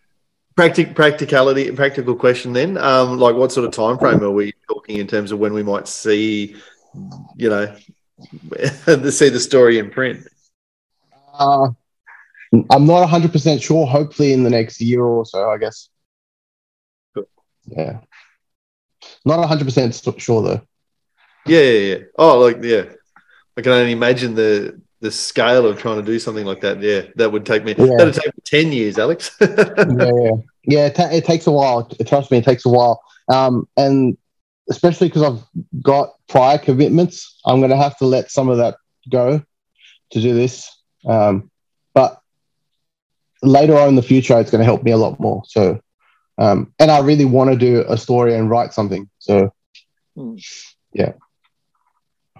Practic 0.54 0.94
practicality, 0.94 1.70
practical 1.72 2.14
question 2.14 2.52
then. 2.52 2.76
Um, 2.78 3.18
like 3.18 3.34
what 3.34 3.50
sort 3.50 3.66
of 3.66 3.72
time 3.72 3.98
frame 3.98 4.22
are 4.22 4.30
we 4.30 4.52
talking 4.68 4.98
in 4.98 5.06
terms 5.06 5.32
of 5.32 5.38
when 5.38 5.52
we 5.52 5.62
might 5.62 5.88
see, 5.88 6.56
you 7.36 7.48
know, 7.48 7.74
to 8.84 9.10
see 9.10 9.30
the 9.30 9.40
story 9.40 9.78
in 9.78 9.90
print? 9.90 10.26
Uh, 11.32 11.68
I'm 12.52 12.86
not 12.86 13.08
100% 13.08 13.62
sure. 13.62 13.86
Hopefully, 13.86 14.32
in 14.32 14.44
the 14.44 14.50
next 14.50 14.80
year 14.80 15.02
or 15.02 15.24
so, 15.24 15.48
I 15.48 15.56
guess. 15.56 15.88
Cool. 17.14 17.24
Yeah. 17.66 18.00
Not 19.24 19.48
100% 19.48 20.20
sure, 20.20 20.42
though. 20.42 20.60
Yeah, 21.46 21.60
yeah, 21.60 21.94
yeah. 21.94 22.04
Oh, 22.18 22.40
like 22.40 22.62
yeah. 22.62 22.84
I 23.56 23.62
can 23.62 23.72
only 23.72 23.92
imagine 23.92 24.34
the 24.34 24.80
the 25.00 25.10
scale 25.10 25.66
of 25.66 25.78
trying 25.78 25.96
to 25.96 26.02
do 26.02 26.18
something 26.18 26.44
like 26.44 26.60
that. 26.60 26.80
Yeah, 26.82 27.02
that 27.16 27.32
would 27.32 27.46
take 27.46 27.64
me. 27.64 27.74
Yeah. 27.76 27.86
That'd 27.96 28.14
take 28.14 28.26
me 28.36 28.42
ten 28.44 28.72
years, 28.72 28.98
Alex. 28.98 29.36
yeah, 29.40 29.48
yeah. 29.88 30.30
Yeah, 30.64 30.86
it, 30.86 30.94
ta- 30.94 31.08
it 31.10 31.24
takes 31.24 31.46
a 31.46 31.50
while. 31.50 31.84
Trust 32.06 32.30
me, 32.30 32.38
it 32.38 32.44
takes 32.44 32.66
a 32.66 32.68
while. 32.68 33.02
Um, 33.28 33.66
and 33.76 34.16
especially 34.68 35.08
because 35.08 35.22
I've 35.22 35.82
got 35.82 36.10
prior 36.28 36.58
commitments, 36.58 37.40
I'm 37.46 37.60
going 37.60 37.70
to 37.70 37.76
have 37.76 37.96
to 37.98 38.04
let 38.06 38.30
some 38.30 38.48
of 38.48 38.58
that 38.58 38.76
go 39.10 39.42
to 40.10 40.20
do 40.20 40.34
this. 40.34 40.70
Um, 41.06 41.50
but 41.94 42.20
later 43.42 43.76
on 43.78 43.88
in 43.88 43.94
the 43.96 44.02
future, 44.02 44.38
it's 44.38 44.50
going 44.50 44.60
to 44.60 44.64
help 44.66 44.82
me 44.82 44.90
a 44.90 44.96
lot 44.96 45.18
more. 45.18 45.42
So, 45.46 45.80
um, 46.38 46.72
and 46.78 46.90
I 46.90 47.00
really 47.00 47.24
want 47.24 47.50
to 47.50 47.56
do 47.56 47.84
a 47.88 47.96
story 47.96 48.34
and 48.34 48.50
write 48.50 48.72
something. 48.74 49.08
So, 49.18 49.52
Yeah, 50.92 51.12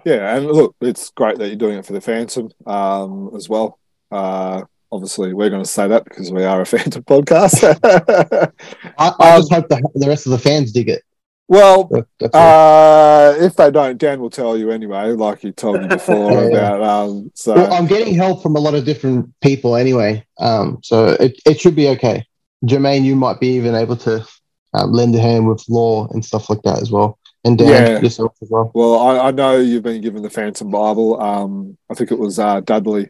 and 0.05 0.45
look, 0.47 0.75
it's 0.81 1.09
great 1.11 1.37
that 1.39 1.47
you're 1.47 1.55
doing 1.55 1.77
it 1.77 1.85
for 1.85 1.93
the 1.93 2.01
Phantom 2.01 2.49
um, 2.65 3.31
as 3.35 3.47
well. 3.49 3.77
Uh, 4.11 4.63
obviously, 4.91 5.33
we're 5.33 5.49
going 5.49 5.63
to 5.63 5.69
say 5.69 5.87
that 5.87 6.03
because 6.03 6.31
we 6.31 6.43
are 6.43 6.61
a 6.61 6.65
Phantom 6.73 7.03
podcast. 7.03 7.63
I, 8.97 9.13
I 9.19 9.35
Um, 9.35 9.41
just 9.41 9.53
hope 9.53 9.67
the, 9.69 9.81
the 9.95 10.07
rest 10.07 10.25
of 10.25 10.31
the 10.31 10.39
fans 10.39 10.71
dig 10.71 10.89
it. 10.89 11.03
well, 11.47 11.85
That- 11.85 12.07
That's 12.19 12.35
all. 12.35 12.41
uh, 12.41 13.35
if 13.45 13.55
they 13.55 13.71
don't, 13.71 13.97
Dan 13.97 14.19
will 14.19 14.29
tell 14.29 14.57
you 14.57 14.71
anyway, 14.71 15.11
like 15.11 15.39
he 15.39 15.51
told 15.51 15.81
you 15.81 15.87
before 15.87 16.31
Yeah, 16.33 16.49
yeah. 16.49 16.73
about. 16.75 16.83
Um, 16.83 17.31
so 17.35 17.53
Well, 17.55 17.73
I'm 17.73 17.87
getting 17.87 18.13
help 18.13 18.41
from 18.43 18.55
a 18.55 18.59
lot 18.59 18.73
of 18.75 18.85
different 18.85 19.29
people 19.41 19.75
anyway, 19.75 20.25
um, 20.39 20.79
so 20.83 21.07
it, 21.19 21.39
it 21.45 21.59
should 21.59 21.75
be 21.75 21.89
okay. 21.89 22.25
Jermayn, 22.65 23.03
you 23.03 23.15
might 23.15 23.39
be 23.39 23.47
even 23.55 23.73
able 23.75 23.97
to 23.97 24.25
um, 24.73 24.91
lend 24.91 25.15
a 25.15 25.19
hand 25.19 25.47
with 25.47 25.63
lore 25.67 26.07
and 26.11 26.23
stuff 26.23 26.49
like 26.49 26.61
that 26.63 26.81
as 26.81 26.91
well, 26.91 27.17
and 27.43 27.57
Dan 27.57 27.67
Yeah. 27.69 27.99
yourself 27.99 28.35
as 28.41 28.49
well. 28.49 28.71
Well, 28.73 28.99
I, 28.99 29.27
I 29.27 29.31
know 29.31 29.57
you've 29.57 29.83
been 29.83 30.01
given 30.01 30.21
the 30.21 30.29
Phantom 30.29 30.69
Bible. 30.69 31.19
Um, 31.21 31.77
I 31.89 31.93
think 31.93 32.11
it 32.11 32.19
was 32.19 32.39
uh, 32.39 32.61
Dudley 32.61 33.09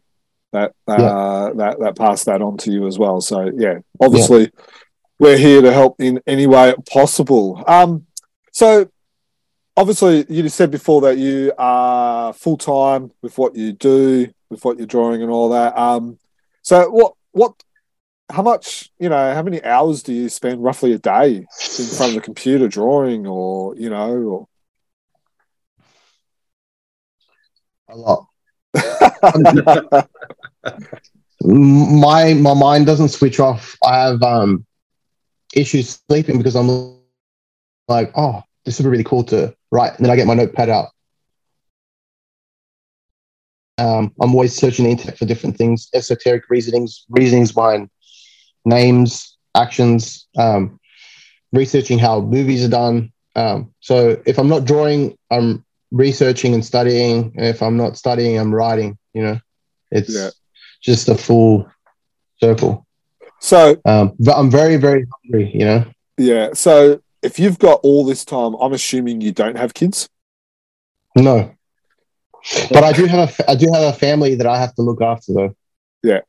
that 0.53 0.73
uh, 0.87 1.53
that 1.53 1.79
that 1.79 1.95
passed 1.95 2.25
that 2.25 2.41
on 2.41 2.57
to 2.57 2.71
you 2.71 2.87
as 2.87 2.99
well. 2.99 3.21
So 3.21 3.49
yeah, 3.55 3.79
obviously 3.99 4.51
we're 5.19 5.37
here 5.37 5.61
to 5.61 5.71
help 5.71 6.01
in 6.01 6.21
any 6.27 6.47
way 6.47 6.73
possible. 6.91 7.63
Um, 7.67 8.05
so 8.51 8.89
obviously, 9.77 10.25
you 10.29 10.47
said 10.49 10.71
before 10.71 11.01
that 11.01 11.17
you 11.17 11.53
are 11.57 12.33
full 12.33 12.57
time 12.57 13.11
with 13.21 13.37
what 13.37 13.55
you 13.55 13.71
do, 13.73 14.31
with 14.49 14.63
what 14.65 14.77
you're 14.77 14.87
drawing 14.87 15.21
and 15.21 15.31
all 15.31 15.49
that. 15.49 15.77
Um, 15.77 16.17
so 16.61 16.89
what 16.89 17.13
what 17.31 17.53
how 18.31 18.41
much 18.41 18.89
you 18.99 19.09
know 19.09 19.33
how 19.33 19.43
many 19.43 19.63
hours 19.63 20.03
do 20.03 20.13
you 20.13 20.29
spend 20.29 20.63
roughly 20.63 20.93
a 20.93 20.97
day 20.97 21.35
in 21.37 21.85
front 21.85 22.11
of 22.11 22.15
the 22.15 22.21
computer 22.21 22.67
drawing 22.67 23.27
or 23.27 23.75
you 23.75 23.89
know 23.89 24.15
or 24.15 24.47
A 27.89 27.97
lot. 27.97 28.25
my 31.43 32.33
my 32.33 32.53
mind 32.53 32.85
doesn't 32.85 33.09
switch 33.09 33.39
off. 33.39 33.75
I 33.85 33.97
have 33.97 34.23
um 34.23 34.65
issues 35.53 35.99
sleeping 36.07 36.37
because 36.37 36.55
I'm 36.55 36.95
like, 37.89 38.11
oh, 38.15 38.43
this 38.63 38.79
would 38.79 38.85
be 38.85 38.89
really 38.89 39.03
cool 39.03 39.25
to 39.25 39.53
write, 39.71 39.97
and 39.97 40.05
then 40.05 40.11
I 40.11 40.15
get 40.15 40.25
my 40.25 40.35
notepad 40.35 40.69
out. 40.69 40.87
Um, 43.77 44.13
I'm 44.21 44.33
always 44.33 44.55
searching 44.55 44.85
the 44.85 44.91
internet 44.91 45.17
for 45.17 45.25
different 45.25 45.57
things, 45.57 45.89
esoteric 45.93 46.49
reasonings, 46.49 47.05
reasonings 47.09 47.51
behind 47.51 47.89
names, 48.65 49.37
actions, 49.55 50.27
um, 50.37 50.79
researching 51.51 51.99
how 51.99 52.21
movies 52.21 52.63
are 52.65 52.69
done. 52.69 53.11
Um, 53.35 53.73
so 53.79 54.21
if 54.25 54.37
I'm 54.37 54.47
not 54.49 54.65
drawing, 54.65 55.17
I'm 55.29 55.63
researching 55.91 56.53
and 56.53 56.63
studying. 56.65 57.33
And 57.37 57.45
if 57.45 57.61
I'm 57.61 57.77
not 57.77 57.97
studying, 57.97 58.37
I'm 58.37 58.53
writing. 58.53 58.97
You 59.13 59.23
know, 59.23 59.39
it's 59.91 60.13
Yeah. 60.13 60.29
just 60.81 61.09
a 61.09 61.15
full 61.15 61.69
circle. 62.39 62.85
so 63.39 63.79
Um, 63.85 64.13
but 64.19 64.37
I'm 64.37 64.49
very, 64.51 64.77
very 64.77 65.05
hungry. 65.11 65.51
You 65.53 65.65
know, 65.65 65.85
yeah 66.17 66.49
so 66.53 67.01
if 67.23 67.39
you've 67.39 67.57
got 67.57 67.79
all 67.83 68.03
this 68.05 68.25
time 68.25 68.53
i'm 68.61 68.73
assuming 68.73 69.21
you 69.21 69.31
don't 69.31 69.57
have 69.57 69.73
kids 69.73 70.09
no. 71.15 71.51
But 72.71 72.83
I 72.83 72.91
do 72.93 73.05
have 73.05 73.39
a, 73.39 73.51
I 73.51 73.55
do 73.55 73.71
have 73.73 73.93
a 73.93 73.97
family 73.97 74.35
that 74.35 74.47
I 74.47 74.57
have 74.59 74.73
to 74.75 74.81
look 74.81 75.01
after 75.01 75.33
though. 75.33 75.55
Yeah. 76.03 76.21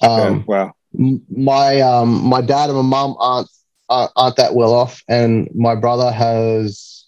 Um, 0.00 0.38
yeah, 0.38 0.42
wow 0.46 0.72
my 0.94 1.80
um 1.80 2.22
my 2.24 2.40
dad 2.40 2.68
and 2.70 2.76
my 2.76 2.82
mom 2.82 3.16
aren't 3.18 3.48
aren't 3.88 4.36
that 4.36 4.54
well 4.54 4.72
off, 4.72 5.02
and 5.08 5.48
my 5.54 5.74
brother 5.74 6.10
has 6.10 7.04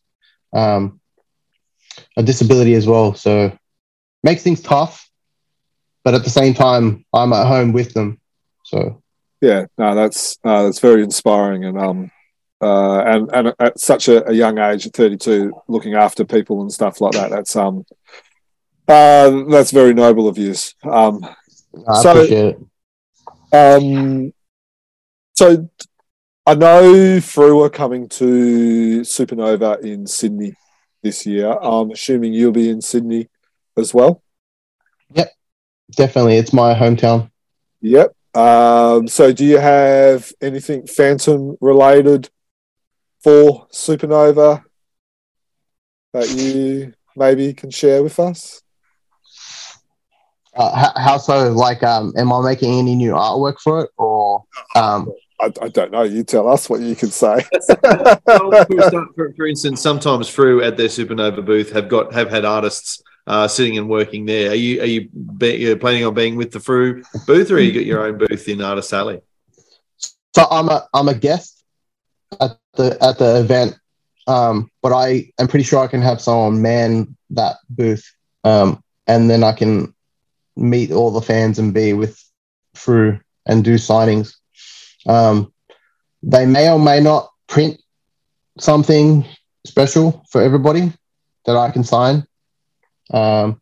um 0.53 1.01
a 2.17 2.23
disability 2.23 2.75
as 2.75 2.87
well, 2.87 3.15
so 3.15 3.57
makes 4.23 4.43
things 4.43 4.61
tough. 4.61 5.09
But 6.05 6.15
at 6.15 6.25
the 6.25 6.31
same 6.31 6.53
time, 6.55 7.05
I'm 7.15 7.33
at 7.33 7.47
home 7.47 7.73
with 7.73 7.95
them, 7.95 8.21
so 8.65 9.01
yeah 9.41 9.67
no 9.77 9.95
that's 9.95 10.39
uh, 10.45 10.63
that's 10.63 10.79
very 10.79 11.03
inspiring 11.03 11.65
and 11.67 11.79
um 11.79 12.11
uh 12.63 13.01
and 13.01 13.31
and 13.35 13.53
at 13.59 13.79
such 13.79 14.09
a, 14.09 14.27
a 14.29 14.33
young 14.33 14.59
age 14.59 14.87
at 14.87 14.95
32 14.95 15.53
looking 15.69 15.95
after 15.95 16.25
people 16.25 16.63
and 16.63 16.73
stuff 16.73 17.01
like 17.03 17.13
that 17.13 17.29
that's 17.31 17.55
um 17.57 17.85
uh 18.89 19.43
that's 19.51 19.71
very 19.71 19.93
noble 19.93 20.29
of 20.29 20.39
you 20.39 20.55
um 20.85 21.25
I 21.89 22.03
So- 22.03 22.11
appreciate 22.13 22.45
it. 22.47 22.61
Um, 23.55 24.33
so 25.35 25.71
I 26.45 26.55
know 26.57 27.21
Frew 27.21 27.63
are 27.63 27.71
coming 27.71 28.09
to 28.09 29.03
Supanova 29.03 29.81
in 29.81 30.09
Sydney 30.09 30.55
this 31.05 31.25
year. 31.25 31.53
I'm 31.53 31.93
assuming 31.93 32.33
you'll 32.33 32.51
be 32.51 32.69
in 32.69 32.81
Sydney 32.81 33.29
as 33.77 33.95
well. 33.95 34.23
Yep, 35.15 35.33
definitely, 35.93 36.37
it's 36.37 36.53
my 36.53 36.75
hometown. 36.75 37.31
Yep. 37.81 38.17
Um, 38.35 39.07
so 39.07 39.33
do 39.33 39.45
you 39.45 39.59
have 39.59 40.33
anything 40.41 40.89
Phantom 40.89 41.57
related 41.61 42.29
for 43.23 43.69
Supanova 43.73 44.65
that 46.13 46.29
you 46.31 46.93
maybe 47.15 47.55
can 47.55 47.71
share 47.71 48.03
with 48.03 48.19
us? 48.19 48.64
Uh, 50.57 50.75
how, 50.77 50.93
how 51.01 51.19
so? 51.19 51.51
Like, 51.53 51.83
um, 51.83 52.13
am 52.17 52.33
I 52.33 52.43
making 52.43 52.79
any 52.79 52.95
new 52.95 53.13
artwork 53.13 53.59
for 53.61 53.85
it, 53.85 53.91
or 53.97 54.45
um, 54.77 55.13
I, 55.41 55.53
I 55.61 55.69
don't 55.69 55.91
know. 55.91 56.03
You 56.03 56.25
tell 56.25 56.49
us 56.49 56.71
what 56.71 56.81
you 56.81 56.95
can 56.95 57.11
say. 57.11 57.45
Well, 58.27 58.65
for, 58.65 59.09
for, 59.15 59.35
for 59.35 59.47
instance, 59.47 59.81
sometimes 59.81 60.29
Frew 60.29 60.63
at 60.63 60.77
their 60.77 60.89
Supanova 60.89 61.45
booth 61.45 61.71
have 61.73 61.89
got 61.89 62.13
have 62.13 62.31
had 62.31 62.45
artists 62.45 63.03
uh, 63.27 63.49
sitting 63.49 63.79
and 63.79 63.89
working 63.89 64.27
there. 64.27 64.51
Are 64.51 64.55
you 64.55 64.81
are 64.81 64.87
you 64.87 65.09
be, 65.09 65.57
you 65.57 65.77
planning 65.77 66.05
on 66.05 66.15
being 66.15 66.37
with 66.37 66.51
the 66.51 66.61
Frew 66.61 67.03
booth, 67.27 67.51
or 67.51 67.61
you 67.61 67.73
got 67.73 67.85
your 67.85 68.07
own 68.07 68.19
booth 68.19 68.49
in 68.49 68.63
Artist 68.63 68.93
Alley? 68.93 69.21
So 70.35 70.47
I'm 70.51 70.69
a 70.69 70.87
I'm 70.93 71.09
a 71.09 71.15
guest 71.15 71.65
at 72.41 72.59
the 72.75 72.97
at 73.03 73.19
the 73.19 73.41
event, 73.41 73.79
um, 74.27 74.71
but 74.83 74.93
I 74.93 75.33
am 75.39 75.49
pretty 75.49 75.65
sure 75.65 75.81
I 75.81 75.87
can 75.87 76.03
have 76.03 76.21
someone 76.21 76.61
man 76.61 77.17
that 77.31 77.57
booth, 77.69 78.05
um, 78.45 78.83
and 79.07 79.31
then 79.31 79.43
I 79.45 79.53
can 79.53 79.94
meet 80.57 80.93
all 80.93 81.11
the 81.11 81.21
fans 81.21 81.59
and 81.59 81.75
be 81.75 81.93
with 81.93 82.21
Frew 82.75 83.21
and 83.47 83.65
do 83.65 83.75
signings. 83.75 84.35
Um, 85.07 85.53
they 86.23 86.47
may 86.47 86.71
or 86.71 86.79
may 86.79 87.01
not 87.01 87.31
print 87.47 87.81
something 88.59 89.25
special 89.67 90.25
for 90.31 90.43
everybody 90.43 90.93
that 91.47 91.57
I 91.57 91.71
can 91.71 91.85
sign. 91.85 92.25
Um, 93.11 93.61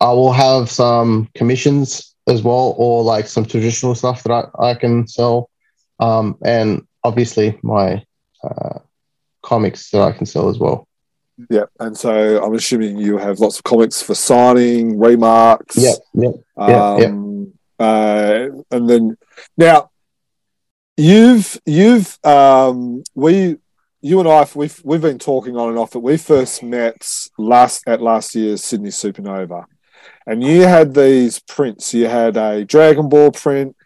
I 0.00 0.12
will 0.12 0.32
have 0.32 0.70
some 0.70 1.28
commissions 1.34 2.14
as 2.26 2.42
well, 2.42 2.74
or 2.76 3.02
like 3.02 3.26
some 3.26 3.44
traditional 3.44 3.94
stuff 3.94 4.22
that 4.24 4.32
I, 4.32 4.70
I 4.70 4.74
can 4.74 5.06
sell, 5.06 5.50
um, 6.00 6.36
and 6.44 6.86
obviously 7.02 7.58
my 7.62 8.04
uh, 8.42 8.78
comics 9.42 9.90
that 9.90 10.02
I 10.02 10.12
can 10.12 10.26
sell 10.26 10.48
as 10.48 10.58
well. 10.58 10.88
Yeah. 11.50 11.64
And 11.80 11.96
so 11.96 12.42
I'm 12.42 12.54
assuming 12.54 12.98
you 12.98 13.18
have 13.18 13.40
lots 13.40 13.58
of 13.58 13.64
comics 13.64 14.02
for 14.02 14.14
signing, 14.14 14.98
remarks. 14.98 15.76
Yeah, 15.76 15.94
yeah. 16.14 16.30
Um, 16.56 17.52
uh, 17.78 18.48
and 18.70 18.88
then 18.88 19.16
now 19.56 19.90
you've 20.96 21.60
you've 21.66 22.18
um, 22.24 23.02
we 23.14 23.56
you 24.00 24.20
and 24.20 24.28
I 24.28 24.46
we've 24.54 24.80
we've 24.84 25.00
been 25.00 25.18
talking 25.18 25.56
on 25.56 25.70
and 25.70 25.78
off 25.78 25.90
that 25.92 26.00
we 26.00 26.16
first 26.16 26.62
met 26.62 27.08
last 27.38 27.82
at 27.86 28.00
last 28.00 28.34
year's 28.34 28.62
Sydney 28.62 28.90
Supanova, 28.90 29.64
and 30.26 30.42
you 30.42 30.62
had 30.62 30.94
these 30.94 31.40
prints. 31.40 31.94
You 31.94 32.06
had 32.06 32.36
a 32.36 32.64
Dragon 32.64 33.08
Ball 33.08 33.30
print. 33.30 33.76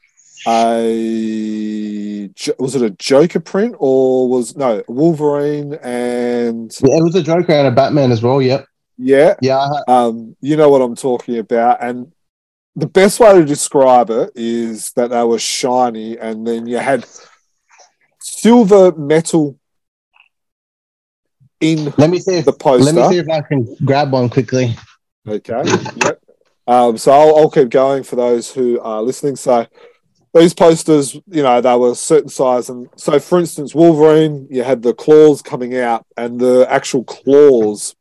A 0.47 2.31
was 2.59 2.75
it 2.75 2.83
a 2.83 2.91
Joker 2.91 3.41
print 3.41 3.75
or 3.79 4.29
was 4.29 4.57
no 4.57 4.83
Wolverine 4.89 5.75
and 5.83 6.73
Yeah, 6.83 6.97
it 6.97 7.03
was 7.03 7.15
a 7.15 7.23
Joker 7.23 7.53
and 7.53 7.69
a 7.69 7.71
Batman 7.71 8.13
as 8.13 8.23
well. 8.23 8.41
Yep. 8.41 8.67
yeah 8.97 9.35
Yeah. 9.41 9.69
Um, 9.89 10.37
you 10.41 10.57
know 10.57 10.69
what 10.69 10.83
I'm 10.83 10.97
talking 10.97 11.39
about. 11.39 11.83
And 11.83 12.13
the 12.77 12.87
best 12.87 13.19
way 13.19 13.35
to 13.35 13.45
describe 13.45 14.11
it 14.11 14.31
is 14.37 14.93
that 14.93 15.11
they 15.11 15.25
were 15.25 15.39
shiny, 15.39 16.17
and 16.17 16.47
then 16.47 16.67
you 16.67 16.79
had 16.79 17.05
silver 18.21 18.93
metal 18.93 19.59
in 21.61 21.93
let 21.97 22.09
me 22.09 22.21
see 22.21 22.37
if 22.37 22.45
the 22.45 22.53
poster. 22.53 22.93
let 22.93 22.95
me 22.95 23.17
see 23.17 23.19
if 23.19 23.29
I 23.29 23.41
can 23.41 23.75
grab 23.85 24.13
one 24.13 24.29
quickly. 24.29 24.77
Okay. 25.27 25.63
Yep. 25.65 26.23
Um, 26.69 26.99
so 26.99 27.11
I'll, 27.13 27.37
I'll 27.37 27.51
keep 27.51 27.71
going 27.71 28.03
for 28.03 28.17
those 28.17 28.53
who 28.53 28.79
are 28.81 29.03
listening. 29.03 29.37
So 29.37 29.67
these 30.35 30.55
posters, 30.55 31.15
you 31.15 31.43
know, 31.43 31.61
they 31.61 31.77
were 31.77 31.93
a 31.93 31.95
certain 31.95 32.29
size, 32.29 32.69
and 32.69 32.89
so 32.97 33.19
for 33.19 33.39
instance, 33.39 33.75
Wolverine, 33.75 34.47
you 34.51 34.63
had 34.63 34.83
the 34.83 34.95
claws 34.95 35.43
coming 35.43 35.77
out, 35.77 36.07
and 36.17 36.41
the 36.41 36.67
actual 36.69 37.05
claws 37.05 37.95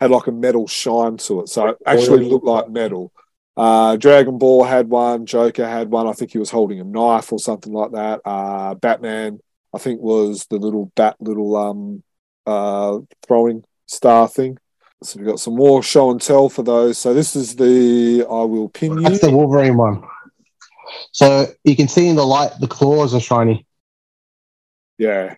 had 0.00 0.10
like 0.10 0.26
a 0.26 0.32
metal 0.32 0.66
shine 0.66 1.16
to 1.18 1.40
it, 1.40 1.48
so 1.48 1.68
it 1.68 1.78
actually 1.86 2.28
looked 2.28 2.44
like 2.44 2.70
metal. 2.70 3.12
Uh, 3.56 3.96
Dragon 3.96 4.38
Ball 4.38 4.64
had 4.64 4.88
one, 4.88 5.26
Joker 5.26 5.66
had 5.66 5.90
one. 5.90 6.08
I 6.08 6.12
think 6.12 6.32
he 6.32 6.38
was 6.38 6.50
holding 6.50 6.80
a 6.80 6.84
knife 6.84 7.32
or 7.32 7.38
something 7.38 7.72
like 7.72 7.92
that. 7.92 8.20
Uh, 8.24 8.74
Batman, 8.74 9.38
I 9.72 9.78
think, 9.78 10.00
was 10.00 10.46
the 10.46 10.56
little 10.56 10.90
bat, 10.96 11.16
little 11.20 11.56
um, 11.56 12.02
uh, 12.46 12.98
throwing 13.26 13.64
star 13.86 14.28
thing. 14.28 14.58
So 15.02 15.18
we've 15.18 15.28
got 15.28 15.38
some 15.38 15.54
more 15.54 15.82
show 15.82 16.10
and 16.10 16.20
tell 16.20 16.48
for 16.48 16.62
those. 16.62 16.98
So 16.98 17.14
this 17.14 17.36
is 17.36 17.54
the 17.56 18.24
I 18.28 18.42
will 18.44 18.70
pin 18.70 18.98
you. 18.98 19.02
That's 19.02 19.20
the 19.20 19.30
Wolverine 19.30 19.76
one. 19.76 20.02
So 21.12 21.46
you 21.64 21.76
can 21.76 21.88
see 21.88 22.08
in 22.08 22.16
the 22.16 22.26
light 22.26 22.52
the 22.60 22.66
claws 22.68 23.14
are 23.14 23.20
shiny. 23.20 23.66
Yeah, 24.98 25.34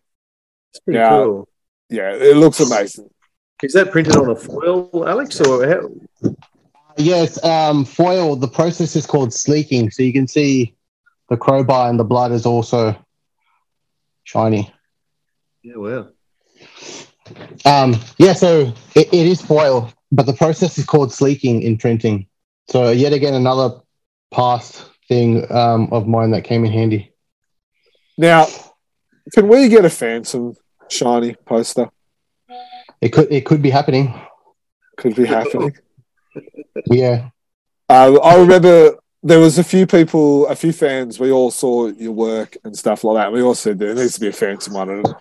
It's 0.71 0.81
pretty 0.81 0.99
Yeah. 0.99 1.09
cool. 1.09 1.49
yeah, 1.89 2.13
it 2.15 2.37
looks 2.37 2.61
amazing. 2.61 3.11
Is 3.63 3.73
that 3.73 3.91
printed 3.91 4.17
on 4.17 4.29
a 4.29 4.37
foil, 4.37 5.05
Alex, 5.07 5.41
or 5.41 5.67
how? 5.67 5.91
Yes, 6.99 7.43
um, 7.45 7.85
foil. 7.85 8.37
The 8.37 8.49
process 8.49 8.97
is 8.97 9.07
called 9.07 9.33
sleeking, 9.33 9.91
so 9.91 10.03
you 10.03 10.13
can 10.13 10.27
see 10.27 10.75
the 11.29 11.37
crowbar 11.37 11.89
and 11.89 11.99
the 11.99 12.05
blood 12.05 12.33
is 12.33 12.47
also 12.47 12.95
shiny. 14.25 14.73
Yeah, 15.63 15.77
wow. 15.77 16.09
Um, 17.65 17.97
yeah, 18.19 18.33
so 18.35 18.73
it, 18.95 19.09
it 19.13 19.27
is 19.27 19.41
foil, 19.43 19.93
but 20.13 20.27
the 20.27 20.33
process 20.33 20.79
is 20.79 20.85
called 20.85 21.13
sleeking 21.13 21.63
in 21.63 21.77
printing. 21.77 22.27
So 22.69 22.91
yet 22.91 23.13
again, 23.13 23.35
another 23.35 23.81
past 24.33 24.85
thing 25.09 25.51
um, 25.53 25.89
of 25.93 26.07
mine 26.07 26.31
that 26.33 26.45
came 26.45 26.65
in 26.65 26.73
handy. 26.73 27.13
Now, 28.19 28.47
can 29.33 29.49
we 29.49 29.69
get 29.69 29.85
a 29.85 29.91
Phantom 29.91 30.57
shiny 30.89 31.35
poster. 31.45 31.89
It 33.01 33.11
could 33.11 33.31
it 33.31 33.45
could 33.45 33.63
be 33.63 33.71
happening. 33.71 34.15
Could 34.97 35.15
be 35.15 35.27
happening. 35.27 35.75
Yeah. 36.91 37.31
Uh, 37.89 38.19
I 38.23 38.39
remember 38.39 38.97
there 39.23 39.41
was 39.41 39.59
a 39.59 39.65
few 39.65 39.87
people, 39.87 40.47
a 40.49 40.55
few 40.55 40.71
fans. 40.71 41.19
We 41.19 41.31
all 41.33 41.51
saw 41.51 41.87
your 41.87 42.13
work 42.13 42.59
and 42.65 42.77
stuff 42.77 43.05
like 43.05 43.17
that. 43.17 43.33
We 43.33 43.41
all 43.41 43.55
said 43.55 43.79
there 43.79 43.95
needs 43.95 44.17
to 44.17 44.21
be 44.21 44.29
a 44.29 44.33
Phantom 44.33 44.75
one, 44.75 44.91
and, 44.91 45.15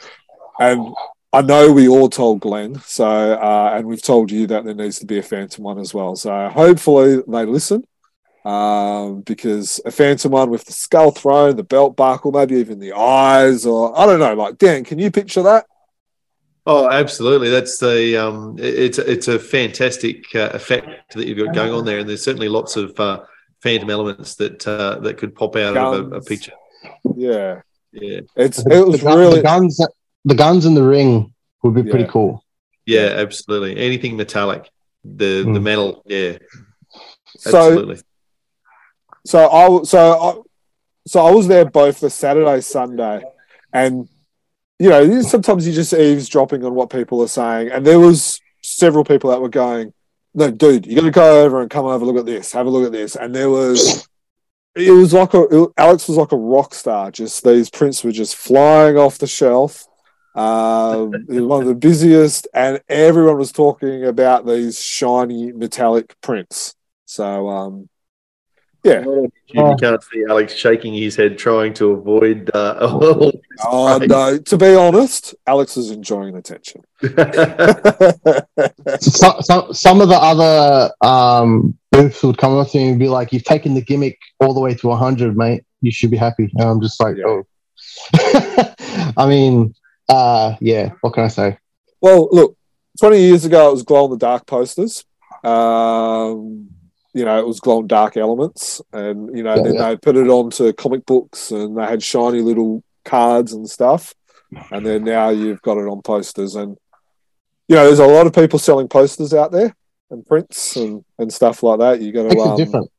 and 0.60 0.94
I 1.32 1.42
know 1.42 1.72
we 1.72 1.88
all 1.88 2.10
told 2.10 2.42
Glenn. 2.42 2.82
So, 2.82 3.06
uh, 3.06 3.76
and 3.78 3.88
we've 3.88 4.02
told 4.02 4.30
you 4.30 4.46
that 4.48 4.66
there 4.66 4.74
needs 4.74 5.00
to 5.00 5.06
be 5.06 5.20
a 5.20 5.24
Phantom 5.24 5.64
one 5.64 5.80
as 5.80 5.94
well. 5.94 6.18
So, 6.18 6.50
hopefully 6.50 7.24
they 7.26 7.46
listen, 7.46 7.86
um, 8.46 9.22
because 9.22 9.82
a 9.86 9.92
Phantom 9.92 10.32
one 10.32 10.50
with 10.50 10.66
the 10.66 10.72
skull 10.74 11.12
throne, 11.12 11.56
the 11.56 11.64
belt 11.64 11.96
buckle, 11.96 12.32
maybe 12.32 12.56
even 12.56 12.80
the 12.80 12.94
eyes, 12.94 13.66
or 13.66 13.98
I 13.98 14.06
don't 14.06 14.20
know. 14.20 14.34
Like 14.36 14.58
Dan, 14.58 14.84
can 14.84 15.00
you 15.00 15.10
picture 15.12 15.42
that? 15.44 15.66
Oh, 16.68 16.90
absolutely. 16.90 17.50
That's 17.50 17.78
the 17.80 18.18
um, 18.18 18.56
it's 18.60 18.98
it's 19.00 19.28
a 19.28 19.38
fantastic 19.40 20.24
uh, 20.36 20.50
effect 20.54 21.14
that 21.16 21.28
you've 21.28 21.38
got 21.38 21.54
going 21.54 21.72
on 21.74 21.86
there, 21.86 22.00
and 22.00 22.08
there's 22.10 22.24
certainly 22.24 22.50
lots 22.50 22.76
of 22.76 23.00
uh, 23.00 23.22
phantom 23.62 23.90
elements 23.90 24.36
that 24.36 24.68
uh, 24.68 25.00
that 25.00 25.18
could 25.18 25.36
pop 25.36 25.56
out 25.56 25.76
of 25.78 26.12
a, 26.12 26.16
a 26.18 26.22
picture. 26.22 26.54
Yeah, 27.16 27.62
Yeah, 27.92 28.22
it's 28.36 28.64
The, 28.64 28.78
it 28.80 28.88
was 28.88 29.02
gun- 29.04 29.18
really 29.18 29.38
the 29.38 29.44
guns 29.44 29.80
the 30.24 30.36
guns 30.36 30.66
in 30.66 30.74
the 30.76 30.84
ring 30.84 31.34
would 31.64 31.74
be 31.76 31.84
pretty 31.84 32.08
cool. 32.10 32.44
yeah, 32.86 33.14
absolutely. 33.16 33.78
Anything 33.78 34.18
metallic, 34.18 34.70
the 35.04 35.44
the 35.44 35.60
Mm. 35.60 35.64
metal, 35.64 36.04
yeah, 36.06 36.38
absolutely. 37.46 37.98
So 37.98 38.02
I 39.34 39.84
so 39.84 40.20
I, 40.20 40.42
so 41.08 41.26
I 41.26 41.32
was 41.32 41.48
there 41.48 41.66
both 41.66 42.00
the 42.00 42.10
Saturday 42.10 42.62
Sunday, 42.62 43.24
and 43.74 44.08
you 44.80 44.90
know 44.90 45.22
sometimes 45.22 45.66
you're 45.66 45.76
just 45.76 45.94
eavesdropping 45.94 46.64
on 46.64 46.76
what 46.76 46.90
people 46.90 47.22
are 47.22 47.28
saying, 47.28 47.72
and 47.72 47.86
there 47.86 48.00
was 48.00 48.40
several 48.62 49.04
people 49.04 49.30
that 49.32 49.42
were 49.42 49.50
going, 49.50 49.94
"No, 50.34 50.52
dude, 50.52 50.86
you 50.86 50.96
got 50.96 51.02
to 51.04 51.12
go 51.12 51.44
over 51.44 51.62
and 51.62 51.70
come 51.70 51.86
over, 51.86 52.06
look 52.06 52.18
at 52.18 52.26
this, 52.26 52.52
have 52.54 52.68
a 52.68 52.70
look 52.70 52.86
at 52.86 52.92
this," 52.92 53.16
and 53.16 53.34
there 53.36 53.50
was. 53.50 54.08
It 54.78 54.92
was 54.92 55.14
like 55.14 55.34
a 55.34 55.44
it- 55.44 55.70
Alex 55.78 56.10
was 56.10 56.18
like 56.18 56.34
a 56.34 56.38
rock 56.38 56.74
star. 56.74 57.10
Just 57.10 57.46
these 57.46 57.70
prints 57.70 58.04
were 58.04 58.12
just 58.12 58.36
flying 58.36 58.98
off 58.98 59.18
the 59.18 59.28
shelf. 59.28 59.86
Um, 60.36 61.14
it 61.30 61.30
was 61.30 61.44
one 61.44 61.62
of 61.62 61.68
the 61.68 61.76
busiest, 61.76 62.48
and 62.54 62.82
everyone 62.90 63.38
was 63.38 63.54
talking 63.54 64.04
about 64.04 64.46
these 64.46 64.84
shiny 64.84 65.54
metallic 65.54 66.20
prints. 66.20 66.76
So, 67.06 67.48
um, 67.48 67.90
yeah, 68.86 69.04
You 69.48 69.76
can't 69.80 70.04
see 70.04 70.24
Alex 70.30 70.54
shaking 70.54 70.94
his 70.94 71.16
head, 71.16 71.40
trying 71.40 71.74
to 71.76 71.92
avoid. 71.92 72.52
Uh, 72.54 72.78
all 72.82 73.32
Oh 73.64 73.98
no! 73.98 74.38
To 74.38 74.58
be 74.58 74.76
honest, 74.76 75.34
Alex 75.48 75.76
is 75.76 75.90
enjoying 75.92 76.36
attention. 76.36 76.84
So, 79.00 79.40
so, 79.42 79.72
some 79.72 80.02
of 80.02 80.10
the 80.10 80.16
other 80.16 80.94
um, 81.02 81.78
booths 81.92 82.22
would 82.24 82.38
come 82.38 82.58
up 82.58 82.70
to 82.70 82.78
me 82.78 82.90
and 82.90 83.00
be 83.00 83.10
like, 83.10 83.34
"You've 83.34 83.44
taken 83.44 83.74
the 83.74 83.82
gimmick 83.82 84.20
all 84.40 84.54
the 84.54 84.60
way 84.60 84.74
to 84.76 84.88
100, 84.88 85.36
mate. 85.36 85.64
You 85.82 85.92
should 85.92 86.12
be 86.12 86.18
happy." 86.18 86.52
And 86.56 86.64
I'm 86.70 86.82
just 86.82 87.02
like, 87.02 87.18
Yeah. 87.18 87.26
"Oh." 87.28 87.44
I 89.18 89.28
mean, 89.28 89.74
uh, 90.08 90.56
yeah. 90.62 90.92
What 91.02 91.14
can 91.14 91.24
I 91.24 91.30
say? 91.30 91.58
well, 92.02 92.30
look, 92.32 92.56
twenty 93.00 93.20
years 93.22 93.46
ago 93.46 93.70
it 93.70 93.74
was 93.74 93.84
glow 93.84 94.06
in 94.06 94.12
the 94.12 94.18
dark 94.18 94.46
posters. 94.46 95.04
Um, 95.44 96.70
you 97.16 97.24
know, 97.24 97.40
it 97.40 97.48
was 97.48 97.60
glow 97.62 97.80
in 97.80 97.88
dark 97.88 98.18
elements, 98.18 98.82
and 98.92 99.36
you 99.36 99.42
know, 99.42 99.56
Yeah, 99.56 99.64
then 99.64 99.76
yeah. 99.76 99.90
they 99.90 99.98
put 99.98 100.18
it 100.18 100.28
onto 100.28 100.72
comic 100.74 101.06
books, 101.06 101.50
and 101.50 101.78
they 101.78 101.84
had 101.86 102.04
shiny 102.04 102.42
little 102.42 102.84
cards 103.06 103.54
and 103.54 103.68
stuff. 103.70 104.14
And 104.72 104.86
then 104.86 105.04
now 105.06 105.30
you've 105.30 105.62
got 105.62 105.78
it 105.78 105.88
on 105.88 106.02
posters, 106.02 106.56
and 106.56 106.78
you 107.70 107.76
know, 107.76 107.86
there's 107.86 108.00
a 108.00 108.06
lot 108.06 108.28
of 108.28 108.34
people 108.34 108.60
selling 108.60 108.88
posters 108.90 109.34
out 109.34 109.52
there 109.52 109.74
and 110.12 110.26
prints 110.26 110.76
and, 110.76 111.04
and 111.18 111.32
stuff 111.34 111.64
like 111.64 111.80
that. 111.80 112.02
You 112.02 112.12
got 112.12 112.24
to 112.30 112.40
um, 112.40 112.58
different. 112.58 112.92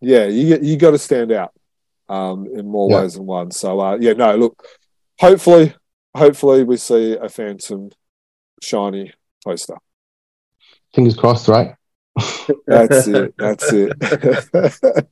yeah, 0.00 0.26
you 0.26 0.58
you 0.62 0.76
got 0.76 0.92
to 0.92 0.98
stand 0.98 1.32
out 1.32 1.52
um, 2.08 2.46
in 2.54 2.66
more 2.66 2.88
Yeah. 2.90 3.00
ways 3.00 3.14
than 3.14 3.26
one. 3.26 3.50
So 3.50 3.80
uh, 3.80 3.98
yeah, 4.00 4.12
no, 4.12 4.36
look, 4.36 4.64
hopefully, 5.18 5.74
hopefully 6.16 6.62
we 6.62 6.76
see 6.76 7.16
a 7.16 7.28
Phantom 7.28 7.90
shiny 8.62 9.12
poster. 9.44 9.76
Fingers 10.94 11.16
crossed, 11.16 11.48
right? 11.48 11.74
That's 12.66 13.06
it. 13.06 13.34
That's 13.38 13.72
it. 13.72 15.06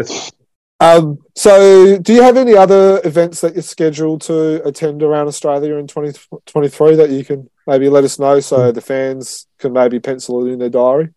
um, 0.80 1.18
so, 1.34 1.98
do 1.98 2.12
you 2.12 2.22
have 2.22 2.36
any 2.36 2.54
other 2.54 3.00
events 3.04 3.40
that 3.40 3.54
you're 3.54 3.62
scheduled 3.62 4.22
to 4.22 4.66
attend 4.66 5.02
around 5.02 5.28
Australia 5.28 5.76
in 5.76 5.86
2023 5.86 6.96
that 6.96 7.10
you 7.10 7.24
can 7.24 7.48
maybe 7.66 7.88
let 7.88 8.04
us 8.04 8.18
know 8.18 8.40
so 8.40 8.72
the 8.72 8.80
fans 8.80 9.46
can 9.58 9.72
maybe 9.72 10.00
pencil 10.00 10.46
it 10.46 10.52
in 10.52 10.58
their 10.58 10.70
diary? 10.70 11.10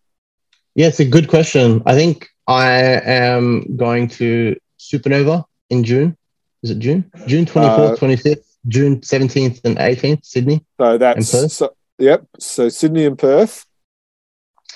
Yeah, 0.76 0.88
it's 0.88 1.00
a 1.00 1.06
good 1.06 1.28
question. 1.28 1.82
I 1.86 1.96
think 1.96 2.30
I 2.48 2.72
am 3.04 3.76
going 3.76 4.08
to 4.10 4.56
Supanova 4.80 5.46
in 5.70 5.84
June. 5.84 6.16
Is 6.64 6.72
it 6.72 6.80
June? 6.80 7.12
June 7.26 7.46
24th, 7.46 7.94
Uh, 7.94 7.96
25th, 7.96 8.44
June 8.68 9.02
17th, 9.02 9.62
and 9.66 9.78
18th, 9.78 10.26
Sydney. 10.26 10.64
So 10.80 10.98
that's 10.98 11.32
Perth? 11.32 11.52
so, 11.52 11.76
yep. 11.98 12.26
So 12.40 12.70
Sydney 12.70 13.06
and 13.06 13.18
Perth. 13.18 13.66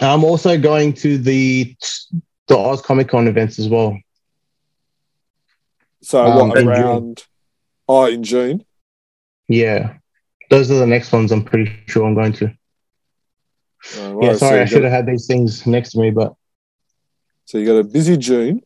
I'm 0.02 0.24
also 0.24 0.58
going 0.58 0.94
to 0.96 1.18
the 1.18 1.76
the 2.48 2.58
Oz 2.58 2.82
Comic 2.82 3.08
Con 3.10 3.28
events 3.28 3.60
as 3.60 3.70
well. 3.70 3.98
So 6.02 6.26
Um, 6.26 6.50
what 6.50 6.58
in 6.58 6.66
June. 6.66 6.68
around? 6.68 7.24
Oh, 7.88 8.06
in 8.06 8.24
June. 8.24 8.66
Yeah, 9.48 9.94
those 10.50 10.72
are 10.72 10.76
the 10.80 10.88
next 10.88 11.12
ones. 11.12 11.32
I'm 11.32 11.44
pretty 11.44 11.72
sure 11.88 12.06
I'm 12.06 12.16
going 12.16 12.34
to. 12.34 12.52
Oh, 13.98 14.22
Yeah, 14.22 14.30
right, 14.30 14.32
so 14.32 14.38
sorry, 14.38 14.62
I 14.62 14.66
should 14.66 14.84
have 14.84 14.92
had 14.92 15.06
these 15.06 15.28
things 15.28 15.66
next 15.68 15.92
to 15.92 16.00
me, 16.00 16.10
but 16.12 16.34
So 17.46 17.58
you 17.58 17.66
got 17.66 17.78
a 17.78 17.84
busy 17.84 18.18
June. 18.18 18.62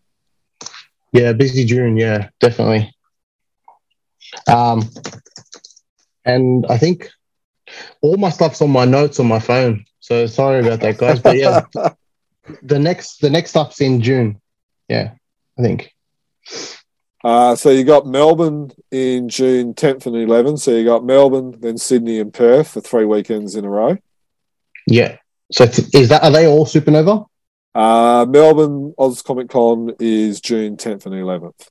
yeah, 1.12 1.34
busy 1.34 1.66
June. 1.66 1.98
Yeah, 1.98 2.30
definitely. 2.40 2.94
Um, 4.48 4.84
and 6.24 6.66
I 6.70 6.78
think 6.78 7.10
all 8.02 8.18
my 8.18 8.30
stuff's 8.30 8.62
on 8.62 8.70
my 8.70 8.86
notes 8.86 9.20
on 9.20 9.28
my 9.28 9.40
phone. 9.40 9.86
So 10.06 10.28
sorry 10.28 10.60
about 10.60 10.82
that, 10.82 11.00
guys. 11.00 11.20
But 11.20 11.38
yeah, 11.38 11.62
the 12.62 12.78
next 12.78 13.22
the 13.22 13.30
next 13.32 13.50
stuff's 13.50 13.82
in 13.82 14.02
June. 14.02 14.40
Yeah, 14.88 15.14
I 15.58 15.62
think. 15.64 15.92
Uh, 17.24 17.56
so 17.56 17.72
you 17.72 17.84
got 17.84 18.06
Melbourne 18.06 18.72
in 18.92 19.30
June 19.30 19.74
10th 19.74 20.06
and 20.06 20.14
11th. 20.16 20.60
So 20.60 20.70
you 20.70 20.86
got 20.86 21.04
Melbourne, 21.04 21.56
then 21.60 21.80
Sydney 21.80 22.20
and 22.20 22.32
Perth 22.32 22.68
for 22.68 22.82
three 22.82 23.06
weekends 23.06 23.56
in 23.56 23.66
a 23.66 23.70
row. 23.70 23.98
Yeah. 24.86 25.18
So 25.52 25.64
is 25.64 26.10
that 26.10 26.22
are 26.24 26.30
they 26.30 26.46
all 26.46 26.68
Supanova? 26.68 27.26
Uh, 27.74 28.28
Melbourne 28.30 28.94
Oz 29.00 29.24
Comic 29.24 29.50
Con 29.50 29.96
is 30.00 30.40
June 30.40 30.78
10th 30.78 31.08
and 31.08 31.16
11th. 31.16 31.68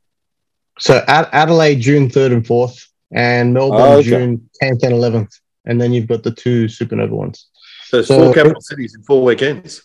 So 0.80 1.04
Ad- 1.06 1.28
Adelaide 1.30 1.76
June 1.78 2.10
third 2.10 2.32
and 2.32 2.44
fourth, 2.44 2.88
and 3.12 3.54
Melbourne 3.54 3.80
Oh, 3.80 3.98
okay. 3.98 4.08
June 4.08 4.50
tenth 4.60 4.82
and 4.82 4.92
eleventh, 4.92 5.38
and 5.64 5.80
then 5.80 5.92
you've 5.92 6.08
got 6.08 6.24
the 6.24 6.32
two 6.32 6.66
Supanova 6.66 7.10
ones. 7.10 7.46
So 7.94 7.98
it's 8.00 8.08
So- 8.08 8.24
four 8.24 8.34
capital 8.34 8.60
cities 8.60 8.94
in 8.94 9.02
four 9.02 9.22
weekends. 9.22 9.82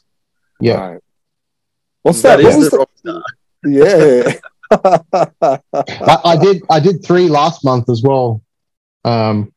Yeah. 0.59 0.73
Right. 0.73 1.01
What's 2.01 2.21
that? 2.23 2.37
That 2.37 2.43
What 2.43 2.59
is 2.59 2.69
the 2.69 2.85
the- 3.03 3.23
yeah. 3.63 4.39
I, 5.71 6.19
I 6.33 6.37
did 6.37 6.61
I 6.69 6.79
did 6.79 7.03
three 7.03 7.27
last 7.27 7.63
month 7.65 7.89
as 7.89 8.01
well, 8.03 8.41
um, 9.03 9.51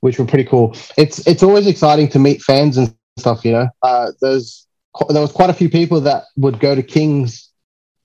which 0.00 0.18
were 0.18 0.24
pretty 0.24 0.44
cool. 0.44 0.76
It's 0.96 1.26
it's 1.26 1.42
always 1.42 1.66
exciting 1.66 2.08
to 2.10 2.18
meet 2.18 2.42
fans 2.42 2.76
and 2.78 2.94
stuff. 3.18 3.44
You 3.44 3.52
know, 3.52 3.68
uh, 3.82 4.12
there's 4.20 4.66
there 5.08 5.20
was 5.20 5.32
quite 5.32 5.50
a 5.50 5.54
few 5.54 5.68
people 5.68 6.00
that 6.02 6.24
would 6.36 6.60
go 6.60 6.74
to 6.74 6.82
Kings 6.82 7.50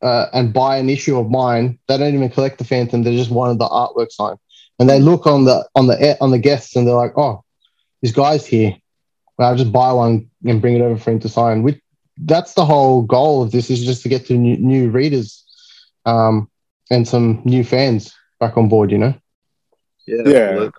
uh, 0.02 0.26
and 0.34 0.54
buy 0.54 0.78
an 0.78 0.90
issue 0.90 1.18
of 1.20 1.30
mine. 1.30 1.80
They 1.88 1.98
don't 1.98 2.14
even 2.16 2.30
collect 2.30 2.58
the 2.58 2.64
Phantom; 2.66 3.04
they 3.04 3.16
just 3.16 3.32
wanted 3.32 3.60
the 3.60 3.68
artwork 3.68 4.12
signed, 4.12 4.40
and 4.80 4.90
they 4.90 5.00
look 5.00 5.28
on 5.28 5.46
the 5.46 5.68
on 5.76 5.88
the 5.88 6.18
on 6.20 6.32
the 6.32 6.40
guests 6.40 6.76
and 6.76 6.88
they're 6.88 6.96
like, 6.96 7.14
"Oh, 7.18 7.44
this 8.02 8.12
guy's 8.12 8.46
here. 8.46 8.76
Well, 9.38 9.50
I'll 9.50 9.56
just 9.56 9.72
buy 9.72 9.92
one 9.94 10.30
and 10.46 10.62
bring 10.62 10.76
it 10.76 10.82
over 10.82 10.98
for 10.98 11.12
him 11.12 11.20
to 11.22 11.30
sign." 11.30 11.64
Which 11.64 11.80
that's 12.18 12.54
the 12.54 12.66
whole 12.66 13.04
goal 13.04 13.44
of 13.44 13.52
this 13.52 13.70
is 13.70 13.86
just 13.86 14.02
to 14.04 14.10
get 14.10 14.26
to 14.28 14.34
new, 14.34 14.58
new 14.58 14.90
readers 14.90 15.46
um, 16.06 16.50
and 16.90 17.08
some 17.08 17.42
new 17.46 17.64
fans 17.64 18.14
back 18.40 18.58
on 18.58 18.68
board. 18.70 18.92
You 18.92 18.98
know. 19.00 19.14
Yeah, 20.08 20.22
Yeah. 20.26 20.38
absolutely. 20.40 20.72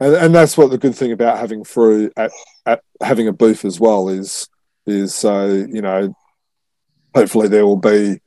and, 0.00 0.14
and 0.14 0.34
that's 0.34 0.56
what 0.56 0.70
the 0.70 0.78
good 0.78 0.94
thing 0.94 1.12
about 1.12 1.38
having 1.38 1.62
Frew 1.64 2.10
at, 2.16 2.32
at 2.66 2.80
having 3.02 3.28
a 3.28 3.32
booth 3.32 3.64
as 3.64 3.78
well 3.78 4.08
is 4.08 4.48
is 4.86 5.14
so 5.14 5.46
you 5.46 5.80
know 5.82 6.14
hopefully 7.14 7.46
there 7.46 7.64
will 7.66 7.76
be 7.76 8.20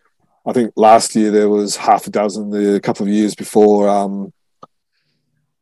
i 0.45 0.53
think 0.53 0.71
last 0.77 1.15
year 1.15 1.31
there 1.31 1.49
was 1.49 1.75
half 1.75 2.07
a 2.07 2.09
dozen 2.09 2.49
the 2.49 2.79
couple 2.79 3.05
of 3.05 3.11
years 3.11 3.35
before 3.35 3.89
um 3.89 4.31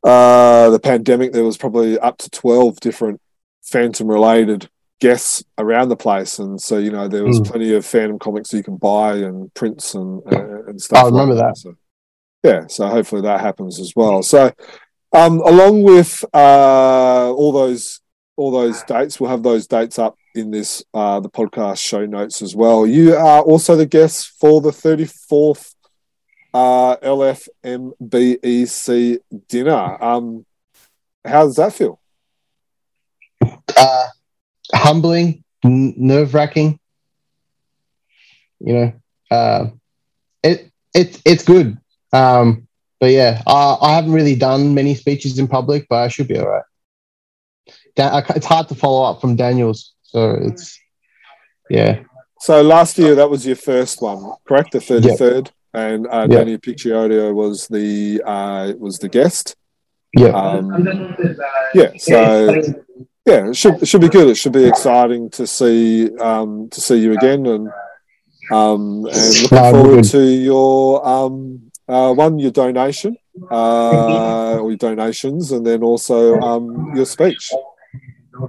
uh 0.04 0.70
the 0.70 0.80
pandemic 0.80 1.32
there 1.32 1.44
was 1.44 1.58
probably 1.58 1.98
up 1.98 2.18
to 2.18 2.30
12 2.30 2.80
different 2.80 3.22
phantom 3.64 4.08
related 4.08 4.70
guests 5.00 5.44
around 5.58 5.90
the 5.90 5.96
place 5.98 6.40
and 6.40 6.62
so 6.62 6.78
you 6.78 6.92
know 6.92 7.08
there 7.08 7.24
was 7.26 7.40
Mm. 7.42 7.46
plenty 7.50 7.74
of 7.74 7.86
phantom 7.86 8.18
comics 8.20 8.54
you 8.54 8.64
can 8.64 8.78
buy 8.78 9.16
and 9.18 9.54
prints 9.54 9.96
and 9.96 10.22
uh, 10.32 10.64
and 10.68 10.82
stuff 10.82 11.04
I 11.04 11.08
remember 11.08 11.34
like 11.36 11.46
that. 11.48 11.58
So, 11.58 11.76
yeah 12.44 12.68
so 12.68 12.88
hopefully 12.88 13.22
that 13.24 13.42
happens 13.42 13.80
as 13.80 13.94
well 13.96 14.22
so 14.24 14.52
Um, 15.16 15.42
along 15.42 15.84
with 15.84 16.24
uh, 16.34 17.32
all 17.32 17.52
those 17.52 18.00
all 18.36 18.50
those 18.50 18.82
dates, 18.84 19.20
we'll 19.20 19.30
have 19.30 19.44
those 19.44 19.68
dates 19.68 20.00
up 20.00 20.16
in 20.34 20.50
this 20.50 20.84
uh, 20.92 21.20
the 21.20 21.30
podcast 21.30 21.78
show 21.78 22.04
notes 22.08 22.42
as 22.42 22.56
well. 22.56 22.88
You 22.88 23.16
are 23.16 23.42
also 23.44 23.76
the 23.76 23.86
guest 23.86 24.32
for 24.40 24.60
the 24.60 24.72
thirty 24.72 25.06
fourth 25.06 25.76
uh, 26.52 26.96
LFMBEC 28.02 29.20
dinner. 29.48 30.04
Um, 30.04 30.46
how 31.24 31.46
does 31.46 31.56
that 31.58 31.74
feel? 31.74 32.00
Uh, 33.78 34.08
humbling, 34.74 35.44
n- 35.64 35.94
nerve 35.98 36.34
wracking. 36.34 36.80
You 38.60 38.74
know, 38.74 38.94
uh, 39.32 39.66
it 40.44 40.72
it 40.94 41.22
it's 41.26 41.44
good. 41.44 41.78
Um, 42.14 42.68
but 43.00 43.12
yeah, 43.12 43.42
I, 43.46 43.78
I 43.82 43.96
haven't 43.96 44.14
really 44.14 44.36
done 44.36 44.74
many 44.74 44.96
speeches 44.96 45.38
in 45.40 45.48
public, 45.48 45.88
but 45.90 45.98
I 45.98 46.08
should 46.08 46.28
be 46.28 46.38
all 46.38 46.48
right. 46.48 46.64
Da- 47.96 48.18
I 48.20 48.24
it's 48.36 48.46
hard 48.46 48.70
to 48.70 48.76
follow 48.76 49.04
up 49.04 49.20
from 49.20 49.36
Daniel's, 49.36 49.94
so 50.04 50.32
it's 50.42 50.80
yeah. 51.70 52.04
So 52.40 52.62
last 52.62 52.98
year 52.98 53.16
that 53.16 53.30
was 53.30 53.46
your 53.46 53.56
first 53.56 54.02
one, 54.02 54.34
correct? 54.48 54.72
The 54.72 54.80
thirty 54.82 55.16
third, 55.16 55.52
and 55.74 56.08
uh, 56.08 56.28
Yeah. 56.30 56.38
Danny 56.38 56.58
Picciotto 56.58 57.34
was 57.34 57.68
the 57.68 58.22
uh, 58.26 58.74
was 58.78 59.00
the 59.00 59.10
guest. 59.10 59.56
Yeah. 60.16 60.28
Um, 60.30 61.16
yeah, 61.74 61.92
so 61.98 62.62
yeah, 63.26 63.50
it 63.50 63.56
should 63.56 63.82
it 63.82 63.86
should 63.88 64.02
be 64.02 64.10
good. 64.10 64.28
It 64.28 64.36
should 64.36 64.52
be 64.54 64.66
exciting 64.66 65.30
to 65.32 65.48
see 65.48 66.10
um, 66.18 66.70
to 66.70 66.82
see 66.82 66.98
you 66.98 67.14
again, 67.14 67.46
and 67.46 67.68
um, 68.52 69.06
and 69.06 69.42
looking 69.42 69.58
No, 69.58 69.72
forward 69.72 70.04
to 70.06 70.22
your 70.24 71.08
um, 71.08 71.72
uh, 71.88 72.14
one 72.14 72.40
your 72.40 72.52
donation 72.52 73.16
uh, 73.52 74.58
or 74.60 74.72
your 74.72 74.78
donations, 74.78 75.52
and 75.52 75.66
then 75.66 75.84
also 75.84 76.40
um, 76.42 76.94
your 76.96 77.06
speech. 77.06 77.52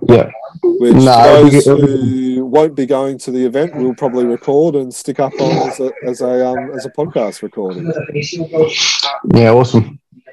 Yeah. 0.09 0.31
Which 0.62 0.95
No, 0.95 1.43
those 1.43 1.51
good- 1.51 1.66
it'll 1.66 1.87
be 1.87 2.35
who 2.37 2.47
won't 2.47 2.75
be 2.75 2.87
going 2.87 3.18
to 3.18 3.31
the 3.31 3.45
event 3.45 3.77
will 3.77 3.95
probably 3.95 4.25
record 4.25 4.75
and 4.77 4.93
stick 4.93 5.20
up 5.20 5.33
on 5.41 5.68
as 5.68 5.79
a 5.81 5.93
as 6.07 6.20
a 6.22 6.47
um, 6.49 6.70
as 6.75 6.87
a 6.87 6.91
podcast 6.91 7.43
recording. 7.43 7.93
Yeah, 9.35 9.51
awesome. 9.51 10.01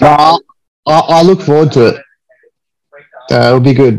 No, 0.00 0.40
I, 0.86 0.98
I 1.18 1.22
look 1.22 1.40
forward 1.42 1.72
to 1.72 1.88
it. 1.88 2.02
Uh, 3.32 3.46
it'll 3.48 3.60
be 3.60 3.72
good. 3.74 3.98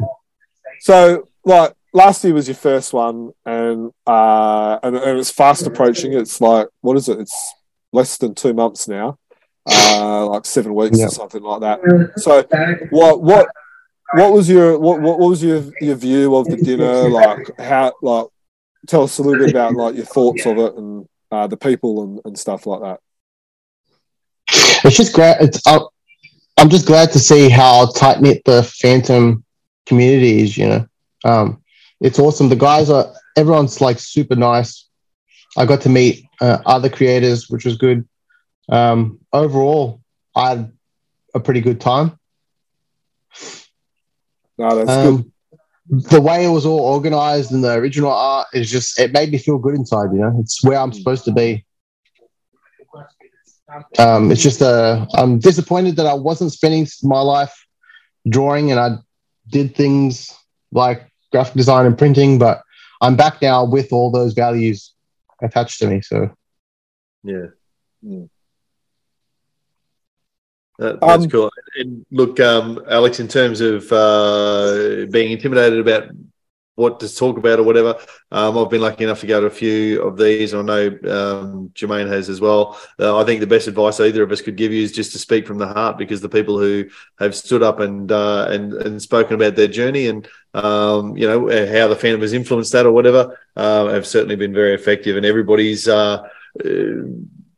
So, 0.82 1.28
like 1.44 1.74
last 1.94 2.24
year 2.24 2.34
was 2.34 2.48
your 2.48 2.56
first 2.56 2.94
one, 2.94 3.32
and 3.46 3.92
uh, 4.06 4.80
and, 4.84 4.96
and 4.96 5.20
it's 5.20 5.32
fast 5.32 5.66
approaching. 5.66 6.14
It's 6.14 6.40
like 6.40 6.68
what 6.82 6.98
is 6.98 7.10
it? 7.10 7.20
It's 7.20 7.54
less 7.92 8.18
than 8.18 8.36
two 8.36 8.54
months 8.54 8.88
now, 8.88 9.18
uh, 9.70 10.26
like 10.28 10.46
seven 10.46 10.76
weeks 10.76 11.00
Yeah. 11.00 11.06
or 11.08 11.10
something 11.10 11.42
like 11.42 11.62
that. 11.62 11.80
So, 12.18 12.44
what 12.92 13.22
what 13.22 13.48
what 14.14 14.34
was 14.34 14.48
your 14.50 14.78
what 14.78 15.02
what 15.02 15.20
was 15.20 15.44
your 15.44 15.64
your 15.82 15.96
view 15.96 16.36
of 16.36 16.46
the 16.48 16.58
dinner? 16.58 17.10
Like 17.10 17.60
how 17.60 17.94
like 18.02 18.28
tell 18.88 19.04
us 19.04 19.18
a 19.18 19.24
little 19.24 19.40
bit 19.46 19.52
about 19.52 19.74
like 19.74 19.96
your 19.96 20.06
thoughts 20.06 20.46
of 20.46 20.58
it 20.58 20.76
and 20.76 21.08
uh, 21.32 21.48
the 21.48 21.58
people 21.58 22.04
and, 22.04 22.22
and 22.26 22.38
stuff 22.38 22.68
like 22.68 22.82
that. 22.82 23.00
It's 24.86 24.98
just 24.98 25.14
great. 25.14 25.38
It's 25.40 25.66
uh, 25.66 25.80
I'm 26.58 26.70
just 26.70 26.86
glad 26.86 27.12
to 27.12 27.20
see 27.20 27.49
how 27.49 27.91
tight 27.91 28.22
knit 28.22 28.43
the 28.45 28.64
Phantom 28.64 29.43
community 29.86 30.41
is. 30.41 30.58
You 30.58 30.68
know, 30.68 30.88
um, 31.26 31.64
it's 31.99 32.20
awesome. 32.20 32.49
The 32.49 32.56
guys 32.56 32.89
are 32.89 33.14
everyone's 33.36 33.82
like 33.82 33.99
super 33.99 34.36
nice. 34.36 34.88
I 35.58 35.66
got 35.66 35.82
to 35.82 35.89
meet 35.89 36.26
uh, 36.41 36.60
other 36.66 36.89
creators, 36.89 37.49
which 37.49 37.66
was 37.66 37.78
good. 37.78 38.08
Um, 38.70 39.20
overall, 39.32 40.01
I 40.36 40.49
had 40.49 40.72
a 41.36 41.39
pretty 41.39 41.62
good 41.62 41.82
time. 41.82 42.18
No, 44.58 44.76
that's 44.76 44.89
good. 44.89 45.26
Um, 45.26 45.34
the 45.89 46.22
way 46.22 46.45
it 46.45 46.49
was 46.49 46.66
all 46.66 46.80
organized 46.80 47.51
and 47.51 47.64
the 47.64 47.74
original 47.74 48.12
art 48.12 48.47
is 48.54 48.72
just 48.72 48.99
it 48.99 49.12
made 49.12 49.32
me 49.32 49.38
feel 49.38 49.58
good 49.58 49.76
inside. 49.76 50.14
You 50.14 50.20
know, 50.20 50.38
it's 50.39 50.64
where 50.64 50.80
I'm 50.80 50.93
supposed 50.93 51.26
to 51.26 51.32
be. 51.32 51.66
Um, 53.98 54.32
it's 54.32 54.42
just 54.42 54.62
uh, 54.62 55.06
I'm 55.16 55.40
disappointed 55.40 55.96
that 55.98 56.06
I 56.06 56.14
wasn't 56.14 56.52
spending 56.52 56.88
my 57.04 57.22
life 57.22 57.54
drawing 58.28 58.72
and 58.72 58.80
I 58.80 58.98
did 59.50 59.76
things 59.76 60.34
like 60.72 61.12
graphic 61.32 61.56
design 61.56 61.86
and 61.86 61.98
printing, 61.98 62.40
but 62.40 62.62
I'm 63.02 63.16
back 63.16 63.42
now 63.42 63.66
with 63.66 63.92
all 63.92 64.12
those 64.12 64.34
values 64.34 64.94
attached 65.42 65.80
to 65.80 65.88
me. 65.88 66.02
So 66.02 66.32
Yeah. 67.24 67.48
Mm. 68.06 68.30
That, 70.80 71.00
that's 71.00 71.24
Um, 71.24 71.30
cool. 71.30 71.52
And 71.78 72.06
look, 72.12 72.40
um, 72.40 72.84
Alex, 72.90 73.20
in 73.20 73.28
terms 73.28 73.62
of 73.62 73.92
uh, 73.92 75.06
being 75.12 75.32
intimidated 75.32 75.80
about 75.80 76.10
what 76.76 77.00
to 77.00 77.16
talk 77.16 77.38
about 77.38 77.60
or 77.60 77.64
whatever, 77.64 77.96
um, 78.32 78.58
I've 78.58 78.70
been 78.70 78.82
lucky 78.82 79.04
enough 79.04 79.20
to 79.22 79.28
go 79.28 79.40
to 79.40 79.46
a 79.46 79.50
few 79.50 80.02
of 80.02 80.18
these. 80.18 80.54
I 80.54 80.62
know 80.62 80.88
um, 80.88 81.72
Jermayn 81.76 82.08
has 82.08 82.30
as 82.30 82.42
well. 82.42 82.80
Uh, 83.00 83.20
I 83.20 83.24
think 83.24 83.40
the 83.40 83.48
best 83.48 83.68
advice 83.68 84.00
either 84.00 84.24
of 84.24 84.32
us 84.32 84.42
could 84.42 84.56
give 84.56 84.74
you 84.74 84.82
is 84.82 84.92
just 84.92 85.12
to 85.12 85.20
speak 85.20 85.46
from 85.46 85.60
the 85.60 85.68
heart, 85.68 85.98
because 85.98 86.22
the 86.22 86.30
people 86.30 86.58
who 86.58 86.86
have 87.20 87.36
stood 87.36 87.64
up 87.64 87.80
and 87.80 88.12
uh, 88.12 88.48
and 88.50 88.74
and 88.74 89.02
spoken 89.02 89.36
about 89.36 89.56
their 89.56 89.68
journey 89.68 90.08
and 90.08 90.28
um, 90.54 91.16
you 91.16 91.28
know 91.28 91.42
how 91.48 91.88
the 91.88 91.96
fandom 91.96 92.22
has 92.22 92.34
influenced 92.34 92.72
that 92.72 92.86
or 92.86 92.92
whatever 92.92 93.40
uh, 93.56 93.88
have 93.88 94.08
certainly 94.08 94.36
been 94.36 94.54
very 94.54 94.74
effective. 94.74 95.16
And 95.18 95.26
everybody's. 95.26 95.88
Uh, 95.88 96.28
uh, 96.64 96.70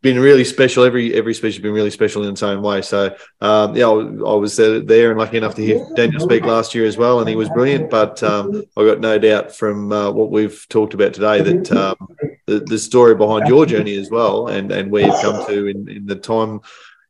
been 0.06 0.20
really 0.20 0.44
special. 0.46 0.84
Every 0.86 1.14
every 1.16 1.34
speech 1.34 1.56
has 1.56 1.62
been 1.62 1.74
really 1.74 1.90
special 1.90 2.24
in 2.24 2.30
its 2.30 2.44
own 2.44 2.62
way. 2.62 2.82
So 2.82 3.16
um, 3.42 3.76
yeah, 3.76 3.88
I, 3.88 3.92
was- 3.92 4.22
I 4.34 4.34
was 4.36 4.56
there, 4.56 4.80
there 4.80 5.10
and 5.10 5.20
lucky 5.20 5.38
enough 5.38 5.56
to 5.56 5.66
hear 5.66 5.86
Daniel 5.96 6.22
speak 6.22 6.44
last 6.46 6.76
year 6.76 6.86
as 6.86 6.96
well, 6.96 7.20
and 7.20 7.28
he 7.28 7.36
was 7.36 7.50
brilliant. 7.50 7.90
But 7.90 8.22
um, 8.24 8.64
I 8.78 8.86
got 8.86 9.00
no 9.00 9.18
doubt 9.18 9.54
from 9.54 9.92
uh, 9.92 10.12
what 10.12 10.30
we've 10.32 10.66
talked 10.70 10.94
about 10.94 11.14
today 11.14 11.42
that 11.42 11.72
um, 11.72 11.96
the, 12.46 12.60
the 12.60 12.78
story 12.78 13.16
behind 13.16 13.48
your 13.48 13.66
journey 13.66 13.98
as 13.98 14.10
well, 14.12 14.48
and 14.48 14.72
and 14.72 14.92
where 14.92 15.08
you've 15.08 15.22
come 15.22 15.46
to 15.48 15.68
in, 15.68 15.90
in 15.90 16.06
the 16.06 16.16
time. 16.16 16.62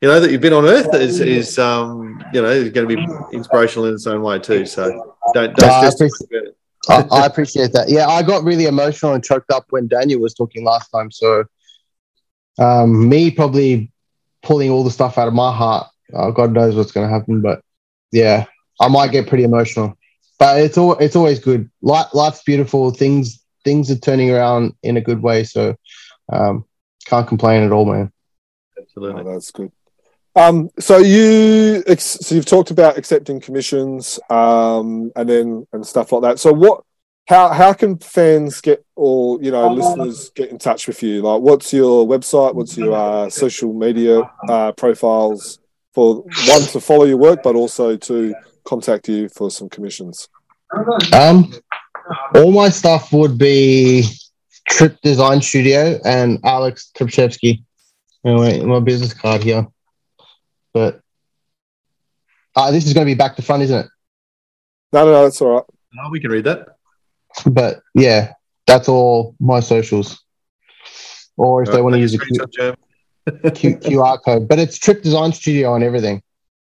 You 0.01 0.07
know 0.09 0.19
that 0.19 0.31
you've 0.31 0.41
been 0.41 0.53
on 0.53 0.65
Earth 0.65 0.93
is, 0.95 1.19
is 1.19 1.59
um, 1.59 2.23
you 2.33 2.41
know 2.41 2.49
is 2.49 2.69
going 2.69 2.87
to 2.87 2.95
be 2.95 3.07
inspirational 3.33 3.87
in 3.87 3.95
its 3.95 4.07
own 4.07 4.21
way 4.21 4.39
too. 4.39 4.65
So 4.65 5.15
don't 5.33 5.55
don't 5.55 5.69
Uh, 5.69 5.91
stress 5.91 6.11
I, 6.87 7.07
I 7.11 7.25
appreciate 7.25 7.71
that. 7.73 7.89
Yeah, 7.89 8.07
I 8.07 8.21
got 8.21 8.43
really 8.43 8.65
emotional 8.65 9.13
and 9.13 9.23
choked 9.23 9.51
up 9.51 9.65
when 9.71 9.87
Daniel 9.87 10.19
was 10.21 10.33
talking 10.33 10.63
last 10.63 10.89
time. 10.91 11.09
So, 11.11 11.45
um, 12.60 13.10
me 13.10 13.32
probably 13.32 13.91
pulling 14.43 14.70
all 14.70 14.84
the 14.84 14.91
stuff 14.91 15.18
out 15.18 15.28
of 15.28 15.34
my 15.34 15.56
heart. 15.56 15.88
Uh, 16.14 16.32
God 16.32 16.53
knows 16.53 16.76
what's 16.76 16.91
going 16.91 17.08
to 17.08 17.14
happen, 17.14 17.41
but 17.41 17.62
yeah, 18.12 18.45
I 18.80 18.88
might 18.88 19.12
get 19.12 19.28
pretty 19.28 19.43
emotional. 19.43 19.97
But 20.38 20.60
it's 20.60 20.78
all 20.78 20.97
it's 20.97 21.16
always 21.16 21.39
good. 21.39 21.70
Life, 21.82 22.14
life's 22.14 22.43
beautiful. 22.43 22.91
Things 22.91 23.43
things 23.64 23.89
are 23.89 23.97
turning 23.97 24.32
around 24.32 24.74
in 24.84 24.97
a 24.97 25.01
good 25.01 25.22
way. 25.22 25.43
So, 25.43 25.76
um, 26.32 26.66
can't 27.06 27.28
complain 27.28 27.64
at 27.64 27.72
all, 27.72 27.86
man. 27.86 28.12
Absolutely. 28.78 29.24
Oh, 29.26 29.34
that's 29.34 29.51
good. 29.51 29.72
Um, 30.36 30.70
so 30.80 30.97
you 30.97 31.84
so 31.97 32.36
you've 32.36 32.45
talked 32.45 32.70
about 32.70 32.97
accepting 32.97 33.39
commissions 33.39 34.20
um, 34.30 35.12
and 35.16 35.30
then 35.30 35.68
and 35.72 35.88
stuff 35.88 36.12
like 36.12 36.24
that. 36.24 36.39
So 36.39 36.51
what? 36.51 36.84
How 37.28 37.49
how 37.49 37.73
can 37.73 37.97
fans 37.97 38.61
get 38.61 38.86
or 38.95 39.41
you 39.41 39.51
know 39.51 39.73
listeners 39.73 40.30
get 40.30 40.51
in 40.51 40.59
touch 40.59 40.88
with 40.88 41.01
you? 41.01 41.21
Like, 41.23 41.41
what's 41.41 41.73
your 41.73 42.07
website? 42.07 42.53
What's 42.53 42.78
your 42.78 42.93
uh, 42.93 43.30
social 43.30 43.73
media 43.73 44.21
uh, 44.47 44.71
profiles 44.73 45.59
for 45.93 46.17
one 46.47 46.61
to 46.61 46.80
follow 46.80 47.05
your 47.05 47.17
work, 47.17 47.41
but 47.43 47.55
also 47.55 47.97
to 47.97 48.36
contact 48.63 49.09
you 49.09 49.28
for 49.30 49.49
some 49.49 49.69
commissions? 49.69 50.28
Um, 51.13 51.51
all 52.36 52.51
my 52.51 52.69
stuff 52.69 53.11
would 53.11 53.39
be 53.39 54.03
Trip 54.69 54.99
Design 55.01 55.41
Studio 55.41 55.99
and 56.05 56.39
Alex 56.43 56.91
Tripchevsky. 56.95 57.63
Anyway, 58.23 58.59
my 58.61 58.80
business 58.80 59.13
card 59.13 59.43
here. 59.43 59.67
But 60.73 60.99
uh, 62.55 62.71
this 62.71 62.86
is 62.86 62.93
going 62.93 63.05
to 63.05 63.11
be 63.11 63.17
back 63.17 63.36
to 63.36 63.41
front, 63.41 63.63
isn't 63.63 63.86
it? 63.86 63.88
No, 64.93 65.05
no, 65.05 65.11
no, 65.11 65.23
that's 65.23 65.41
all 65.41 65.55
right. 65.55 65.63
No, 65.93 66.09
we 66.09 66.19
can 66.19 66.32
read 66.32 66.43
that. 66.45 66.74
But 67.45 67.81
yeah, 67.93 68.33
that's 68.67 68.88
all 68.89 69.36
my 69.39 69.59
socials. 69.59 70.23
Or 71.38 71.63
if 71.63 71.71
they 71.71 71.81
want 71.81 71.95
to 71.95 71.99
use 71.99 72.13
a 72.13 72.19
Q, 72.19 72.38
Screenshot, 73.27 73.81
QR 73.81 74.23
code, 74.23 74.47
but 74.47 74.59
it's 74.59 74.77
Trip 74.77 75.01
Design 75.01 75.33
Studio 75.33 75.75
and 75.75 75.83
everything. 75.83 76.21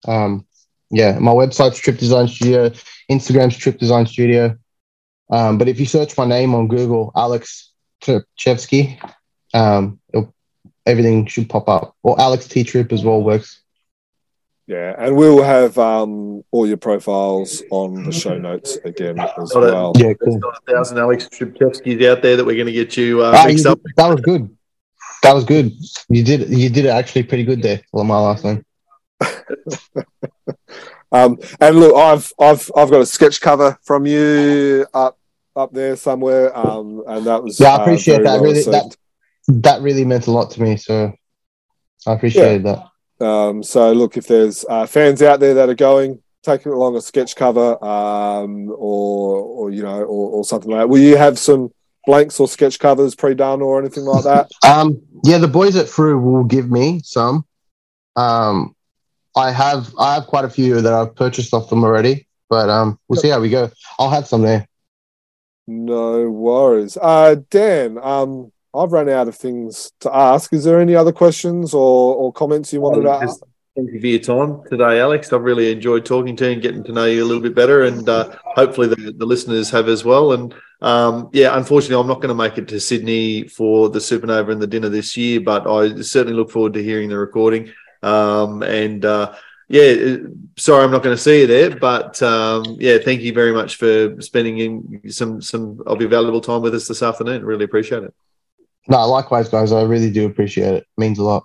Um, 0.07 0.45
yeah, 0.89 1.18
my 1.20 1.32
website's 1.32 1.80
Trip 1.80 1.97
Design 1.97 2.28
Studio, 2.28 2.70
Instagram's 3.09 3.57
Trip 3.57 3.78
Design 3.78 4.05
Studio. 4.05 4.57
Um, 5.30 5.57
but 5.57 5.68
if 5.68 5.80
you 5.80 5.86
search 5.86 6.18
my 6.18 6.26
name 6.26 6.55
on 6.55 6.68
Google, 6.68 7.11
Alex 7.15 7.72
Tripchevsky, 8.01 8.99
um, 9.53 9.99
everything 10.86 11.26
should 11.26 11.49
pop 11.49 11.68
up. 11.68 11.95
Or 12.03 12.20
Alex 12.20 12.47
T 12.47 12.63
Trip 12.63 12.91
as 12.91 13.03
well 13.03 13.22
works. 13.22 13.61
Yeah, 14.68 14.93
and 14.97 15.15
we'll 15.15 15.43
have 15.43 15.78
um, 15.78 16.43
all 16.51 16.68
your 16.68 16.76
profiles 16.76 17.63
on 17.72 18.03
the 18.03 18.11
show 18.11 18.38
notes 18.38 18.76
again 18.84 19.18
as 19.18 19.51
Got 19.53 19.63
it. 19.63 19.74
well. 19.74 19.93
Yeah, 19.95 20.03
There's 20.07 20.18
cool. 20.26 20.39
not 20.39 20.59
a 20.68 20.72
thousand 20.74 20.97
Alex 20.97 21.30
Tripkevskis 21.32 22.05
out 22.05 22.22
there 22.22 22.36
that 22.36 22.43
we're 22.45 22.55
going 22.55 22.65
to 22.68 22.74
get 22.74 22.97
you 22.97 23.24
uh, 23.24 23.32
Ah, 23.34 23.45
mixed 23.47 23.63
you 23.63 23.72
up. 23.72 23.82
did- 23.82 23.93
that 23.95 24.07
was 24.09 24.20
good. 24.22 24.49
That 25.24 25.34
was 25.34 25.45
good. 25.45 25.72
You 26.09 26.24
did 26.24 26.49
you 26.49 26.70
did 26.70 26.86
it 26.86 26.89
actually 26.89 27.24
pretty 27.24 27.43
good 27.45 27.61
there. 27.61 27.82
Well, 27.93 28.03
my 28.03 28.20
last 28.20 28.43
name. 28.45 28.63
um, 31.11 31.39
and 31.59 31.80
look, 31.80 31.95
I've 31.95 32.32
I've 32.39 32.70
I've 32.76 32.91
got 32.91 33.01
a 33.01 33.05
sketch 33.05 33.41
cover 33.41 33.78
from 33.84 34.05
you 34.05 34.86
up 34.93 35.18
up 35.55 35.74
there 35.74 35.95
somewhere, 35.95 36.55
um, 36.55 37.03
and 37.07 37.26
that 37.26 37.41
was 37.43 37.59
Yeah, 37.59 37.76
I 37.78 37.82
appreciate 37.82 38.20
uh, 38.20 38.24
that. 38.24 38.41
well 38.41 38.51
Really, 38.51 38.63
that 38.63 38.95
that 39.47 39.82
really 39.82 40.05
meant 40.05 40.28
a 40.28 40.32
lot 40.32 40.51
to 40.51 40.61
me. 40.61 40.78
So 40.78 41.13
I 42.05 42.13
appreciated 42.13 42.63
that. 42.63 42.84
Um, 43.20 43.63
so 43.63 43.91
look, 43.93 44.18
if 44.18 44.28
there's 44.28 44.65
uh, 44.70 44.86
fans 44.86 45.22
out 45.22 45.39
there 45.39 45.53
that 45.55 45.70
are 45.70 45.76
going, 45.76 46.22
taking 46.47 46.72
along 46.72 46.95
a 46.95 47.01
sketch 47.01 47.36
cover, 47.36 47.84
um, 47.84 48.70
or 48.70 49.41
or 49.41 49.70
you 49.70 49.84
know, 49.84 50.01
or, 50.01 50.32
or 50.32 50.43
something 50.43 50.72
like 50.72 50.82
that. 50.82 50.89
Will 50.89 50.99
you 50.99 51.18
have 51.18 51.38
some 51.38 51.72
blanks 52.05 52.39
or 52.39 52.47
sketch 52.47 52.80
covers 52.80 53.13
pre-done 53.15 53.61
or 53.61 53.80
anything 53.80 54.05
like 54.05 54.24
that? 54.24 54.49
Um, 54.65 55.01
yeah, 55.24 55.38
the 55.38 55.47
boys 55.47 55.76
at 55.76 55.89
Frew 55.89 56.20
will 56.20 56.45
give 56.45 56.72
me 56.72 57.01
some. 57.03 57.45
Um, 58.15 58.76
I 59.36 59.51
have 59.51 59.93
I 59.99 60.15
have 60.15 60.28
quite 60.28 60.45
a 60.45 60.49
few 60.49 60.82
that 60.82 60.93
I've 60.93 61.15
purchased 61.15 61.53
off 61.53 61.70
them 61.70 61.84
already, 61.84 62.28
but 62.49 62.70
um, 62.70 62.99
we'll 63.07 63.22
see 63.22 63.30
how 63.30 63.39
we 63.39 63.49
go. 63.49 63.70
I'll 63.99 64.09
have 64.09 64.28
some 64.28 64.41
there. 64.41 64.68
No 65.68 66.30
worries. 66.30 66.97
Uh, 66.99 67.36
Dan, 67.49 67.97
um, 68.01 68.51
I've 68.78 68.91
run 68.91 69.09
out 69.09 69.28
of 69.28 69.36
things 69.36 69.91
to 70.01 70.15
ask. 70.15 70.53
Is 70.53 70.63
there 70.63 70.80
any 70.80 70.95
other 70.95 71.11
questions 71.11 71.73
or, 71.73 72.15
or 72.15 72.32
comments 72.32 72.71
you 72.71 72.82
wanted 72.82 73.03
to 73.03 73.11
ask? 73.11 73.41
Thank 73.75 73.91
you 73.91 73.99
for 73.99 74.07
your 74.07 74.19
time 74.19 74.63
today, 74.69 74.99
Alex. 74.99 75.32
I've 75.32 75.43
really 75.43 75.71
enjoyed 75.71 76.03
talking 76.03 76.36
to 76.38 76.45
you 76.45 76.53
and 76.53 76.61
getting 76.63 76.84
to 76.86 76.91
know 76.91 77.05
you 77.05 77.23
a 77.23 77.28
little 77.28 77.43
bit 77.43 77.53
better, 77.53 77.84
and 77.84 78.09
uh, 78.09 78.36
hopefully 78.43 78.88
the, 78.88 79.13
the 79.15 79.25
listeners 79.25 79.69
have 79.69 79.88
as 79.88 80.03
well. 80.03 80.32
And 80.32 80.53
um, 80.82 81.30
yeah, 81.32 81.55
unfortunately, 81.55 82.01
I'm 82.01 82.07
not 82.07 82.21
going 82.21 82.30
to 82.30 82.34
make 82.36 82.57
it 82.57 82.67
to 82.69 82.80
Sydney 82.80 83.47
for 83.47 83.89
the 83.89 83.99
Supanova 83.99 84.51
and 84.51 84.59
the 84.59 84.65
dinner 84.65 84.89
this 84.89 85.15
year, 85.15 85.41
but 85.41 85.67
I 85.67 86.01
certainly 86.01 86.36
look 86.36 86.49
forward 86.49 86.73
to 86.73 86.84
hearing 86.84 87.09
the 87.09 87.19
recording. 87.19 87.71
Um, 88.01 88.63
and 88.63 89.05
uh, 89.05 89.36
yeah, 89.67 90.17
sorry, 90.57 90.84
I'm 90.84 90.91
not 90.91 91.03
going 91.03 91.15
to 91.15 91.21
see 91.21 91.41
you 91.41 91.47
there, 91.47 91.75
but 91.75 92.19
um, 92.23 92.78
yeah, 92.80 92.97
thank 92.97 93.21
you 93.21 93.32
very 93.32 93.53
much 93.53 93.75
for 93.75 94.19
spending 94.21 94.57
in 94.57 95.11
some 95.11 95.39
some 95.39 95.82
of 95.86 95.99
your 95.99 96.09
valuable 96.09 96.41
time 96.41 96.63
with 96.63 96.73
us 96.73 96.88
this 96.88 97.03
afternoon. 97.03 97.45
Really 97.45 97.65
appreciate 97.65 98.01
it. 98.01 98.13
No, 98.88 99.06
likewise, 99.08 99.50
guys. 99.50 99.72
I 99.72 99.84
really 99.84 100.12
do 100.12 100.26
appreciate 100.26 100.74
it. 100.74 100.84
it 100.84 100.88
means 100.98 101.20
a 101.20 101.24
lot. 101.24 101.44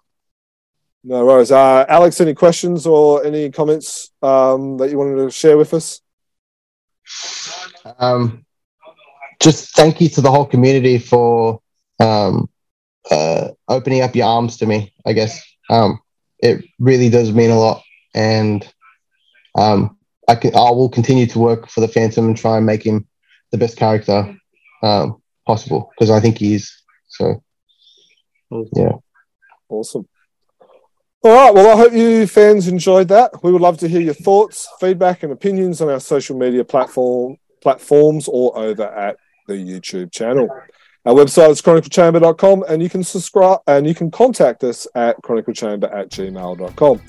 No 1.05 1.27
worries. 1.27 1.51
Uh, 1.51 1.85
Alex, 1.89 2.21
any 2.21 2.35
questions 2.35 2.87
or 2.87 3.25
any 3.25 3.51
comments 3.51 4.13
um, 4.23 4.77
that 4.77 4.91
you 4.91 4.99
wanted 4.99 5.17
to 5.17 5.31
share 5.31 5.59
with 5.59 5.75
us? 5.75 6.01
Um, 7.99 8.45
just 9.41 9.75
thank 9.75 10.01
you 10.01 10.09
to 10.11 10.21
the 10.21 10.31
whole 10.31 10.47
community 10.47 10.99
for 10.99 11.61
um, 11.99 12.49
uh, 13.11 13.49
opening 13.69 14.03
up 14.03 14.15
your 14.15 14.29
arms 14.29 14.57
to 14.59 14.67
me. 14.67 14.93
I 15.05 15.13
guess 15.13 15.43
um, 15.69 16.01
it 16.39 16.65
really 16.79 17.09
does 17.09 17.33
mean 17.33 17.51
a 17.51 17.59
lot, 17.59 17.83
and 18.15 18.67
um, 19.57 19.97
I 20.29 20.37
can 20.37 20.55
I 20.55 20.71
will 20.71 20.89
continue 20.89 21.27
to 21.27 21.39
work 21.41 21.69
for 21.69 21.81
the 21.81 21.89
Phantom 21.89 22.27
and 22.27 22.37
try 22.37 22.57
and 22.57 22.67
make 22.67 22.85
him 22.85 23.09
the 23.51 23.59
best 23.59 23.77
character 23.77 24.37
um, 24.83 25.21
possible 25.47 25.91
because 25.97 26.11
I 26.11 26.21
think 26.21 26.39
he 26.39 26.55
is. 26.55 26.73
So 27.13 27.43
yeah. 28.75 28.93
Awesome. 29.69 30.07
All 31.25 31.33
right. 31.33 31.55
Well, 31.55 31.73
I 31.73 31.81
hope 31.81 31.93
you 31.93 32.27
fans 32.27 32.69
enjoyed 32.69 33.09
that. 33.09 33.43
We 33.43 33.53
would 33.53 33.63
love 33.63 33.79
to 33.79 33.89
hear 33.89 34.01
your 34.01 34.15
thoughts, 34.15 34.69
feedback, 34.81 35.23
and 35.23 35.33
opinions 35.33 35.81
on 35.81 35.89
our 35.89 36.01
social 36.01 36.37
media 36.37 36.65
platform 36.65 37.37
platforms 37.63 38.29
or 38.29 38.59
over 38.59 38.83
at 38.83 39.17
the 39.47 39.55
YouTube 39.55 40.13
channel. 40.13 40.49
Our 41.05 41.15
website 41.15 41.51
is 41.51 41.63
chroniclechamber.com 41.63 42.65
and 42.69 42.83
you 42.83 42.91
can 42.91 43.03
subscribe 43.03 43.61
and 43.67 43.87
you 43.87 43.95
can 43.95 44.11
contact 44.11 44.63
us 44.65 44.87
at 44.95 45.21
chroniclechamber 45.23 45.93
at 45.93 46.11
gmail.com. 46.11 47.01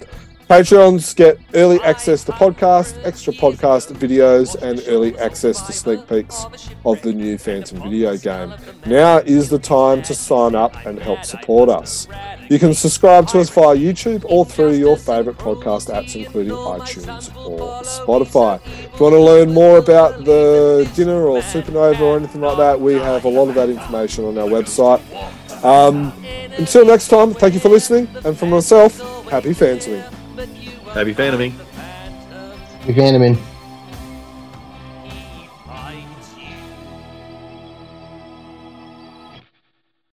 Patreons 0.54 1.16
get 1.16 1.39
early 1.56 1.82
access 1.82 2.24
to 2.24 2.32
podcasts, 2.32 2.95
extra 3.04 3.34
podcast 3.34 3.91
videos, 3.93 4.54
and 4.62 4.84
early 4.88 5.18
access 5.18 5.66
to 5.66 5.74
sneak 5.74 6.08
peeks 6.08 6.45
of 6.86 7.01
the 7.01 7.12
new 7.12 7.39
Phantom 7.39 7.82
video 7.82 8.16
game. 8.18 8.54
Now 8.86 9.18
is 9.18 9.49
the 9.49 9.58
time 9.58 10.04
to 10.04 10.14
sign 10.14 10.54
up 10.54 10.76
and 10.86 10.99
help 10.99 11.26
support 11.26 11.70
us. 11.70 12.08
You 12.51 12.60
can 12.60 12.76
subscribe 12.76 13.28
to 13.30 13.39
us 13.39 13.49
via 13.49 13.76
YouTube 13.76 14.26
or 14.30 14.45
through 14.45 14.74
your 14.74 14.95
favourite 14.95 15.39
podcast 15.39 15.91
apps, 15.91 16.16
including 16.16 16.54
iTunes 16.54 17.36
or 17.36 17.82
Spotify. 17.82 18.64
If 18.64 18.99
you 18.99 19.06
want 19.08 19.14
to 19.14 19.22
learn 19.22 19.56
more 19.56 19.80
about 19.80 20.24
the 20.24 20.88
dinner 20.93 21.26
or 21.26 21.41
Supanova 21.41 21.99
or 21.99 22.18
anything 22.18 22.41
like 22.41 22.58
that, 22.58 22.80
we 22.80 22.93
have 22.93 23.26
a 23.26 23.30
lot 23.30 23.49
of 23.49 23.56
that 23.56 23.70
information 23.70 24.26
on 24.26 24.38
our 24.38 24.47
website. 24.47 25.01
Um, 25.64 26.14
until 26.60 26.86
next 26.86 27.08
time, 27.08 27.34
thank 27.34 27.56
you 27.56 27.60
for 27.60 27.70
listening, 27.70 28.08
and 28.24 28.38
from 28.38 28.51
myself, 28.51 28.99
happy 29.32 29.54
phantoming. 29.54 30.04
Happy 30.94 31.14
Phantoming. 31.14 31.56
you're 32.86 33.06
in, 33.24 33.53